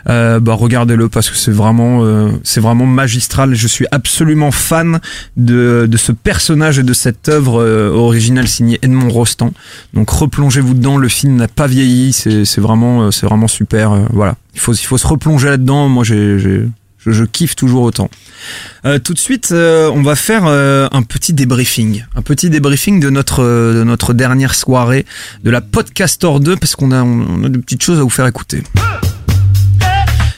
[0.09, 3.53] Euh, bah regardez-le parce que c'est vraiment euh, c'est vraiment magistral.
[3.53, 4.99] Je suis absolument fan
[5.37, 9.51] de, de ce personnage et de cette œuvre originale signée Edmond Rostand.
[9.93, 10.97] Donc replongez-vous dedans.
[10.97, 12.13] Le film n'a pas vieilli.
[12.13, 13.93] C'est vraiment c'est vraiment super.
[14.11, 14.35] voilà.
[14.53, 15.89] Il faut il faut se replonger là-dedans.
[15.89, 16.67] Moi j'ai
[17.05, 18.09] je, je kiffe toujours autant.
[18.85, 22.99] Euh, tout de suite, euh, on va faire euh, un petit débriefing, un petit débriefing
[22.99, 25.05] de notre euh, de notre dernière soirée
[25.43, 28.27] de la Podcastor 2 parce qu'on a on a des petites choses à vous faire
[28.27, 28.63] écouter.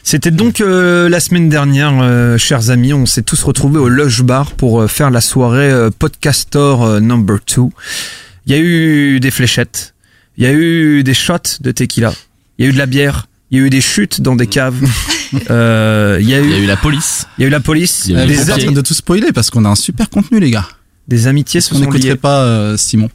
[0.03, 4.22] C'était donc euh, la semaine dernière, euh, chers amis, on s'est tous retrouvés au Lush
[4.22, 7.63] Bar pour faire la soirée Podcastor number 2.
[8.45, 9.95] Il y a eu des fléchettes,
[10.38, 12.13] il y a eu des shots de tequila,
[12.59, 14.48] il y a eu de la bière, il y a eu des chutes dans des
[14.48, 14.76] caves,
[15.50, 17.28] euh, il y a eu, Il y a eu la police.
[17.38, 18.64] il y a eu la police, Il y a eu les en pompiers.
[18.66, 20.68] train de tout spoiler parce qu'on a un super contenu, les gars.
[21.08, 22.16] des amitiés se On sont n'écouterait liées.
[22.16, 23.10] pas euh, Simon.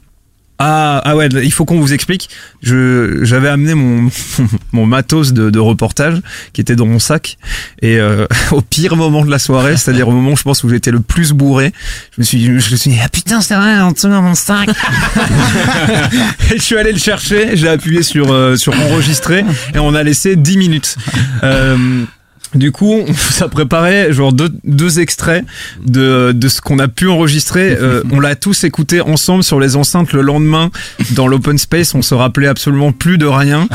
[0.63, 2.29] Ah, ah ouais, il faut qu'on vous explique.
[2.61, 4.11] Je j'avais amené mon
[4.73, 6.21] mon matos de, de reportage
[6.53, 7.39] qui était dans mon sac
[7.81, 10.91] et euh, au pire moment de la soirée, c'est-à-dire au moment je pense où j'étais
[10.91, 11.73] le plus bourré,
[12.15, 14.35] je me suis je me suis dit ah putain c'est vrai en dessous dans mon
[14.35, 14.69] sac.
[16.51, 19.43] et je suis allé le chercher, j'ai appuyé sur euh, sur enregistrer
[19.73, 20.95] et on a laissé 10 minutes.
[21.41, 22.05] Euh,
[22.53, 25.45] Du coup, on vous a préparé genre deux, deux extraits
[25.85, 27.71] de, de ce qu'on a pu enregistrer.
[27.79, 30.69] Euh, on l'a tous écouté ensemble sur les enceintes le lendemain
[31.11, 31.95] dans l'open space.
[31.95, 33.67] On se rappelait absolument plus de rien.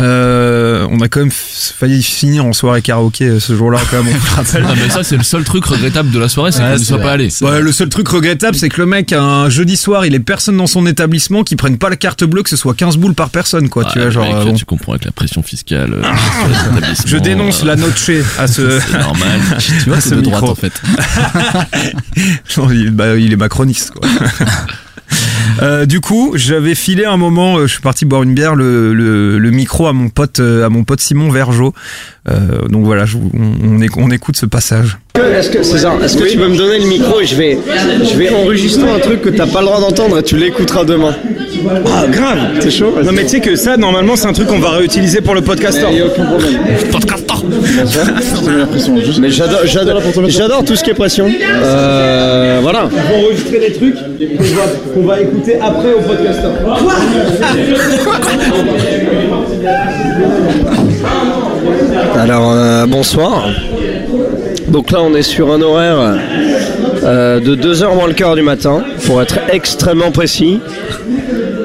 [0.00, 4.14] Euh, on a quand même failli finir en soirée karaoké euh, ce jour-là quand même.
[4.14, 4.64] On le rappelle.
[4.68, 6.84] Ah, mais ça, c'est le seul truc regrettable de la soirée, c'est Ouais, qu'on c'est
[6.84, 7.28] soit pas allé.
[7.42, 10.56] Ouais, le seul truc regrettable, c'est que le mec, un jeudi soir, il est personne
[10.56, 13.30] dans son établissement qui prenne pas la carte bleue, que ce soit 15 boules par
[13.30, 13.84] personne, quoi.
[13.84, 14.24] tu vois, genre.
[14.24, 14.54] Mec, euh, bon.
[14.54, 15.92] Tu comprends avec la pression fiscale.
[15.94, 16.02] euh,
[17.06, 18.80] Je dénonce la note chez à ce.
[18.86, 19.40] C'est normal.
[19.58, 20.72] Tu vois, c'est ce de droite en fait.
[22.72, 24.08] Il, bah, il est macroniste, quoi.
[25.60, 28.94] Euh, du coup, j'avais filé un moment, euh, je suis parti boire une bière, le,
[28.94, 31.74] le, le micro à mon pote, euh, à mon pote Simon Vergeot.
[32.70, 34.96] Donc voilà, je vous- on, on, éc- on écoute ce passage.
[35.14, 37.58] Est-ce que César, est-ce que tu peux me donner le micro et je vais,
[38.02, 41.14] je vais enregistrer un truc que t'as pas le droit d'entendre et tu l'écouteras demain.
[41.86, 42.94] Ah, grave T'es chaud?
[43.04, 45.42] Non, mais tu sais que ça, normalement, c'est un truc qu'on va réutiliser pour le
[45.42, 45.86] podcaster.
[45.92, 46.60] Il y a aucun problème.
[49.20, 51.26] Mais j'adore, j'adore, j'adore tout ce qui est pression.
[51.62, 52.88] Euh, voilà.
[52.90, 54.62] On va enregistrer des trucs qu'on va,
[54.94, 56.48] qu'on va écouter après au podcaster.
[62.18, 63.48] Alors euh, bonsoir.
[64.72, 66.18] Donc là on est sur un horaire
[67.04, 70.60] euh, de 2h moins le quart du matin, pour être extrêmement précis.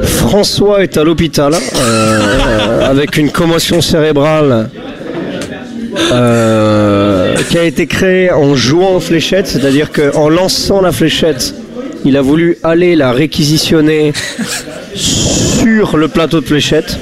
[0.03, 4.70] François est à l'hôpital euh, euh, avec une commotion cérébrale
[7.49, 11.55] qui a été créée en jouant aux fléchettes, c'est-à-dire qu'en lançant la fléchette,
[12.03, 14.12] il a voulu aller la réquisitionner
[14.95, 16.97] sur le plateau de fléchettes.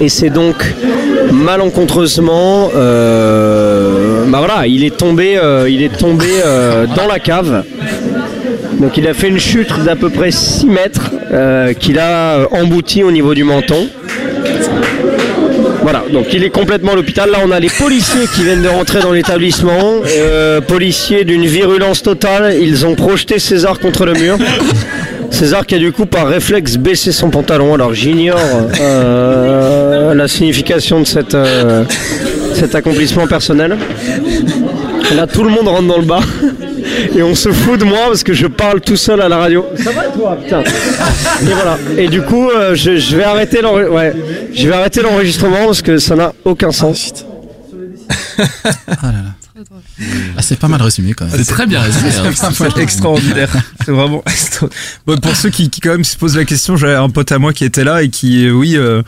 [0.00, 0.56] Et c'est donc
[1.32, 2.70] malencontreusement,
[4.30, 7.64] bah voilà, il est tombé, euh, il est tombé euh, dans la cave.
[8.78, 13.02] Donc il a fait une chute d'à peu près 6 mètres euh, qu'il a embouti
[13.02, 13.88] au niveau du menton.
[15.82, 17.30] Voilà, donc il est complètement à l'hôpital.
[17.30, 20.02] Là, on a les policiers qui viennent de rentrer dans l'établissement.
[20.68, 22.54] Policiers d'une virulence totale.
[22.60, 24.36] Ils ont projeté César contre le mur.
[25.30, 27.74] César qui a du coup par réflexe baissé son pantalon.
[27.74, 28.38] Alors j'ignore
[30.14, 31.36] la signification de cette,
[32.54, 33.76] cet accomplissement personnel.
[35.16, 36.22] Là, tout le monde rentre dans le bar.
[37.16, 39.64] Et on se fout de moi parce que je parle tout seul à la radio.
[39.82, 41.78] Ça va toi, putain Et voilà.
[41.96, 44.12] Et du coup, euh, je, je vais arrêter l'enre- ouais,
[44.54, 47.12] je vais arrêter l'enregistrement parce que ça n'a aucun sens.
[50.36, 51.34] Ah, c'est pas mal résumé quand même.
[51.36, 52.10] C'est très bien résumé.
[52.18, 52.30] hein.
[52.52, 53.50] C'est extraordinaire.
[53.84, 54.68] C'est vraiment extra-
[55.06, 57.38] Bon, pour ceux qui, qui quand même se posent la question, j'avais un pote à
[57.38, 59.02] moi qui était là et qui, euh, oui, euh,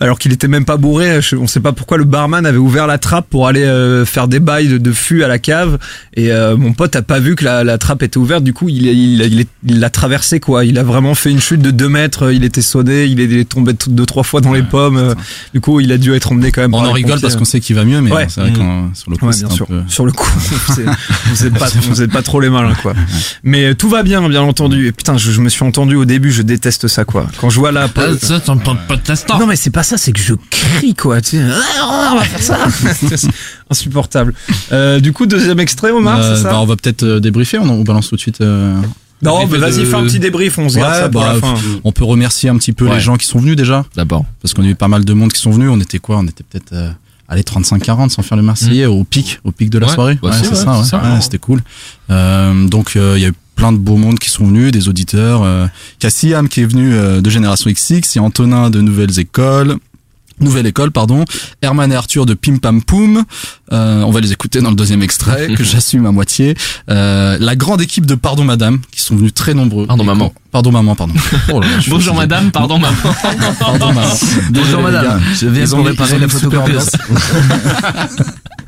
[0.00, 2.86] alors qu'il était même pas bourré, je- on sait pas pourquoi le barman avait ouvert
[2.86, 5.78] la trappe pour aller euh, faire des bails de, de fût à la cave
[6.14, 8.44] et euh, mon pote a pas vu que la, la trappe était ouverte.
[8.44, 10.64] Du coup, il, il, il, est- il l'a traversé quoi.
[10.64, 12.32] Il a vraiment fait une chute de 2 mètres.
[12.32, 14.96] Il était sonné, il est, il est tombé deux trois fois dans les pommes.
[14.96, 15.14] euh,
[15.54, 16.74] Du coup, il a dû être emmené quand même.
[16.74, 17.22] On par en rigole pompiers.
[17.22, 18.26] parce qu'on sait qu'il va mieux, mais Ouais.
[18.28, 19.66] c'est vrai qu'on sur le coup, Ouais, c'est bien un sûr.
[19.66, 20.30] peu- Sur le coup,
[21.26, 22.94] vous êtes pas, vous êtes pas trop les malins, quoi.
[23.42, 24.86] Mais euh, tout va bien, bien entendu.
[24.86, 27.26] Et putain, je, je me suis entendu au début, je déteste ça, quoi.
[27.40, 27.88] Quand je vois la.
[27.96, 29.26] Ah, ça, c'est un podcast.
[29.38, 31.20] Non, mais c'est pas ça, c'est que je crie, quoi.
[31.20, 31.42] Tu sais,
[31.80, 32.58] Ah, on va faire ça.
[32.94, 33.28] C'est
[33.70, 34.34] Insupportable.
[34.72, 37.58] Euh, du coup, deuxième extrait, Omar, Euh, c'est ça bah, on va peut-être euh, débriefer,
[37.58, 38.40] on, on balance tout de suite.
[38.40, 38.80] euh,
[39.22, 41.32] Non, mais vas-y, de- fais un petit débrief, on se garde Ouais, ça pour bah,
[41.34, 41.54] la fin.
[41.84, 42.94] On peut remercier un petit peu Ouais.
[42.94, 43.84] les gens qui sont venus déjà.
[43.96, 44.24] D'abord.
[44.42, 45.68] Parce qu'on a eu pas mal de monde qui sont venus.
[45.72, 46.18] On était quoi?
[46.18, 46.90] On était peut-être euh,
[47.28, 50.18] allez 35-40 sans faire le Marseillais au pic, au pic de la Ouais, soirée.
[50.22, 50.62] bah, c'est ouais, ça.
[50.84, 51.02] c'est ouais.
[51.02, 51.14] ça.
[51.14, 51.62] Ouais, C'était cool.
[52.10, 54.88] Euh, donc euh, il y a eu plein de beaux mondes qui sont venus, des
[54.88, 55.42] auditeurs.
[55.42, 55.66] Euh,
[56.00, 58.70] il y a Siam qui est venu euh, de Génération XX, il y a Antonin
[58.70, 59.76] de Nouvelles Écoles.
[60.38, 61.24] Nouvelle école, pardon.
[61.62, 63.24] Herman et Arthur de Pim Pam Poum.
[63.72, 66.54] Euh, on va les écouter dans le deuxième extrait que j'assume à moitié.
[66.90, 69.86] Euh, la grande équipe de Pardon Madame qui sont venus très nombreux.
[69.86, 70.34] Pardon, maman.
[70.52, 71.14] Pardon maman, pardon.
[71.52, 72.96] Oh là je Bonjour madame, pardon maman.
[73.58, 74.14] Pardon maman.
[74.50, 76.90] Bonjour madame, je viens Ils pour réparer la photocopieuse.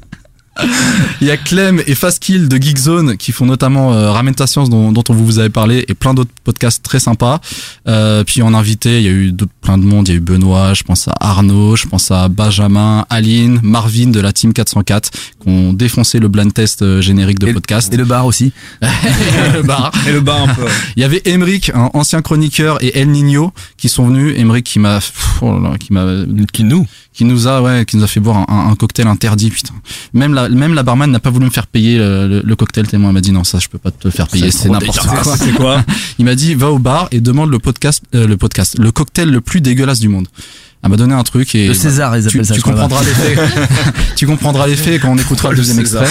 [1.20, 4.70] Il y a Clem et Fastkill de Geekzone qui font notamment euh, Ramène ta science
[4.70, 7.40] dont, dont on vous avait parlé et plein d'autres podcasts très sympas.
[7.86, 10.08] Euh, puis en invité, il y a eu de, plein de monde.
[10.08, 14.08] Il y a eu Benoît, je pense à Arnaud, je pense à Benjamin, Aline, Marvin
[14.08, 17.92] de la Team 404 qui ont défoncé le blind test euh, générique de podcast.
[17.92, 18.52] Et le bar aussi.
[18.82, 19.92] le bar.
[20.08, 20.66] Et le bas un peu.
[20.96, 24.38] Il y avait Emric, un ancien chroniqueur, et El Nino qui sont venus.
[24.38, 25.00] Emric qui m'a,
[25.40, 26.04] oh qui m'a,
[26.52, 26.86] Qui nous
[27.18, 29.74] qui nous a, ouais, qui nous a fait boire un, un- cocktail interdit, putain.
[30.14, 32.86] Même la, même la barman n'a pas voulu me faire payer le, le- le cocktail
[32.86, 35.00] tellement elle m'a dit non, ça je peux pas te le faire payer, c'est n'importe
[35.04, 35.36] quoi.
[35.36, 35.84] C'est quoi
[36.20, 39.30] Il m'a dit va au bar et demande le podcast, euh, le podcast, le cocktail
[39.30, 40.28] le plus dégueulasse du monde.
[40.80, 43.36] Elle m'a donné un truc et Le César, ils tu, appellent ça, tu comprendras l'effet.
[44.16, 46.06] tu comprendras l'effet quand on écoutera le deuxième extrait.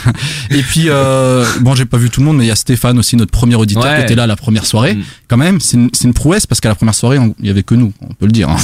[0.50, 2.96] et puis euh, bon, j'ai pas vu tout le monde, mais il y a Stéphane
[3.00, 3.96] aussi, notre premier auditeur Ouais.
[3.96, 4.96] qui était là la première soirée.
[5.26, 7.64] Quand même, c'est une, c'est une prouesse parce qu'à la première soirée, il y avait
[7.64, 8.48] que nous, on peut le dire.
[8.48, 8.56] hein.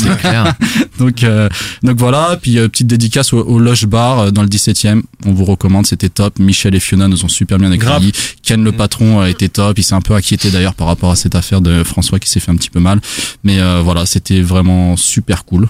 [0.98, 1.48] Donc euh,
[1.82, 5.02] donc voilà, puis euh, petite dédicace au, au Loge Bar euh, dans le 17e.
[5.24, 6.38] On vous recommande, c'était top.
[6.38, 8.12] Michel et Fiona nous ont super bien accueillis.
[8.42, 9.78] Ken le patron a été top.
[9.78, 12.40] Il s'est un peu inquiété d'ailleurs par rapport à cette affaire de François qui s'est
[12.40, 13.00] fait un petit peu mal.
[13.44, 15.68] Mais euh, voilà, c'était vraiment super cool.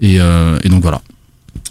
[0.00, 1.02] Et, euh, et donc voilà.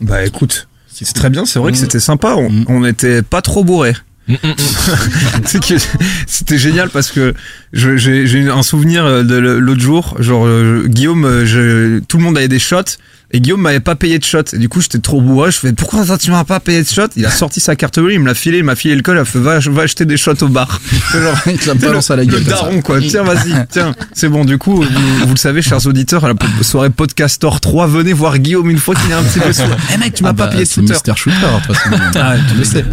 [0.01, 1.81] Bah écoute, c'est très bien, c'est vrai que Mm.
[1.81, 3.93] c'était sympa, on, on était pas trop bourrés.
[5.45, 7.33] C'était génial parce que
[7.73, 12.37] j'ai eu un souvenir euh, de l'autre jour, genre euh, Guillaume, euh, tout le monde
[12.37, 12.97] avait des shots
[13.33, 14.53] et Guillaume m'avait pas payé de shots.
[14.53, 16.87] Et du coup j'étais trop bourré, je fais pourquoi toi tu m'as pas payé de
[16.87, 19.01] shots Il a sorti sa carte bleue, il me l'a filé, il m'a filé le
[19.01, 20.79] code, il a fait va, va acheter des shots au bar.
[21.13, 22.55] Genre, Il te l'a balancé à la le, gueule le ça.
[22.57, 23.01] daron quoi.
[23.01, 24.45] Tiens vas-y, tiens, c'est bon.
[24.45, 24.83] Du coup vous,
[25.27, 28.93] vous le savez chers auditeurs, à la soirée Podcastor 3, venez voir Guillaume une fois
[28.95, 29.75] qu'il est un petit peu sourd.
[29.93, 30.93] Eh mec tu m'as Ah pas bah, payé de c'est shooter.
[30.93, 31.89] Mister Shooter, de toute façon.
[32.15, 32.85] Ah, tu le sais.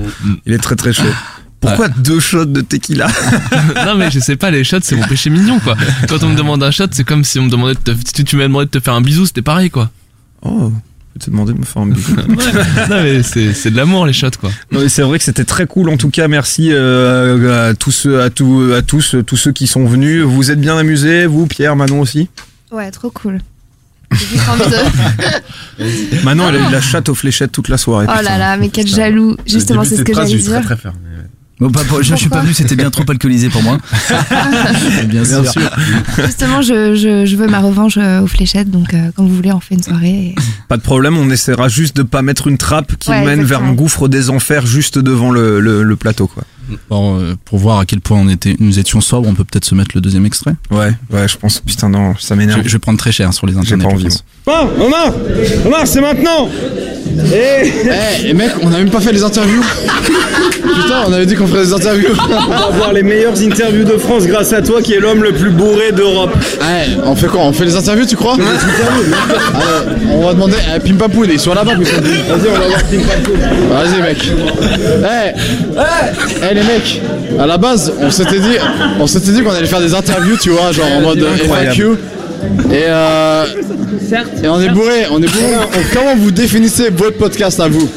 [0.46, 1.02] Il est très très chaud.
[1.60, 3.06] Pourquoi deux shots de tequila?
[3.84, 5.76] Non mais je sais pas les shots c'est mon péché mignon quoi.
[6.08, 8.24] Quand on me demande un shot c'est comme si on me demandait de te, si
[8.24, 9.90] tu m'avais demandé de te faire un bisou c'était pareil quoi.
[10.42, 10.72] Oh,
[11.18, 12.14] je te demander de me faire un bisou.
[12.88, 14.50] non mais c'est c'est de l'amour les shots quoi.
[14.72, 15.90] Non, mais c'est vrai que c'était très cool.
[15.90, 19.66] En tout cas, merci euh, à tous, ceux- à tous, à tous, tous ceux qui
[19.66, 20.22] sont venus.
[20.22, 22.28] Vous êtes bien amusés, vous, Pierre, Manon aussi?
[22.72, 23.40] Ouais, trop cool.
[24.12, 28.06] J'ai juste envie de- Manon, elle a eu la chatte aux fléchettes toute la soirée.
[28.08, 29.36] Oh là là, mais quel jaloux.
[29.46, 30.62] Justement, c'est ce que j'allais dire.
[31.60, 33.76] Bon, pas pour- je, je suis pas venu, c'était bien trop alcoolisé pour moi.
[35.06, 35.42] bien, sûr.
[36.24, 39.52] Justement, je, je, je veux ma revanche euh, aux fléchettes, donc euh, quand vous voulez,
[39.52, 40.08] on fait une soirée.
[40.08, 40.34] et-
[40.68, 43.62] Pas de problème, on essaiera juste de pas mettre une trappe qui Ouais, mène vers
[43.62, 46.44] un gouffre des enfers juste devant le, le, le plateau, quoi.
[46.88, 49.64] Bon, euh, pour voir à quel point on était, nous étions sobres, on peut peut-être
[49.64, 50.54] se mettre le deuxième extrait.
[50.70, 51.58] Ouais, ouais, je pense.
[51.60, 52.60] Putain, non, ça Je, m'énerve.
[52.64, 53.84] je vais prendre très cher sur les J'ai internets.
[53.84, 54.16] pas je envie.
[54.46, 55.12] Bon, Omar
[55.66, 56.48] Omar, c'est maintenant
[57.32, 58.28] Et...
[58.28, 59.62] Eh, mec, on a même pas fait les interviews.
[60.62, 62.08] Putain, on avait dit qu'on ferait des interviews.
[62.18, 65.32] On va avoir les meilleures interviews de France grâce à toi qui est l'homme le
[65.32, 66.32] plus bourré d'Europe.
[66.60, 68.34] Eh, on fait quoi On fait les interviews, tu crois?
[68.34, 70.56] Allez, on va demander.
[70.74, 71.74] Eh, Pimpapoun, ils sont là-bas.
[71.74, 73.38] Vas-y, on va voir Pimpapoun.
[73.70, 74.30] Vas-y, mec.
[75.04, 75.32] Eh,
[76.50, 77.00] eh, les mecs.
[77.38, 78.56] À la base, on s'était dit,
[78.98, 81.24] on s'était dit qu'on allait faire des interviews, tu vois, genre en mode.
[81.48, 81.96] FAQ.
[82.70, 83.44] Et euh,
[84.42, 85.54] et on est bourré, on est bourré.
[85.92, 87.88] Comment vous définissez votre podcast à vous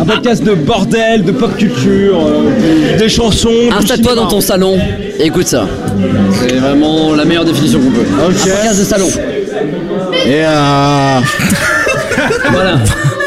[0.00, 3.50] Un podcast de bordel, de pop culture, euh, des chansons.
[3.76, 4.78] Installe-toi dans ton salon
[5.18, 5.66] et écoute ça.
[6.40, 8.06] C'est vraiment la meilleure définition qu'on peut.
[8.20, 9.08] Un podcast de salon.
[10.26, 11.18] Et euh,
[12.52, 12.78] Voilà.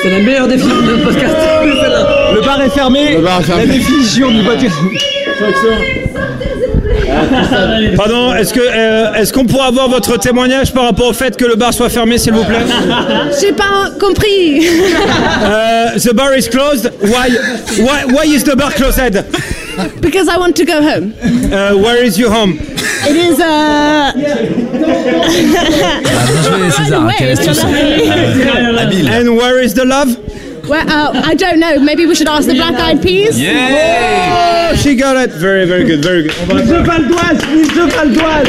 [0.03, 1.35] C'est la meilleure définition de podcast.
[1.81, 2.31] Celle-là.
[2.35, 3.15] Le bar est fermé.
[3.15, 3.65] Le bar est fermé.
[3.65, 4.75] La définition du podcast.
[7.95, 11.45] Pardon, est-ce que euh, est-ce qu'on pourrait avoir votre témoignage par rapport au fait que
[11.45, 12.65] le bar soit fermé, s'il vous plaît?
[13.39, 14.67] J'ai pas compris.
[15.43, 16.91] Euh, The bar is closed.
[17.01, 17.29] Why?
[17.79, 18.05] Why?
[18.13, 19.23] Why is the bar closed?
[20.01, 21.13] Because I want to go home.
[21.51, 22.57] Uh, where is your home?
[23.07, 24.11] It is uh
[26.35, 27.61] Bien joué César, quelle astuce.
[28.77, 29.09] Habile.
[29.09, 30.15] And where is the love?
[30.67, 31.79] Well, uh, I don't know.
[31.79, 33.35] Maybe we should ask the Black Eyed Peas.
[33.37, 35.31] Oh, she got it.
[35.31, 36.33] Very, very good, very good.
[36.53, 38.47] Mise de Valdoise, mise de Valdoise.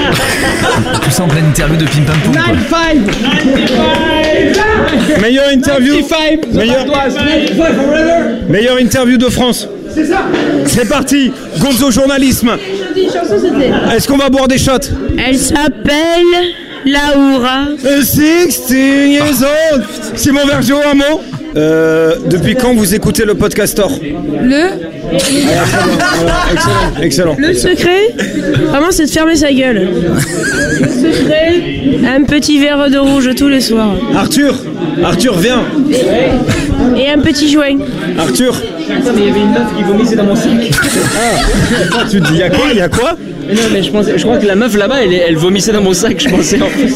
[1.03, 2.33] Tout ça en pleine interview de Pim Pam Poum.
[2.35, 2.43] quoi.
[2.43, 2.97] 95.
[5.21, 5.95] Meilleure interview.
[6.53, 6.87] Meilleure,
[8.49, 9.69] meilleure interview de France.
[9.95, 10.25] C'est ça.
[10.67, 11.33] C'est parti.
[11.59, 12.57] Gonzo journalisme.
[13.95, 14.91] Est-ce qu'on va boire des shots?
[15.19, 16.55] Elle s'appelle
[16.85, 17.67] Laura.
[18.03, 19.85] 16 years old.
[20.17, 21.21] Simon Vergeot, un mot?
[21.57, 23.91] Euh, Depuis quand vous écoutez le podcastor
[24.43, 24.67] Le
[26.53, 27.37] Excellent, excellent.
[27.39, 28.15] le secret,
[28.69, 29.89] vraiment, c'est de fermer sa gueule.
[30.81, 31.63] Le secret,
[32.07, 33.95] un petit verre de rouge tous les soirs.
[34.15, 34.55] Arthur,
[35.03, 35.63] Arthur, viens.
[36.97, 37.79] Et un petit joint.
[38.19, 38.55] Arthur.
[38.89, 40.51] Mais il y avait une meuf qui vomissait dans mon sac.
[41.93, 43.17] Ah, tu te dis, y'a quoi, y'a quoi
[43.49, 45.93] Non, mais je, pense, je crois que la meuf là-bas, elle, elle vomissait dans mon
[45.93, 46.89] sac, je pensais en fait.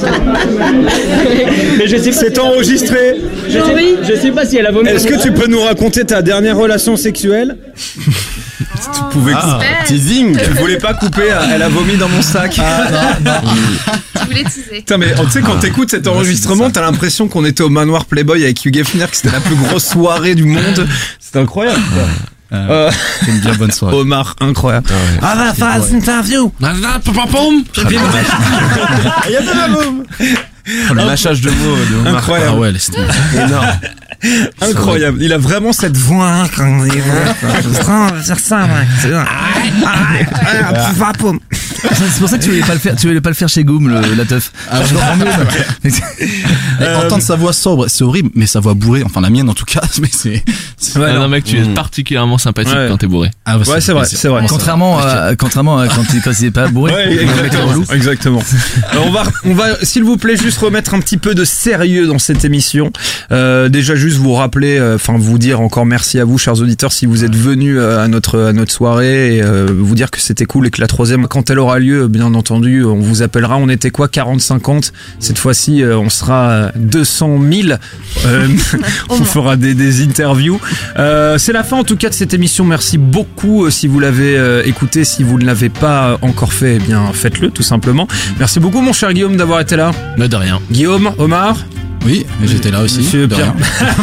[1.78, 2.12] mais je sais.
[2.12, 3.16] C'est enregistré.
[3.48, 4.88] Je sais, je sais pas si elle a vomi.
[4.88, 10.36] Est-ce que tu peux nous raconter ta dernière relation sexuelle Tu pouvais Ah, teasing.
[10.36, 11.28] Tu voulais pas couper.
[11.52, 12.58] Elle a vomi dans mon sac.
[14.20, 14.76] Tu voulais teaser.
[14.78, 18.44] Putain, mais tu sais, quand t'écoutes cet enregistrement, t'as l'impression qu'on était au manoir Playboy
[18.44, 20.86] avec Hugh Hefner, que c'était la plus grosse soirée du monde.
[21.18, 21.80] C'est incroyable.
[22.52, 22.90] Euh,
[23.24, 23.96] C'est une bien bonne soirée.
[23.96, 24.88] Omar, incroyable.
[25.22, 26.52] Ah va faire cette interview.
[26.62, 26.72] Ah.
[29.28, 30.02] Il y a de la boum.
[30.90, 32.16] Oh, le mâchage de mots de Omar.
[32.16, 32.56] Incroyable.
[32.56, 32.72] Ah ouais.
[33.44, 33.78] Énorme.
[34.60, 35.18] Incroyable.
[35.22, 36.46] Il a vraiment cette voix hein,
[38.24, 38.86] dire ça, mec.
[39.14, 39.24] Ah,
[39.86, 39.88] ah,
[41.00, 41.40] ah, poum.
[41.82, 43.64] C'est pour ça que tu voulais pas le faire, tu voulais pas le faire chez
[43.64, 44.52] Goom, le, la teuf.
[44.70, 45.26] Ah, Je comprends mieux,
[46.80, 49.54] Et entendre sa voix sobre, c'est horrible, mais sa voix bourrée, enfin la mienne en
[49.54, 50.42] tout cas, mais c'est.
[50.76, 52.86] c'est- Ah non, mec, tu es particulièrement sympathique Ouais.
[52.88, 53.30] quand t'es bourré.
[53.44, 54.44] Ah, bah, Ouais, c'est vrai, c'est vrai.
[54.48, 56.92] Contrairement à, contrairement à quand il, quand est pas bourré.
[56.92, 57.66] Ouais, exactement.
[57.66, 57.84] relou.
[57.92, 58.42] exactement.
[58.92, 62.06] Alors, on va, on va, s'il vous plaît, juste remettre un petit peu de sérieux
[62.06, 62.92] dans cette émission.
[63.32, 66.92] Euh, déjà, juste vous rappeler, euh, enfin, vous dire encore merci à vous, chers auditeurs,
[66.92, 70.20] si vous êtes venus euh, à notre à notre soirée et euh, vous dire que
[70.20, 73.56] c'était cool et que la troisième, quand elle aura lieu, bien entendu, on vous appellera.
[73.56, 77.68] On était quoi, 40-50 Cette fois-ci, euh, on sera à 200 000.
[78.26, 78.48] Euh,
[79.08, 80.60] on fera des, des interviews.
[80.98, 82.64] Euh, c'est la fin en tout cas de cette émission.
[82.64, 85.04] Merci beaucoup si vous l'avez euh, écouté.
[85.04, 88.06] Si vous ne l'avez pas encore fait, eh bien faites-le tout simplement.
[88.38, 89.92] Merci beaucoup mon cher Guillaume d'avoir été là.
[90.18, 90.60] Mais de rien.
[90.70, 91.56] Guillaume, Omar.
[92.04, 92.98] Oui, j'étais là aussi.
[93.00, 93.54] Monsieur Pierre.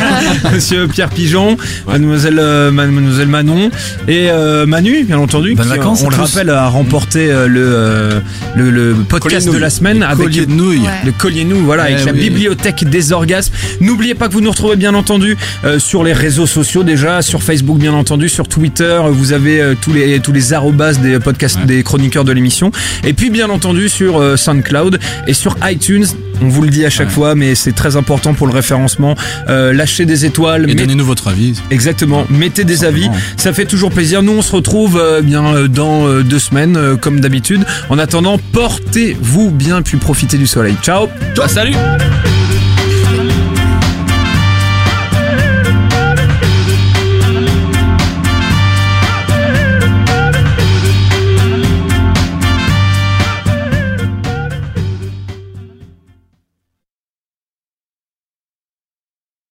[0.54, 1.58] Monsieur Pierre Pigeon,
[1.88, 3.72] Mademoiselle, euh, Mademoiselle Manon
[4.08, 5.56] et euh, Manu, bien entendu.
[5.56, 8.20] Bonnes qui, vacances on le rappelle, a remporté euh, le, euh,
[8.56, 10.80] le, le podcast de la semaine Le avec collier de nouilles.
[10.82, 11.06] Ouais.
[11.06, 13.54] le collier de nouilles, voilà, Eh avec la bibliothèque des orgasmes.
[13.82, 17.42] N'oubliez pas que vous nous retrouvez bien entendu euh, sur les réseaux sociaux déjà, sur
[17.42, 19.00] Facebook bien entendu, sur Twitter.
[19.12, 22.72] Vous avez euh, tous les tous les arrobas des podcasts des chroniqueurs de l'émission.
[23.04, 26.06] Et puis bien entendu sur euh, SoundCloud et sur iTunes.
[26.42, 29.16] On vous le dit à chaque fois, mais c'est très important pour le référencement.
[29.50, 31.54] Euh, lâchez des étoiles, Et donnez-nous votre avis.
[31.72, 32.26] Exactement.
[32.30, 33.10] Mettez des avis.
[33.38, 34.24] Ça fait toujours plaisir.
[34.24, 37.66] Nous, on se retrouve euh, bien euh, dans euh, deux semaines, comme d'habitude.
[37.90, 40.76] En attendant, portez-vous bien, puis profitez du soleil.
[40.82, 41.08] Ciao.
[41.42, 41.76] Ah, salut